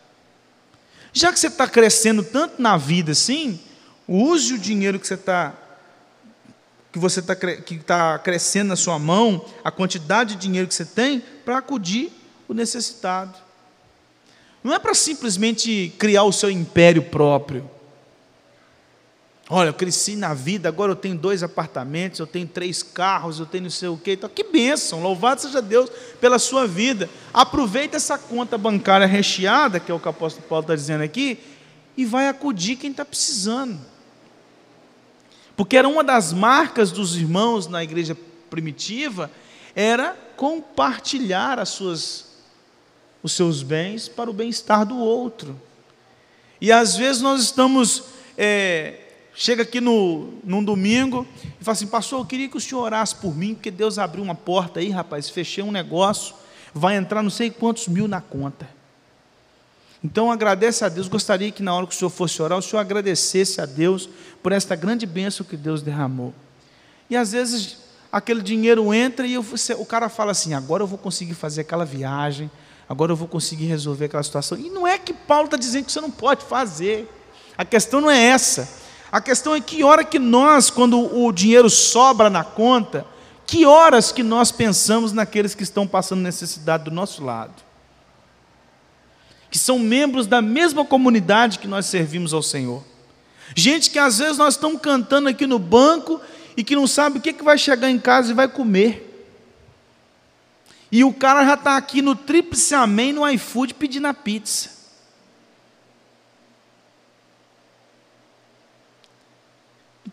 Já 1.12 1.32
que 1.32 1.40
você 1.40 1.46
está 1.46 1.66
crescendo 1.66 2.22
tanto 2.22 2.60
na 2.60 2.76
vida 2.76 3.12
assim, 3.12 3.58
use 4.06 4.54
o 4.54 4.58
dinheiro 4.58 5.00
que 5.00 5.06
você 5.06 5.14
está 5.14 5.54
que 6.92 6.98
você 6.98 7.20
está 7.20 7.36
que 7.36 7.74
está 7.74 8.18
crescendo 8.18 8.68
na 8.68 8.76
sua 8.76 8.98
mão, 8.98 9.44
a 9.62 9.70
quantidade 9.70 10.34
de 10.34 10.40
dinheiro 10.42 10.68
que 10.68 10.74
você 10.74 10.84
tem, 10.84 11.20
para 11.44 11.58
acudir 11.58 12.10
o 12.48 12.54
necessitado. 12.54 13.36
Não 14.62 14.72
é 14.72 14.78
para 14.78 14.94
simplesmente 14.94 15.94
criar 15.98 16.24
o 16.24 16.32
seu 16.32 16.50
império 16.50 17.02
próprio. 17.02 17.75
Olha, 19.48 19.68
eu 19.68 19.74
cresci 19.74 20.16
na 20.16 20.34
vida, 20.34 20.68
agora 20.68 20.90
eu 20.90 20.96
tenho 20.96 21.16
dois 21.16 21.40
apartamentos, 21.40 22.18
eu 22.18 22.26
tenho 22.26 22.48
três 22.48 22.82
carros, 22.82 23.38
eu 23.38 23.46
tenho 23.46 23.64
não 23.64 23.70
sei 23.70 23.88
o 23.88 23.96
quê. 23.96 24.14
Então, 24.14 24.28
que 24.28 24.42
bênção, 24.42 25.00
louvado 25.00 25.40
seja 25.40 25.62
Deus 25.62 25.88
pela 26.20 26.36
sua 26.36 26.66
vida. 26.66 27.08
Aproveita 27.32 27.96
essa 27.96 28.18
conta 28.18 28.58
bancária 28.58 29.06
recheada, 29.06 29.78
que 29.78 29.92
é 29.92 29.94
o 29.94 30.00
que 30.00 30.08
o 30.08 30.10
apóstolo 30.10 30.48
Paulo 30.48 30.64
está 30.64 30.74
dizendo 30.74 31.04
aqui, 31.04 31.38
e 31.96 32.04
vai 32.04 32.26
acudir 32.26 32.74
quem 32.74 32.90
está 32.90 33.04
precisando. 33.04 33.78
Porque 35.56 35.76
era 35.76 35.88
uma 35.88 36.02
das 36.02 36.32
marcas 36.32 36.90
dos 36.90 37.14
irmãos 37.14 37.68
na 37.68 37.84
igreja 37.84 38.16
primitiva, 38.50 39.30
era 39.76 40.16
compartilhar 40.36 41.60
as 41.60 41.68
suas, 41.68 42.32
os 43.22 43.32
seus 43.32 43.62
bens 43.62 44.08
para 44.08 44.28
o 44.28 44.32
bem-estar 44.32 44.84
do 44.84 44.98
outro. 44.98 45.58
E 46.60 46.72
às 46.72 46.96
vezes 46.96 47.22
nós 47.22 47.42
estamos. 47.42 48.02
É, 48.36 49.05
chega 49.36 49.62
aqui 49.62 49.80
no, 49.80 50.32
num 50.42 50.64
domingo 50.64 51.26
e 51.60 51.62
fala 51.62 51.74
assim: 51.74 51.86
Pastor, 51.86 52.20
eu 52.20 52.24
queria 52.24 52.48
que 52.48 52.56
o 52.56 52.60
senhor 52.60 52.82
orasse 52.82 53.14
por 53.14 53.36
mim, 53.36 53.54
porque 53.54 53.70
Deus 53.70 53.98
abriu 53.98 54.24
uma 54.24 54.34
porta 54.34 54.80
aí, 54.80 54.88
rapaz, 54.88 55.28
fechei 55.28 55.62
um 55.62 55.70
negócio, 55.70 56.34
vai 56.74 56.96
entrar 56.96 57.22
não 57.22 57.30
sei 57.30 57.50
quantos 57.50 57.86
mil 57.86 58.08
na 58.08 58.20
conta. 58.20 58.68
Então 60.02 60.30
agradece 60.30 60.84
a 60.84 60.88
Deus. 60.88 61.08
Gostaria 61.08 61.50
que 61.50 61.62
na 61.62 61.74
hora 61.74 61.86
que 61.86 61.94
o 61.94 61.98
senhor 61.98 62.10
fosse 62.10 62.40
orar, 62.40 62.58
o 62.58 62.62
senhor 62.62 62.80
agradecesse 62.80 63.60
a 63.60 63.66
Deus 63.66 64.08
por 64.42 64.52
esta 64.52 64.74
grande 64.74 65.04
bênção 65.04 65.44
que 65.44 65.56
Deus 65.56 65.82
derramou. 65.82 66.32
E 67.10 67.16
às 67.16 67.32
vezes 67.32 67.78
aquele 68.10 68.40
dinheiro 68.40 68.92
entra 68.94 69.26
e 69.26 69.34
eu, 69.34 69.44
o 69.78 69.86
cara 69.86 70.08
fala 70.08 70.32
assim: 70.32 70.54
agora 70.54 70.82
eu 70.82 70.86
vou 70.86 70.98
conseguir 70.98 71.34
fazer 71.34 71.62
aquela 71.62 71.84
viagem, 71.84 72.50
agora 72.88 73.12
eu 73.12 73.16
vou 73.16 73.28
conseguir 73.28 73.66
resolver 73.66 74.06
aquela 74.06 74.22
situação. 74.22 74.56
E 74.56 74.70
não 74.70 74.86
é 74.86 74.98
que 74.98 75.12
Paulo 75.12 75.46
está 75.46 75.56
dizendo 75.56 75.84
que 75.84 75.92
você 75.92 76.00
não 76.00 76.10
pode 76.10 76.44
fazer. 76.44 77.12
A 77.58 77.64
questão 77.64 78.00
não 78.02 78.10
é 78.10 78.22
essa. 78.22 78.85
A 79.10 79.20
questão 79.20 79.54
é 79.54 79.60
que 79.60 79.84
hora 79.84 80.04
que 80.04 80.18
nós, 80.18 80.70
quando 80.70 80.98
o 80.98 81.30
dinheiro 81.32 81.70
sobra 81.70 82.28
na 82.28 82.42
conta, 82.42 83.06
que 83.46 83.64
horas 83.64 84.10
que 84.10 84.22
nós 84.22 84.50
pensamos 84.50 85.12
naqueles 85.12 85.54
que 85.54 85.62
estão 85.62 85.86
passando 85.86 86.20
necessidade 86.20 86.84
do 86.84 86.90
nosso 86.90 87.24
lado? 87.24 87.54
Que 89.50 89.58
são 89.58 89.78
membros 89.78 90.26
da 90.26 90.42
mesma 90.42 90.84
comunidade 90.84 91.58
que 91.60 91.68
nós 91.68 91.86
servimos 91.86 92.34
ao 92.34 92.42
Senhor. 92.42 92.82
Gente 93.54 93.90
que 93.90 93.98
às 93.98 94.18
vezes 94.18 94.36
nós 94.36 94.54
estamos 94.54 94.80
cantando 94.80 95.28
aqui 95.28 95.46
no 95.46 95.58
banco 95.58 96.20
e 96.56 96.64
que 96.64 96.74
não 96.74 96.86
sabe 96.86 97.18
o 97.18 97.22
que, 97.22 97.32
que 97.32 97.44
vai 97.44 97.56
chegar 97.56 97.88
em 97.88 97.98
casa 97.98 98.32
e 98.32 98.34
vai 98.34 98.48
comer. 98.48 99.04
E 100.90 101.04
o 101.04 101.12
cara 101.12 101.44
já 101.44 101.54
está 101.54 101.76
aqui 101.76 102.02
no 102.02 102.16
Tríplice 102.16 102.74
Amém, 102.74 103.12
no 103.12 103.28
iFood, 103.28 103.74
pedindo 103.74 104.06
a 104.06 104.14
pizza. 104.14 104.75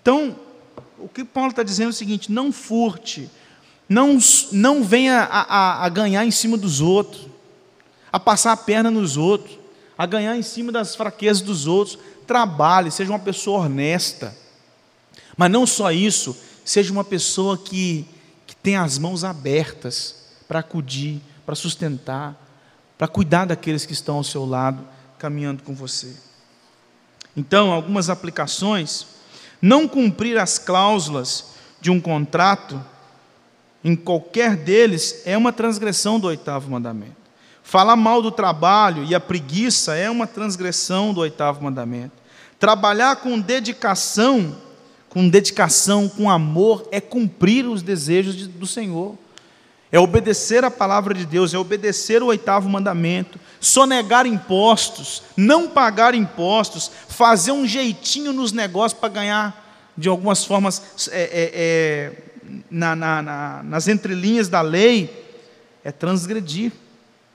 Então, 0.04 0.36
o 1.00 1.08
que 1.08 1.24
Paulo 1.24 1.50
está 1.50 1.64
dizendo 1.64 1.88
é 1.88 1.92
o 1.92 1.94
seguinte: 1.94 2.30
não 2.30 2.52
furte, 2.52 3.32
não, 3.88 4.20
não 4.52 4.84
venha 4.84 5.22
a, 5.22 5.42
a, 5.42 5.86
a 5.86 5.90
ganhar 5.90 6.26
em 6.26 6.32
cima 6.32 6.58
dos 6.58 6.82
outros, 6.82 7.28
a 8.12 8.20
passar 8.20 8.52
a 8.52 8.58
perna 8.58 8.92
nos 8.92 9.16
outros, 9.16 9.58
a 9.98 10.06
ganhar 10.06 10.36
em 10.36 10.44
cima 10.44 10.74
das 10.74 10.94
fraquezas 10.94 11.42
dos 11.42 11.68
outros. 11.68 11.98
Trabalhe, 12.28 12.92
seja 12.92 13.12
uma 13.12 13.20
pessoa 13.20 13.66
honesta. 13.66 14.36
Mas 15.38 15.50
não 15.50 15.66
só 15.66 15.90
isso, 15.90 16.36
seja 16.66 16.92
uma 16.92 17.04
pessoa 17.04 17.58
que, 17.58 18.06
que 18.46 18.56
tem 18.56 18.76
as 18.76 18.98
mãos 18.98 19.24
abertas 19.24 20.16
para 20.50 20.60
acudir, 20.60 21.22
para 21.46 21.56
sustentar, 21.56 22.38
para 22.98 23.08
cuidar 23.08 23.46
daqueles 23.46 23.86
que 23.86 23.94
estão 23.94 24.18
ao 24.18 24.24
seu 24.24 24.46
lado, 24.46 24.86
caminhando 25.18 25.64
com 25.64 25.74
você. 25.74 26.14
Então, 27.36 27.72
algumas 27.72 28.10
aplicações 28.10 29.13
não 29.64 29.88
cumprir 29.88 30.38
as 30.38 30.60
cláusulas 30.60 31.54
de 31.80 31.90
um 31.90 31.98
contrato, 31.98 32.84
em 33.82 33.96
qualquer 33.96 34.58
deles, 34.58 35.22
é 35.26 35.38
uma 35.38 35.54
transgressão 35.54 36.20
do 36.20 36.28
oitavo 36.28 36.70
mandamento. 36.70 37.16
Falar 37.64 37.96
mal 37.96 38.22
do 38.22 38.30
trabalho 38.30 39.06
e 39.06 39.16
a 39.16 39.22
preguiça 39.22 39.96
é 39.96 40.10
uma 40.10 40.28
transgressão 40.28 41.14
do 41.14 41.22
oitavo 41.22 41.64
mandamento. 41.64 42.12
Trabalhar 42.60 43.16
com 43.16 43.40
dedicação, 43.40 44.54
com 45.08 45.30
dedicação, 45.30 46.10
com 46.10 46.30
amor, 46.30 46.86
é 46.92 47.00
cumprir 47.00 47.66
os 47.66 47.82
desejos 47.82 48.46
do 48.48 48.68
Senhor. 48.68 49.18
É 49.94 50.00
obedecer 50.00 50.66
a 50.66 50.72
palavra 50.72 51.14
de 51.14 51.24
Deus, 51.24 51.54
é 51.54 51.58
obedecer 51.60 52.24
o 52.24 52.26
oitavo 52.26 52.68
mandamento, 52.68 53.40
sonegar 53.62 54.26
impostos, 54.26 55.22
não 55.38 55.70
pagar 55.70 56.16
impostos, 56.16 56.90
fazer 57.08 57.52
um 57.52 57.68
jeitinho 57.68 58.34
nos 58.34 58.52
negócios 58.52 59.00
para 59.00 59.10
ganhar, 59.10 59.94
de 59.96 60.10
algumas 60.10 60.44
formas, 60.44 60.82
é, 61.12 61.22
é, 61.22 61.52
é, 61.54 62.12
na, 62.72 62.96
na, 62.96 63.22
na, 63.22 63.62
nas 63.62 63.88
entrelinhas 63.88 64.50
da 64.50 64.62
lei, 64.62 65.28
é 65.84 65.92
transgredir 65.92 66.72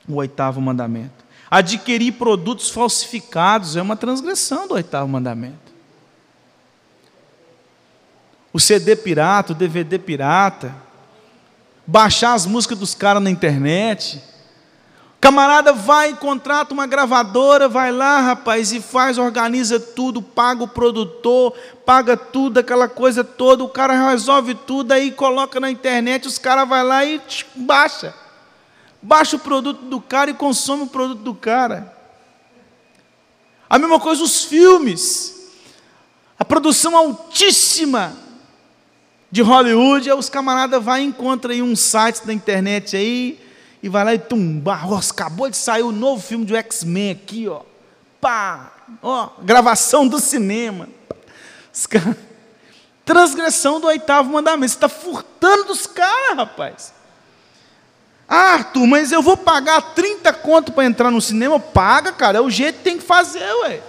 o 0.08 0.16
oitavo 0.16 0.60
mandamento. 0.60 1.24
Adquirir 1.48 2.14
produtos 2.14 2.70
falsificados 2.70 3.76
é 3.76 3.82
uma 3.82 3.94
transgressão 3.94 4.66
do 4.66 4.74
oitavo 4.74 5.06
mandamento. 5.06 5.72
O 8.52 8.58
CD 8.58 8.96
pirata, 8.96 9.52
o 9.52 9.54
DVD 9.54 9.96
pirata, 9.96 10.87
baixar 11.88 12.34
as 12.34 12.44
músicas 12.44 12.78
dos 12.78 12.94
caras 12.94 13.22
na 13.22 13.30
internet. 13.30 14.22
Camarada 15.18 15.72
vai, 15.72 16.14
contrata 16.14 16.74
uma 16.74 16.86
gravadora, 16.86 17.66
vai 17.66 17.90
lá, 17.90 18.20
rapaz, 18.20 18.72
e 18.72 18.80
faz, 18.80 19.16
organiza 19.16 19.80
tudo, 19.80 20.20
paga 20.20 20.62
o 20.62 20.68
produtor, 20.68 21.54
paga 21.86 22.14
tudo, 22.14 22.58
aquela 22.58 22.88
coisa 22.88 23.24
toda, 23.24 23.64
o 23.64 23.70
cara 23.70 24.10
resolve 24.10 24.54
tudo, 24.54 24.92
aí 24.92 25.10
coloca 25.10 25.58
na 25.58 25.70
internet, 25.70 26.28
os 26.28 26.36
caras 26.36 26.68
vai 26.68 26.84
lá 26.84 27.04
e 27.06 27.18
tch, 27.20 27.46
baixa. 27.56 28.14
Baixa 29.00 29.36
o 29.36 29.40
produto 29.40 29.86
do 29.86 30.00
cara 30.00 30.30
e 30.30 30.34
consome 30.34 30.82
o 30.82 30.88
produto 30.88 31.22
do 31.22 31.34
cara. 31.34 31.96
A 33.68 33.78
mesma 33.78 33.98
coisa 33.98 34.22
os 34.22 34.44
filmes. 34.44 35.36
A 36.38 36.44
produção 36.44 36.96
altíssima 36.96 38.27
de 39.30 39.42
Hollywood, 39.42 40.10
os 40.12 40.28
camaradas 40.28 40.82
vai 40.82 41.02
encontra 41.02 41.52
aí 41.52 41.62
um 41.62 41.76
site 41.76 42.26
da 42.26 42.32
internet 42.32 42.96
aí, 42.96 43.38
e 43.82 43.88
vai 43.88 44.04
lá 44.04 44.14
e 44.14 44.18
tumba, 44.18 44.80
acabou 45.08 45.48
de 45.50 45.56
sair 45.56 45.82
o 45.82 45.92
novo 45.92 46.22
filme 46.22 46.44
do 46.44 46.56
X-Men 46.56 47.12
aqui, 47.12 47.46
ó. 47.48 47.62
Pá, 48.20 48.72
ó, 49.02 49.30
gravação 49.42 50.08
do 50.08 50.18
cinema. 50.18 50.88
Transgressão 53.04 53.80
do 53.80 53.86
oitavo 53.86 54.30
mandamento. 54.30 54.70
Você 54.70 54.76
está 54.76 54.88
furtando 54.88 55.64
dos 55.64 55.86
caras, 55.86 56.36
rapaz. 56.36 56.92
Ah, 58.28 58.54
Arthur, 58.54 58.86
mas 58.86 59.12
eu 59.12 59.22
vou 59.22 59.36
pagar 59.36 59.80
30 59.94 60.32
conto 60.34 60.72
para 60.72 60.84
entrar 60.84 61.10
no 61.10 61.20
cinema? 61.20 61.58
Paga, 61.58 62.12
cara, 62.12 62.38
é 62.38 62.40
o 62.40 62.50
jeito 62.50 62.78
que 62.78 62.84
tem 62.84 62.98
que 62.98 63.04
fazer, 63.04 63.50
ué. 63.62 63.80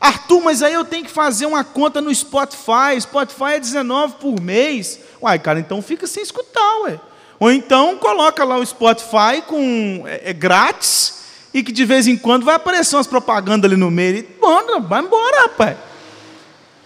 Arthur, 0.00 0.42
mas 0.42 0.62
aí 0.62 0.72
eu 0.72 0.84
tenho 0.84 1.04
que 1.04 1.10
fazer 1.10 1.46
uma 1.46 1.64
conta 1.64 2.00
no 2.00 2.14
Spotify. 2.14 3.00
Spotify 3.00 3.54
é 3.54 3.60
19 3.60 4.14
por 4.14 4.40
mês. 4.40 5.00
Uai, 5.20 5.38
cara, 5.38 5.58
então 5.58 5.82
fica 5.82 6.06
sem 6.06 6.22
escutar, 6.22 6.82
ué. 6.82 7.00
Ou 7.40 7.50
então 7.52 7.96
coloca 7.96 8.44
lá 8.44 8.56
o 8.56 8.66
Spotify 8.66 9.42
com 9.46 10.04
é, 10.06 10.30
é 10.30 10.32
grátis 10.32 11.18
e 11.52 11.62
que 11.62 11.72
de 11.72 11.84
vez 11.84 12.06
em 12.06 12.16
quando 12.16 12.44
vai 12.44 12.54
aparecer 12.54 12.96
umas 12.96 13.06
propagandas 13.06 13.70
ali 13.70 13.78
no 13.78 13.90
meio. 13.90 14.18
E, 14.18 14.22
bora, 14.22 14.80
vai 14.80 15.02
embora, 15.02 15.42
rapaz. 15.42 15.76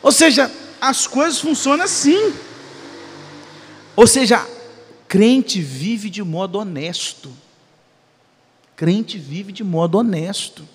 Ou 0.02 0.12
seja, 0.12 0.50
as 0.80 1.06
coisas 1.06 1.40
funcionam 1.40 1.84
assim. 1.84 2.34
Ou 3.94 4.06
seja, 4.06 4.46
crente 5.06 5.60
vive 5.60 6.08
de 6.08 6.22
modo 6.22 6.58
honesto. 6.58 7.30
Crente 8.74 9.18
vive 9.18 9.52
de 9.52 9.62
modo 9.62 9.98
honesto. 9.98 10.66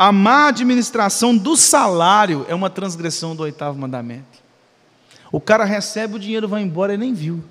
A 0.00 0.12
má 0.12 0.48
administração 0.48 1.36
do 1.36 1.54
salário 1.58 2.46
é 2.48 2.54
uma 2.54 2.70
transgressão 2.70 3.36
do 3.36 3.42
oitavo 3.42 3.78
mandamento. 3.78 4.42
O 5.30 5.38
cara 5.38 5.62
recebe 5.62 6.16
o 6.16 6.18
dinheiro, 6.18 6.48
vai 6.48 6.62
embora 6.62 6.94
e 6.94 6.96
nem 6.96 7.12
viu. 7.12 7.44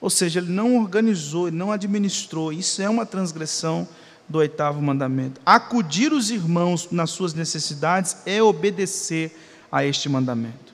Ou 0.00 0.08
seja, 0.08 0.38
ele 0.38 0.52
não 0.52 0.76
organizou, 0.76 1.48
ele 1.48 1.56
não 1.56 1.72
administrou. 1.72 2.52
Isso 2.52 2.80
é 2.80 2.88
uma 2.88 3.04
transgressão 3.04 3.88
do 4.28 4.38
oitavo 4.38 4.80
mandamento. 4.80 5.40
Acudir 5.44 6.12
os 6.12 6.30
irmãos 6.30 6.88
nas 6.92 7.10
suas 7.10 7.34
necessidades 7.34 8.18
é 8.24 8.40
obedecer 8.40 9.36
a 9.72 9.84
este 9.84 10.08
mandamento. 10.08 10.72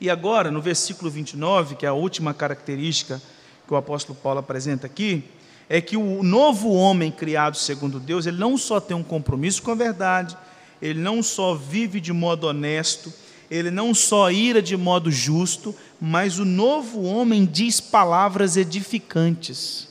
E 0.00 0.08
agora, 0.08 0.52
no 0.52 0.62
versículo 0.62 1.10
29, 1.10 1.74
que 1.74 1.84
é 1.84 1.88
a 1.88 1.94
última 1.94 2.32
característica 2.32 3.20
que 3.66 3.74
o 3.74 3.76
apóstolo 3.76 4.16
Paulo 4.22 4.38
apresenta 4.38 4.86
aqui, 4.86 5.28
é 5.72 5.80
que 5.80 5.96
o 5.96 6.22
novo 6.22 6.70
homem 6.74 7.10
criado 7.10 7.56
segundo 7.56 7.98
Deus, 7.98 8.26
ele 8.26 8.36
não 8.36 8.58
só 8.58 8.78
tem 8.78 8.94
um 8.94 9.02
compromisso 9.02 9.62
com 9.62 9.70
a 9.70 9.74
verdade, 9.74 10.36
ele 10.82 11.00
não 11.00 11.22
só 11.22 11.54
vive 11.54 11.98
de 11.98 12.12
modo 12.12 12.46
honesto, 12.46 13.10
ele 13.50 13.70
não 13.70 13.94
só 13.94 14.30
ira 14.30 14.60
de 14.60 14.76
modo 14.76 15.10
justo, 15.10 15.74
mas 15.98 16.38
o 16.38 16.44
novo 16.44 17.00
homem 17.04 17.46
diz 17.46 17.80
palavras 17.80 18.58
edificantes. 18.58 19.88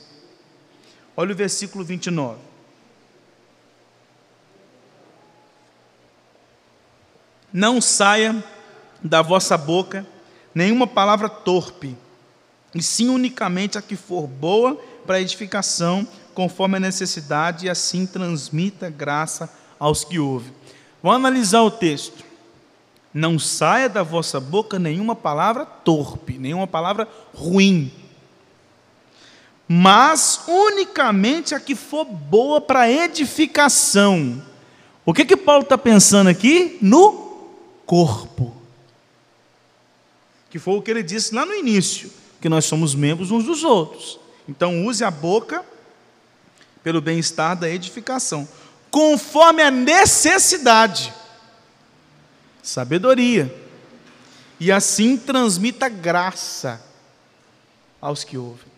Olha 1.16 1.32
o 1.32 1.36
versículo 1.36 1.84
29. 1.84 2.38
Não 7.52 7.80
saia 7.80 8.44
da 9.02 9.20
vossa 9.20 9.58
boca 9.58 10.06
nenhuma 10.54 10.86
palavra 10.86 11.28
torpe, 11.28 11.96
e 12.72 12.80
sim 12.80 13.08
unicamente 13.08 13.76
a 13.76 13.82
que 13.82 13.96
for 13.96 14.28
boa 14.28 14.91
para 15.02 15.20
edificação, 15.20 16.06
conforme 16.34 16.76
a 16.76 16.80
necessidade, 16.80 17.66
e 17.66 17.70
assim 17.70 18.06
transmita 18.06 18.88
graça 18.88 19.52
aos 19.78 20.04
que 20.04 20.18
ouvem. 20.18 20.52
Vamos 21.02 21.16
analisar 21.16 21.62
o 21.62 21.70
texto. 21.70 22.24
Não 23.12 23.38
saia 23.38 23.88
da 23.88 24.02
vossa 24.02 24.40
boca 24.40 24.78
nenhuma 24.78 25.14
palavra 25.14 25.66
torpe, 25.66 26.38
nenhuma 26.38 26.66
palavra 26.66 27.06
ruim, 27.34 27.92
mas 29.74 30.42
unicamente 30.46 31.54
a 31.54 31.60
que 31.60 31.74
for 31.74 32.04
boa 32.04 32.60
para 32.60 32.90
edificação. 32.90 34.42
O 35.02 35.14
que 35.14 35.24
que 35.24 35.36
Paulo 35.36 35.62
está 35.62 35.78
pensando 35.78 36.28
aqui? 36.28 36.76
No 36.82 37.48
corpo. 37.86 38.54
Que 40.50 40.58
foi 40.58 40.74
o 40.74 40.82
que 40.82 40.90
ele 40.90 41.02
disse 41.02 41.34
lá 41.34 41.46
no 41.46 41.54
início, 41.54 42.10
que 42.38 42.50
nós 42.50 42.66
somos 42.66 42.94
membros 42.94 43.30
uns 43.30 43.44
dos 43.44 43.64
outros. 43.64 44.20
Então, 44.48 44.84
use 44.86 45.04
a 45.04 45.10
boca 45.10 45.64
pelo 46.82 47.00
bem-estar 47.00 47.56
da 47.56 47.68
edificação, 47.68 48.48
conforme 48.90 49.62
a 49.62 49.70
necessidade, 49.70 51.12
sabedoria, 52.62 53.54
e 54.58 54.70
assim 54.70 55.16
transmita 55.16 55.88
graça 55.88 56.84
aos 58.00 58.24
que 58.24 58.36
ouvem. 58.36 58.70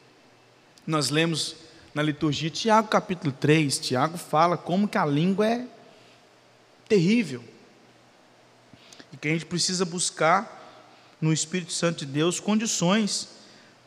Nós 0.86 1.08
lemos 1.08 1.56
na 1.94 2.02
liturgia 2.02 2.50
Tiago 2.50 2.88
capítulo 2.88 3.32
3, 3.32 3.78
Tiago 3.78 4.18
fala 4.18 4.56
como 4.56 4.88
que 4.88 4.98
a 4.98 5.06
língua 5.06 5.46
é 5.46 5.66
terrível. 6.88 7.42
E 9.12 9.16
que 9.16 9.28
a 9.28 9.30
gente 9.30 9.46
precisa 9.46 9.84
buscar 9.84 10.62
no 11.20 11.32
Espírito 11.32 11.72
Santo 11.72 12.04
de 12.04 12.12
Deus 12.12 12.40
condições 12.40 13.28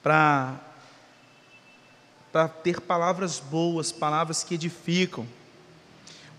para 0.01 0.59
para 2.31 2.47
ter 2.47 2.81
palavras 2.81 3.39
boas, 3.39 3.91
palavras 3.91 4.43
que 4.43 4.55
edificam. 4.55 5.25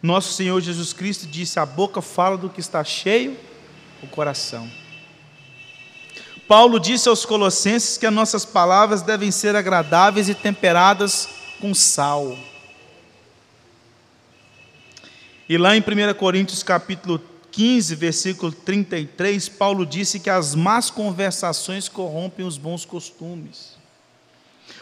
Nosso 0.02 0.32
Senhor 0.32 0.60
Jesus 0.60 0.92
Cristo 0.92 1.26
disse: 1.26 1.58
A 1.58 1.66
boca 1.66 2.00
fala 2.00 2.36
do 2.36 2.48
que 2.48 2.60
está 2.60 2.84
cheio, 2.84 3.36
o 4.02 4.06
coração. 4.06 4.70
Paulo 6.46 6.78
disse 6.78 7.08
aos 7.08 7.26
Colossenses 7.26 7.98
que 7.98 8.06
as 8.06 8.12
nossas 8.12 8.44
palavras 8.44 9.02
devem 9.02 9.30
ser 9.30 9.54
agradáveis 9.54 10.28
e 10.28 10.34
temperadas 10.34 11.28
com 11.60 11.74
sal. 11.74 12.36
E 15.48 15.58
lá 15.58 15.76
em 15.76 15.80
1 15.80 16.14
Coríntios 16.14 16.62
capítulo 16.62 17.20
15, 17.50 17.94
versículo 17.94 18.52
33, 18.52 19.48
Paulo 19.48 19.84
disse 19.84 20.20
que 20.20 20.30
as 20.30 20.54
más 20.54 20.90
conversações 20.90 21.88
corrompem 21.88 22.46
os 22.46 22.56
bons 22.56 22.84
costumes. 22.84 23.77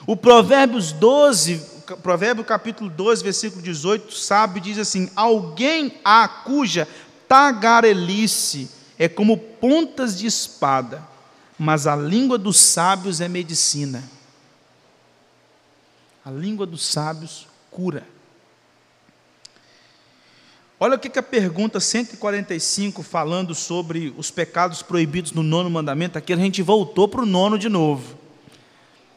O 0.06 0.16
Provérbios 0.16 0.92
12, 0.92 1.60
Provérbio 2.02 2.44
capítulo 2.44 2.90
12, 2.90 3.22
versículo 3.22 3.62
18, 3.62 4.12
sabe, 4.14 4.60
diz 4.60 4.78
assim: 4.78 5.10
Alguém 5.14 6.00
há 6.04 6.26
cuja 6.28 6.88
tagarelice 7.28 8.70
é 8.98 9.08
como 9.08 9.36
pontas 9.36 10.18
de 10.18 10.26
espada, 10.26 11.02
mas 11.58 11.86
a 11.86 11.94
língua 11.94 12.38
dos 12.38 12.56
sábios 12.56 13.20
é 13.20 13.28
medicina. 13.28 14.02
A 16.24 16.30
língua 16.30 16.66
dos 16.66 16.84
sábios 16.84 17.46
cura. 17.70 18.06
Olha 20.78 20.96
o 20.96 20.98
que, 20.98 21.08
que 21.08 21.18
a 21.18 21.22
pergunta 21.22 21.80
145, 21.80 23.02
falando 23.02 23.54
sobre 23.54 24.14
os 24.18 24.30
pecados 24.30 24.82
proibidos 24.82 25.32
no 25.32 25.42
nono 25.42 25.70
mandamento, 25.70 26.18
aqui 26.18 26.32
a 26.32 26.36
gente 26.36 26.60
voltou 26.62 27.08
para 27.08 27.22
o 27.22 27.26
nono 27.26 27.58
de 27.58 27.68
novo. 27.68 28.25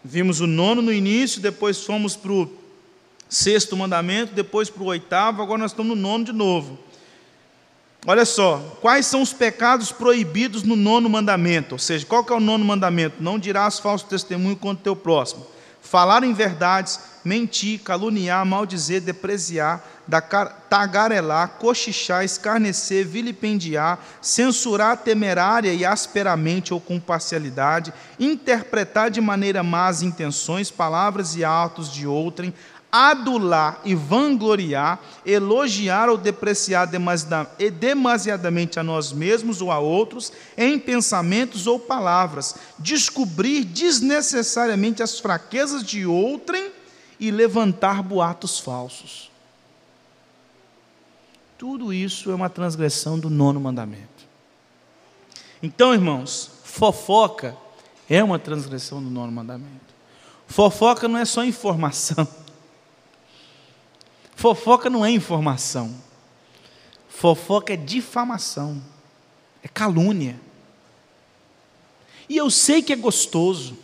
Vimos 0.04 0.39
o 0.39 0.47
nono 0.47 0.82
no 0.82 0.93
início, 0.93 1.41
depois 1.41 1.84
fomos 1.84 2.16
para 2.16 2.32
o 2.32 2.50
sexto 3.28 3.76
mandamento, 3.76 4.34
depois 4.34 4.70
para 4.70 4.84
o 4.84 4.88
oitavo, 4.88 5.41
agora 5.41 5.60
nós 5.60 5.72
estamos 5.72 5.95
no 5.95 6.02
nono 6.02 6.26
de 6.26 6.32
novo. 6.32 6.80
Olha 8.08 8.26
só, 8.26 8.78
quais 8.82 9.06
são 9.06 9.22
os 9.22 9.34
pecados 9.34 9.91
proibidos 9.91 10.64
no 10.64 10.76
nono 10.76 11.10
mandamento? 11.10 11.76
Ou 11.76 11.80
seja, 11.80 12.06
qual 12.06 12.24
que 12.24 12.32
é 12.32 12.36
o 12.36 12.39
nono 12.39 12.64
mandamento? 12.64 13.18
Não 13.20 13.38
dirás 13.38 13.78
falso 13.78 14.06
testemunho 14.06 14.56
contra 14.56 14.80
o 14.80 14.84
teu 14.84 14.95
próximo. 14.95 15.45
Falar 15.82 16.23
em 16.23 16.34
verdades, 16.34 16.99
mentir, 17.23 17.80
caluniar, 17.80 18.45
maldizer, 18.45 19.01
depreciar, 19.01 19.84
tagarelar, 20.69 21.49
cochichar, 21.59 22.23
escarnecer, 22.23 23.05
vilipendiar, 23.07 23.99
censurar 24.21 24.97
temerária 24.97 25.73
e 25.73 25.86
asperamente 25.86 26.73
ou 26.73 26.82
com 26.82 26.99
parcialidade, 26.99 27.93
interpretar 28.19 29.11
de 29.11 29.21
maneira 29.21 29.63
má 29.63 29.88
as 29.88 30.01
intenções, 30.01 30.71
palavras 30.71 31.36
e 31.36 31.43
atos 31.43 31.91
de 31.91 32.07
outrem, 32.07 32.53
adular 32.92 33.82
e 33.86 33.94
vangloriar, 33.94 35.00
elogiar 35.26 36.10
ou 36.10 36.18
depreciar 36.18 36.88
demasiadamente 37.80 38.80
a 38.80 38.84
nós 38.84 39.12
mesmos 39.12 39.62
ou 39.62 39.72
a 39.72 39.80
outros, 39.80 40.32
em 40.58 40.80
pensamentos 40.80 41.68
ou 41.68 41.80
palavras, 41.80 42.56
descobrir 42.80 43.64
desnecessariamente 43.64 45.04
as 45.04 45.20
fraquezas 45.20 45.84
de 45.84 46.06
outrem 46.06 46.72
e 47.20 47.30
levantar 47.30 48.02
boatos 48.02 48.60
falsos. 48.60 49.30
Tudo 51.58 51.94
isso 51.94 52.32
é 52.32 52.36
uma 52.36 52.50
transgressão 52.50 53.20
do 53.20 53.30
nono 53.30 53.60
mandamento. 53.60 54.08
Então, 55.62 55.94
irmãos, 55.94 56.50
fofoca 56.64 57.56
é 58.10 58.24
uma 58.24 58.40
transgressão 58.40 59.04
do 59.04 59.10
nono 59.10 59.32
mandamento. 59.32 59.90
Fofoca 60.48 61.08
não 61.08 61.20
é 61.20 61.26
só 61.26 61.44
informação. 61.44 62.28
Fofoca 64.40 64.90
não 64.90 65.06
é 65.06 65.12
informação. 65.12 65.94
Fofoca 67.10 67.74
é 67.74 67.76
difamação. 67.76 68.82
É 69.62 69.68
calúnia. 69.68 70.40
E 72.30 72.38
eu 72.38 72.50
sei 72.50 72.82
que 72.82 72.94
é 72.94 72.96
gostoso. 72.96 73.78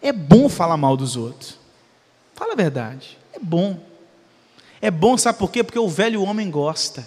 É 0.00 0.12
bom 0.12 0.48
falar 0.48 0.76
mal 0.76 0.96
dos 0.96 1.16
outros. 1.16 1.58
Fala 2.36 2.52
a 2.52 2.56
verdade. 2.56 3.18
É 3.32 3.40
bom. 3.40 3.84
É 4.80 4.88
bom, 4.88 5.18
sabe 5.18 5.36
por 5.36 5.50
quê? 5.50 5.64
Porque 5.64 5.80
o 5.80 5.88
velho 5.88 6.22
homem 6.22 6.48
gosta. 6.48 7.04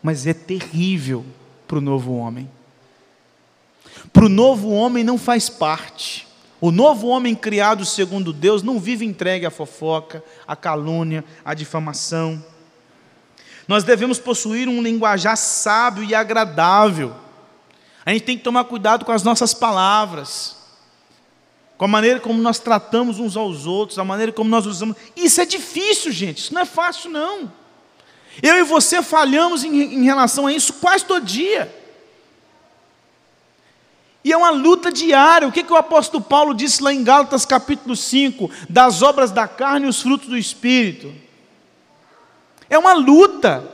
Mas 0.00 0.24
é 0.24 0.32
terrível 0.32 1.26
para 1.66 1.78
o 1.78 1.80
novo 1.80 2.14
homem. 2.14 2.48
Para 4.12 4.26
o 4.26 4.28
novo 4.28 4.70
homem 4.70 5.02
não 5.02 5.18
faz 5.18 5.48
parte. 5.48 6.28
O 6.62 6.70
novo 6.70 7.08
homem 7.08 7.34
criado 7.34 7.84
segundo 7.84 8.32
Deus 8.32 8.62
não 8.62 8.78
vive 8.78 9.04
entregue 9.04 9.44
à 9.44 9.50
fofoca, 9.50 10.22
à 10.46 10.54
calúnia, 10.54 11.24
à 11.44 11.54
difamação. 11.54 12.40
Nós 13.66 13.82
devemos 13.82 14.20
possuir 14.20 14.68
um 14.68 14.80
linguajar 14.80 15.36
sábio 15.36 16.04
e 16.04 16.14
agradável. 16.14 17.16
A 18.06 18.12
gente 18.12 18.22
tem 18.22 18.38
que 18.38 18.44
tomar 18.44 18.62
cuidado 18.62 19.04
com 19.04 19.10
as 19.10 19.24
nossas 19.24 19.52
palavras, 19.52 20.56
com 21.76 21.84
a 21.84 21.88
maneira 21.88 22.20
como 22.20 22.40
nós 22.40 22.60
tratamos 22.60 23.18
uns 23.18 23.36
aos 23.36 23.66
outros, 23.66 23.98
a 23.98 24.04
maneira 24.04 24.30
como 24.30 24.48
nós 24.48 24.64
usamos. 24.64 24.96
Isso 25.16 25.40
é 25.40 25.44
difícil, 25.44 26.12
gente, 26.12 26.38
isso 26.38 26.54
não 26.54 26.62
é 26.62 26.64
fácil, 26.64 27.10
não. 27.10 27.52
Eu 28.40 28.54
e 28.54 28.62
você 28.62 29.02
falhamos 29.02 29.64
em, 29.64 29.96
em 29.96 30.04
relação 30.04 30.46
a 30.46 30.52
isso 30.52 30.74
quase 30.74 31.04
todo 31.04 31.26
dia. 31.26 31.81
E 34.24 34.32
é 34.32 34.36
uma 34.36 34.50
luta 34.50 34.92
diária. 34.92 35.48
O 35.48 35.52
que, 35.52 35.64
que 35.64 35.72
o 35.72 35.76
apóstolo 35.76 36.22
Paulo 36.22 36.54
disse 36.54 36.82
lá 36.82 36.92
em 36.92 37.02
Gálatas 37.02 37.44
capítulo 37.44 37.96
5, 37.96 38.50
das 38.68 39.02
obras 39.02 39.30
da 39.30 39.48
carne 39.48 39.86
e 39.86 39.88
os 39.88 40.00
frutos 40.00 40.28
do 40.28 40.36
Espírito? 40.36 41.12
É 42.70 42.78
uma 42.78 42.92
luta. 42.92 43.68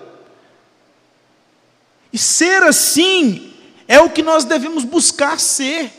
E 2.12 2.18
ser 2.18 2.62
assim 2.62 3.52
é 3.86 4.00
o 4.00 4.10
que 4.10 4.22
nós 4.22 4.44
devemos 4.44 4.84
buscar 4.84 5.38
ser. 5.38 5.92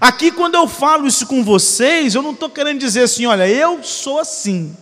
Aqui, 0.00 0.30
quando 0.30 0.54
eu 0.54 0.68
falo 0.68 1.06
isso 1.06 1.26
com 1.26 1.42
vocês, 1.42 2.14
eu 2.14 2.22
não 2.22 2.30
estou 2.30 2.48
querendo 2.48 2.78
dizer 2.78 3.02
assim, 3.02 3.26
olha, 3.26 3.48
eu 3.48 3.82
sou 3.82 4.18
assim. 4.18 4.76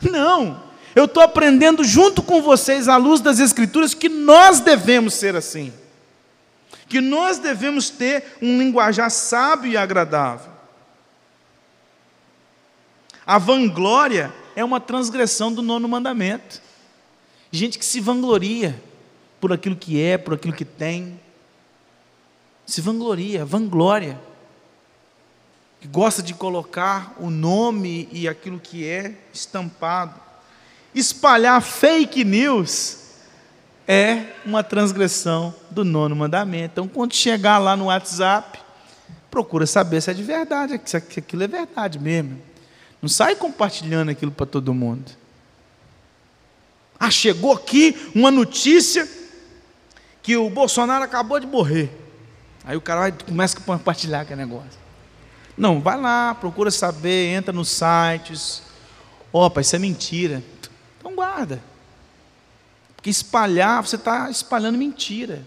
Não, 0.00 0.65
eu 0.96 1.04
estou 1.04 1.22
aprendendo 1.22 1.84
junto 1.84 2.22
com 2.22 2.40
vocês, 2.40 2.88
à 2.88 2.96
luz 2.96 3.20
das 3.20 3.38
Escrituras, 3.38 3.92
que 3.92 4.08
nós 4.08 4.60
devemos 4.60 5.12
ser 5.12 5.36
assim. 5.36 5.70
Que 6.88 7.02
nós 7.02 7.38
devemos 7.38 7.90
ter 7.90 8.38
um 8.40 8.58
linguajar 8.58 9.10
sábio 9.10 9.70
e 9.70 9.76
agradável. 9.76 10.50
A 13.26 13.36
vanglória 13.36 14.32
é 14.54 14.64
uma 14.64 14.80
transgressão 14.80 15.52
do 15.52 15.60
nono 15.60 15.86
mandamento. 15.86 16.62
Gente 17.50 17.78
que 17.78 17.84
se 17.84 18.00
vangloria 18.00 18.82
por 19.38 19.52
aquilo 19.52 19.76
que 19.76 20.00
é, 20.00 20.16
por 20.16 20.32
aquilo 20.32 20.54
que 20.54 20.64
tem. 20.64 21.20
Se 22.64 22.80
vangloria, 22.80 23.44
vanglória. 23.44 24.18
Que 25.78 25.88
gosta 25.88 26.22
de 26.22 26.32
colocar 26.32 27.14
o 27.20 27.28
nome 27.28 28.08
e 28.10 28.26
aquilo 28.26 28.58
que 28.58 28.88
é 28.88 29.14
estampado 29.30 30.24
espalhar 30.96 31.60
fake 31.60 32.24
news 32.24 32.98
é 33.86 34.32
uma 34.44 34.64
transgressão 34.64 35.54
do 35.70 35.84
nono 35.84 36.16
mandamento. 36.16 36.72
Então, 36.72 36.88
quando 36.88 37.14
chegar 37.14 37.58
lá 37.58 37.76
no 37.76 37.84
WhatsApp, 37.84 38.58
procura 39.30 39.66
saber 39.66 40.00
se 40.00 40.10
é 40.10 40.14
de 40.14 40.22
verdade, 40.22 40.80
se 40.84 40.96
aquilo 40.96 41.42
é 41.42 41.46
verdade 41.46 41.98
mesmo. 41.98 42.40
Não 43.00 43.08
sai 43.08 43.36
compartilhando 43.36 44.10
aquilo 44.10 44.32
para 44.32 44.46
todo 44.46 44.72
mundo. 44.72 45.12
Ah, 46.98 47.10
chegou 47.10 47.52
aqui 47.52 48.10
uma 48.14 48.30
notícia 48.30 49.06
que 50.22 50.36
o 50.36 50.48
Bolsonaro 50.48 51.04
acabou 51.04 51.38
de 51.38 51.46
morrer. 51.46 51.90
Aí 52.64 52.76
o 52.76 52.80
cara 52.80 53.00
vai, 53.00 53.12
começa 53.12 53.58
a 53.58 53.60
compartilhar 53.60 54.22
aquele 54.22 54.40
negócio. 54.40 54.86
Não, 55.56 55.80
vai 55.80 56.00
lá, 56.00 56.34
procura 56.34 56.70
saber, 56.70 57.34
entra 57.34 57.52
nos 57.52 57.68
sites. 57.68 58.62
Opa, 59.30 59.60
isso 59.60 59.76
é 59.76 59.78
mentira. 59.78 60.42
Guarda. 61.16 61.62
Porque 62.94 63.10
espalhar, 63.10 63.84
você 63.84 63.96
está 63.96 64.30
espalhando 64.30 64.78
mentira. 64.78 65.44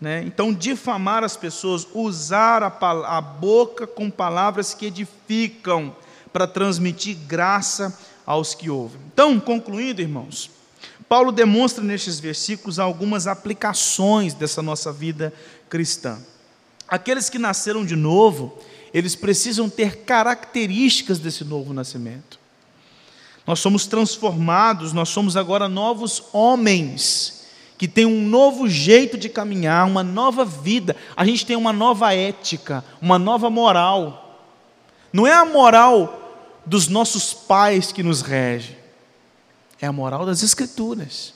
Né? 0.00 0.22
Então, 0.24 0.52
difamar 0.52 1.22
as 1.22 1.36
pessoas, 1.36 1.86
usar 1.94 2.62
a, 2.62 3.16
a 3.18 3.20
boca 3.20 3.86
com 3.86 4.10
palavras 4.10 4.74
que 4.74 4.86
edificam, 4.86 5.94
para 6.32 6.46
transmitir 6.46 7.16
graça 7.16 7.98
aos 8.26 8.54
que 8.54 8.68
ouvem. 8.68 9.00
Então, 9.10 9.40
concluindo, 9.40 10.02
irmãos, 10.02 10.50
Paulo 11.08 11.32
demonstra 11.32 11.82
nestes 11.82 12.20
versículos 12.20 12.78
algumas 12.78 13.26
aplicações 13.26 14.34
dessa 14.34 14.60
nossa 14.60 14.92
vida 14.92 15.32
cristã. 15.70 16.18
Aqueles 16.86 17.30
que 17.30 17.38
nasceram 17.38 17.86
de 17.86 17.96
novo, 17.96 18.58
eles 18.92 19.14
precisam 19.14 19.70
ter 19.70 20.04
características 20.04 21.18
desse 21.18 21.42
novo 21.42 21.72
nascimento. 21.72 22.38
Nós 23.46 23.60
somos 23.60 23.86
transformados, 23.86 24.92
nós 24.92 25.08
somos 25.08 25.36
agora 25.36 25.68
novos 25.68 26.24
homens, 26.32 27.46
que 27.78 27.86
têm 27.86 28.06
um 28.06 28.26
novo 28.26 28.68
jeito 28.68 29.16
de 29.16 29.28
caminhar, 29.28 29.86
uma 29.86 30.02
nova 30.02 30.44
vida. 30.44 30.96
A 31.16 31.24
gente 31.24 31.46
tem 31.46 31.56
uma 31.56 31.72
nova 31.72 32.12
ética, 32.14 32.84
uma 33.00 33.18
nova 33.18 33.48
moral. 33.48 34.40
Não 35.12 35.26
é 35.26 35.32
a 35.32 35.44
moral 35.44 36.22
dos 36.64 36.88
nossos 36.88 37.32
pais 37.32 37.92
que 37.92 38.02
nos 38.02 38.22
rege, 38.22 38.76
é 39.80 39.86
a 39.86 39.92
moral 39.92 40.26
das 40.26 40.42
Escrituras. 40.42 41.34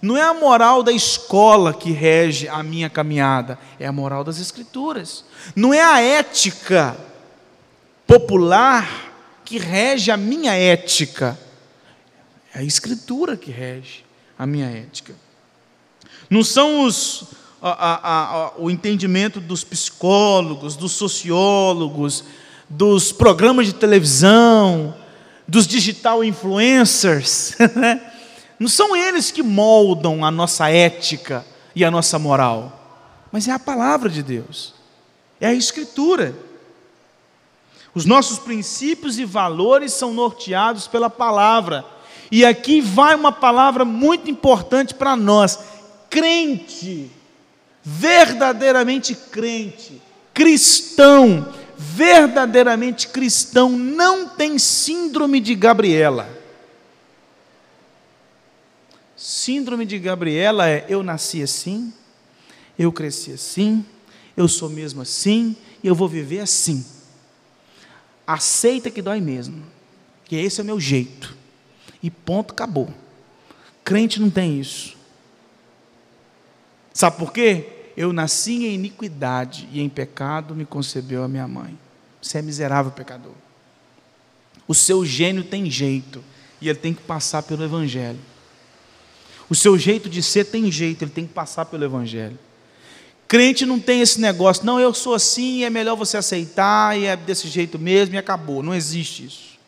Não 0.00 0.16
é 0.16 0.22
a 0.22 0.32
moral 0.32 0.82
da 0.82 0.92
escola 0.92 1.74
que 1.74 1.90
rege 1.90 2.48
a 2.48 2.62
minha 2.62 2.88
caminhada, 2.88 3.58
é 3.78 3.86
a 3.86 3.92
moral 3.92 4.22
das 4.22 4.38
Escrituras. 4.38 5.24
Não 5.56 5.74
é 5.74 5.82
a 5.82 6.00
ética 6.00 6.96
popular 8.06 9.11
que 9.44 9.58
rege 9.58 10.10
a 10.10 10.16
minha 10.16 10.54
ética. 10.54 11.38
É 12.54 12.60
a 12.60 12.62
Escritura 12.62 13.36
que 13.36 13.50
rege 13.50 14.04
a 14.38 14.46
minha 14.46 14.66
ética. 14.66 15.14
Não 16.28 16.42
são 16.42 16.84
os, 16.84 17.24
a, 17.60 17.70
a, 17.70 18.46
a, 18.46 18.52
o 18.58 18.70
entendimento 18.70 19.40
dos 19.40 19.64
psicólogos, 19.64 20.76
dos 20.76 20.92
sociólogos, 20.92 22.24
dos 22.68 23.12
programas 23.12 23.66
de 23.66 23.74
televisão, 23.74 24.94
dos 25.46 25.66
digital 25.66 26.24
influencers. 26.24 27.54
Né? 27.76 28.00
Não 28.58 28.68
são 28.68 28.94
eles 28.94 29.30
que 29.30 29.42
moldam 29.42 30.24
a 30.24 30.30
nossa 30.30 30.70
ética 30.70 31.44
e 31.74 31.84
a 31.84 31.90
nossa 31.90 32.16
moral, 32.18 33.26
mas 33.32 33.48
é 33.48 33.50
a 33.52 33.58
palavra 33.58 34.08
de 34.08 34.22
Deus, 34.22 34.74
é 35.40 35.48
a 35.48 35.54
Escritura. 35.54 36.32
Os 37.94 38.06
nossos 38.06 38.38
princípios 38.38 39.18
e 39.18 39.24
valores 39.24 39.92
são 39.92 40.14
norteados 40.14 40.86
pela 40.86 41.10
palavra. 41.10 41.84
E 42.30 42.44
aqui 42.44 42.80
vai 42.80 43.14
uma 43.14 43.32
palavra 43.32 43.84
muito 43.84 44.30
importante 44.30 44.94
para 44.94 45.14
nós: 45.14 45.58
crente, 46.08 47.10
verdadeiramente 47.82 49.14
crente, 49.14 50.00
cristão, 50.32 51.52
verdadeiramente 51.76 53.08
cristão 53.08 53.68
não 53.70 54.28
tem 54.28 54.58
síndrome 54.58 55.40
de 55.40 55.54
Gabriela. 55.54 56.40
Síndrome 59.14 59.84
de 59.84 59.98
Gabriela 59.98 60.66
é: 60.66 60.86
eu 60.88 61.02
nasci 61.02 61.42
assim, 61.42 61.92
eu 62.78 62.90
cresci 62.90 63.32
assim, 63.32 63.84
eu 64.34 64.48
sou 64.48 64.70
mesmo 64.70 65.02
assim, 65.02 65.54
e 65.82 65.86
eu 65.86 65.94
vou 65.94 66.08
viver 66.08 66.40
assim. 66.40 66.82
Aceita 68.32 68.90
que 68.90 69.02
dói 69.02 69.20
mesmo, 69.20 69.62
que 70.24 70.36
esse 70.36 70.58
é 70.58 70.62
o 70.62 70.66
meu 70.66 70.80
jeito. 70.80 71.36
E 72.02 72.10
ponto, 72.10 72.52
acabou. 72.52 72.88
Crente 73.84 74.18
não 74.18 74.30
tem 74.30 74.58
isso. 74.58 74.96
Sabe 76.94 77.18
por 77.18 77.30
quê? 77.30 77.90
Eu 77.94 78.10
nasci 78.10 78.64
em 78.64 78.74
iniquidade 78.74 79.68
e 79.70 79.82
em 79.82 79.88
pecado 79.88 80.54
me 80.54 80.64
concebeu 80.64 81.22
a 81.22 81.28
minha 81.28 81.46
mãe. 81.46 81.78
Você 82.22 82.38
é 82.38 82.42
miserável 82.42 82.90
pecador. 82.92 83.34
O 84.66 84.74
seu 84.74 85.04
gênio 85.04 85.44
tem 85.44 85.70
jeito 85.70 86.24
e 86.58 86.70
ele 86.70 86.78
tem 86.78 86.94
que 86.94 87.02
passar 87.02 87.42
pelo 87.42 87.62
Evangelho. 87.62 88.20
O 89.46 89.54
seu 89.54 89.76
jeito 89.76 90.08
de 90.08 90.22
ser 90.22 90.46
tem 90.46 90.72
jeito, 90.72 91.04
ele 91.04 91.10
tem 91.10 91.26
que 91.26 91.34
passar 91.34 91.66
pelo 91.66 91.84
Evangelho. 91.84 92.38
Crente 93.32 93.64
não 93.64 93.80
tem 93.80 94.02
esse 94.02 94.20
negócio, 94.20 94.66
não, 94.66 94.78
eu 94.78 94.92
sou 94.92 95.14
assim, 95.14 95.64
é 95.64 95.70
melhor 95.70 95.96
você 95.96 96.18
aceitar, 96.18 96.98
e 96.98 97.06
é 97.06 97.16
desse 97.16 97.48
jeito 97.48 97.78
mesmo, 97.78 98.14
e 98.14 98.18
acabou. 98.18 98.62
Não 98.62 98.74
existe 98.74 99.24
isso. 99.24 99.58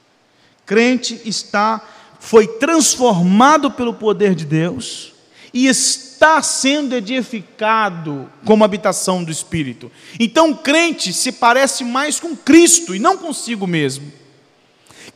Crente 0.67 1.19
está, 1.25 1.81
foi 2.21 2.47
transformado 2.47 3.71
pelo 3.71 3.95
poder 3.95 4.35
de 4.35 4.45
Deus 4.45 5.15
e 5.51 5.67
está 5.67 6.43
sendo 6.43 6.95
edificado 6.95 8.31
como 8.45 8.65
habitação 8.65 9.25
do 9.25 9.33
Espírito. 9.33 9.91
Então, 10.21 10.53
crente 10.53 11.15
se 11.15 11.33
parece 11.33 11.85
mais 11.85 12.21
com 12.21 12.37
Cristo 12.37 12.95
e 12.95 12.99
não 12.99 13.17
consigo 13.17 13.67
mesmo. 13.67 14.13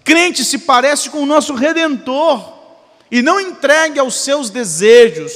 Crente 0.03 0.43
se 0.43 0.57
parece 0.57 1.11
com 1.11 1.23
o 1.23 1.27
nosso 1.27 1.53
Redentor 1.53 2.51
e 3.11 3.21
não 3.21 3.39
entregue 3.39 3.99
aos 4.01 4.15
seus 4.15 4.49
desejos, 4.49 5.35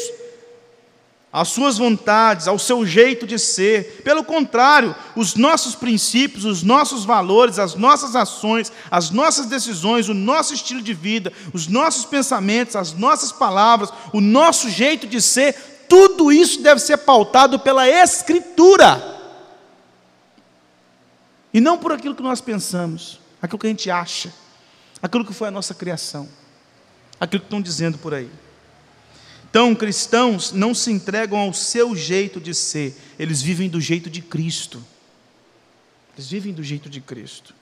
às 1.33 1.49
suas 1.49 1.78
vontades, 1.78 2.47
ao 2.47 2.59
seu 2.59 2.85
jeito 2.85 3.26
de 3.26 3.39
ser. 3.39 4.03
Pelo 4.05 4.22
contrário, 4.22 4.95
os 5.16 5.35
nossos 5.35 5.74
princípios, 5.74 6.45
os 6.45 6.62
nossos 6.62 7.07
valores, 7.07 7.59
as 7.59 7.74
nossas 7.74 8.14
ações, 8.14 8.70
as 8.91 9.11
nossas 9.11 9.47
decisões, 9.47 10.11
o 10.11 10.14
nosso 10.14 10.53
estilo 10.53 10.83
de 10.83 10.93
vida, 10.93 11.33
os 11.55 11.66
nossos 11.66 12.05
pensamentos, 12.05 12.76
as 12.76 12.93
nossas 12.93 13.33
palavras, 13.33 13.91
o 14.12 14.20
nosso 14.20 14.68
jeito 14.68 15.07
de 15.07 15.22
ser, 15.22 15.87
tudo 15.89 16.30
isso 16.30 16.61
deve 16.61 16.80
ser 16.80 16.99
pautado 16.99 17.59
pela 17.59 17.89
Escritura. 17.89 19.11
E 21.55 21.61
não 21.61 21.78
por 21.78 21.93
aquilo 21.93 22.14
que 22.14 22.22
nós 22.22 22.43
pensamos, 22.43 23.18
aquilo 23.41 23.59
que 23.59 23.66
a 23.66 23.70
gente 23.70 23.91
acha, 23.91 24.33
aquilo 25.03 25.24
que 25.24 25.33
foi 25.33 25.49
a 25.49 25.51
nossa 25.51 25.74
criação, 25.74 26.28
aquilo 27.18 27.41
que 27.41 27.47
estão 27.47 27.61
dizendo 27.61 27.97
por 27.97 28.12
aí. 28.12 28.30
Então, 29.53 29.74
cristãos 29.74 30.50
não 30.50 30.74
se 30.74 30.90
entregam 30.90 31.38
ao 31.38 31.53
seu 31.53 31.94
jeito 31.94 32.40
de 32.40 32.55
ser, 32.55 32.96
eles 33.18 33.42
vivem 33.42 33.68
do 33.68 33.82
jeito 33.82 34.09
de 34.09 34.22
Cristo. 34.22 34.82
Eles 36.16 36.30
vivem 36.30 36.55
do 36.55 36.62
jeito 36.62 36.88
de 36.88 37.03
Cristo. 37.03 37.55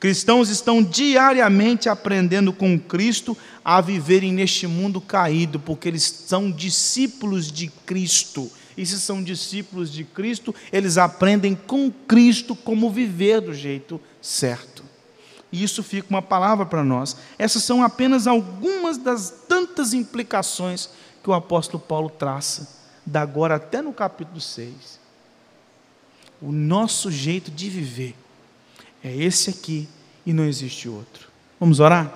Cristãos 0.00 0.48
estão 0.48 0.82
diariamente 0.82 1.86
aprendendo 1.86 2.50
com 2.50 2.80
Cristo 2.80 3.36
a 3.62 3.82
viverem 3.82 4.32
neste 4.32 4.66
mundo 4.66 5.02
caído, 5.02 5.60
porque 5.60 5.86
eles 5.86 6.02
são 6.02 6.50
discípulos 6.50 7.52
de 7.52 7.68
Cristo. 7.84 8.50
E 8.74 8.86
se 8.86 8.98
são 8.98 9.22
discípulos 9.22 9.92
de 9.92 10.02
Cristo, 10.02 10.54
eles 10.72 10.96
aprendem 10.96 11.54
com 11.54 11.92
Cristo 12.08 12.56
como 12.56 12.90
viver 12.90 13.42
do 13.42 13.52
jeito 13.52 14.00
certo. 14.18 14.82
E 15.52 15.62
isso 15.62 15.82
fica 15.82 16.08
uma 16.08 16.22
palavra 16.22 16.64
para 16.64 16.82
nós. 16.82 17.18
Essas 17.38 17.64
são 17.64 17.82
apenas 17.82 18.26
algumas 18.26 18.96
das 18.96 19.30
tantas 19.46 19.92
implicações 19.92 20.88
que 21.24 21.30
o 21.30 21.32
apóstolo 21.32 21.82
Paulo 21.82 22.10
traça, 22.10 22.68
da 23.04 23.22
agora 23.22 23.54
até 23.54 23.80
no 23.80 23.94
capítulo 23.94 24.42
6. 24.42 25.00
O 26.40 26.52
nosso 26.52 27.10
jeito 27.10 27.50
de 27.50 27.70
viver 27.70 28.14
é 29.02 29.10
esse 29.10 29.48
aqui 29.48 29.88
e 30.26 30.34
não 30.34 30.44
existe 30.44 30.86
outro. 30.86 31.28
Vamos 31.58 31.80
orar? 31.80 32.12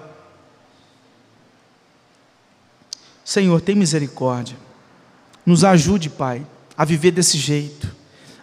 Senhor, 3.24 3.58
tem 3.62 3.74
misericórdia. 3.74 4.58
Nos 5.44 5.64
ajude, 5.64 6.10
Pai, 6.10 6.46
a 6.76 6.84
viver 6.84 7.10
desse 7.10 7.38
jeito, 7.38 7.90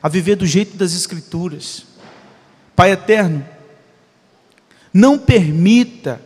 a 0.01 0.09
viver 0.09 0.35
do 0.35 0.47
jeito 0.47 0.75
das 0.75 0.93
Escrituras. 0.93 1.85
Pai 2.75 2.91
eterno, 2.91 3.47
não 4.91 5.19
permita 5.19 6.19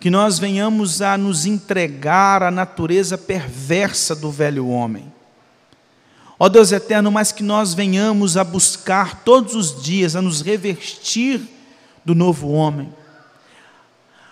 que 0.00 0.10
nós 0.10 0.38
venhamos 0.38 1.02
a 1.02 1.18
nos 1.18 1.44
entregar 1.44 2.42
à 2.42 2.50
natureza 2.50 3.18
perversa 3.18 4.14
do 4.14 4.30
velho 4.30 4.68
homem. 4.68 5.12
Ó 6.38 6.48
Deus 6.48 6.70
eterno, 6.70 7.10
mas 7.10 7.32
que 7.32 7.42
nós 7.42 7.74
venhamos 7.74 8.36
a 8.36 8.44
buscar 8.44 9.24
todos 9.24 9.56
os 9.56 9.82
dias, 9.82 10.14
a 10.14 10.22
nos 10.22 10.40
revestir 10.40 11.40
do 12.04 12.14
novo 12.14 12.52
homem, 12.52 12.94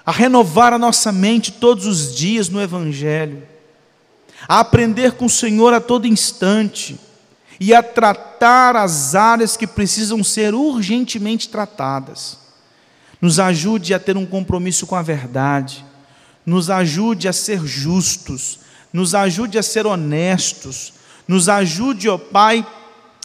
a 0.04 0.12
renovar 0.12 0.72
a 0.72 0.78
nossa 0.78 1.10
mente 1.10 1.50
todos 1.50 1.84
os 1.84 2.14
dias 2.14 2.48
no 2.48 2.62
Evangelho, 2.62 3.42
a 4.48 4.60
aprender 4.60 5.12
com 5.12 5.24
o 5.24 5.30
Senhor 5.30 5.74
a 5.74 5.80
todo 5.80 6.06
instante 6.06 7.00
e 7.58 7.74
a 7.74 7.82
tratar 7.82 8.76
as 8.76 9.16
áreas 9.16 9.56
que 9.56 9.66
precisam 9.66 10.22
ser 10.22 10.54
urgentemente 10.54 11.48
tratadas 11.48 12.45
nos 13.26 13.40
ajude 13.40 13.92
a 13.92 13.98
ter 13.98 14.16
um 14.16 14.24
compromisso 14.24 14.86
com 14.86 14.94
a 14.94 15.02
verdade, 15.02 15.84
nos 16.46 16.70
ajude 16.70 17.26
a 17.26 17.32
ser 17.32 17.66
justos, 17.66 18.60
nos 18.92 19.16
ajude 19.16 19.58
a 19.58 19.64
ser 19.64 19.84
honestos, 19.84 20.92
nos 21.26 21.48
ajude, 21.48 22.08
ó 22.08 22.16
Pai, 22.16 22.64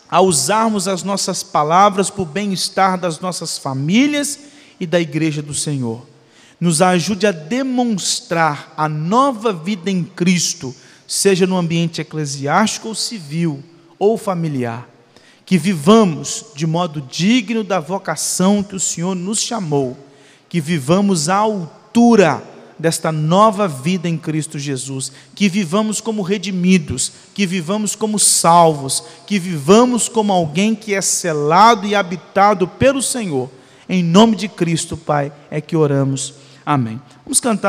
a 0.10 0.20
usarmos 0.20 0.88
as 0.88 1.04
nossas 1.04 1.43
palavras 1.43 2.10
para 2.10 2.24
o 2.24 2.26
bem-estar 2.26 2.99
das 2.99 3.20
nossas 3.20 3.60
famílias 3.60 4.39
e 4.80 4.88
da 4.88 4.99
igreja 4.99 5.39
do 5.39 5.54
Senhor. 5.54 6.04
Nos 6.60 6.82
ajude 6.82 7.28
a 7.28 7.32
demonstrar 7.32 8.74
a 8.76 8.89
nova 8.89 9.54
vida 9.54 9.91
em 9.91 10.04
Cristo, 10.04 10.76
seja 11.08 11.45
no 11.45 11.60
ambiente 11.60 12.02
eclesiástico 12.02 12.88
ou 12.88 12.95
civil 12.95 13.64
ou 13.99 14.18
familiar 14.18 14.91
que 15.52 15.58
vivamos 15.58 16.45
de 16.56 16.66
modo 16.66 17.02
digno 17.02 17.62
da 17.62 17.78
vocação 17.78 18.64
que 18.64 18.74
o 18.74 18.80
Senhor 18.80 19.14
nos 19.14 19.41
chamou, 19.41 19.97
que 20.47 20.62
vivamos 20.62 21.28
à 21.28 21.36
altura 21.36 22.41
desta 22.80 23.12
nova 23.12 23.68
vida 23.68 24.08
em 24.08 24.18
Cristo 24.18 24.58
Jesus, 24.58 25.12
que 25.36 25.49
vivamos 25.49 25.99
como 25.99 26.22
redimidos, 26.22 27.12
que 27.34 27.45
vivamos 27.45 27.95
como 27.95 28.18
salvos, 28.18 29.04
que 29.28 29.38
vivamos 29.38 30.08
como 30.08 30.32
alguém 30.32 30.74
que 30.74 30.93
é 30.93 31.02
selado 31.02 31.86
e 31.86 31.95
habitado 31.95 32.66
pelo 32.66 33.02
Senhor. 33.02 33.52
Em 33.89 34.02
nome 34.02 34.38
de 34.38 34.47
Cristo, 34.47 34.95
Pai, 34.95 35.34
é 35.49 35.60
que 35.60 35.76
oramos. 35.76 36.34
Amém. 36.66 36.97
Vamos 37.26 37.41
cantar. 37.41 37.60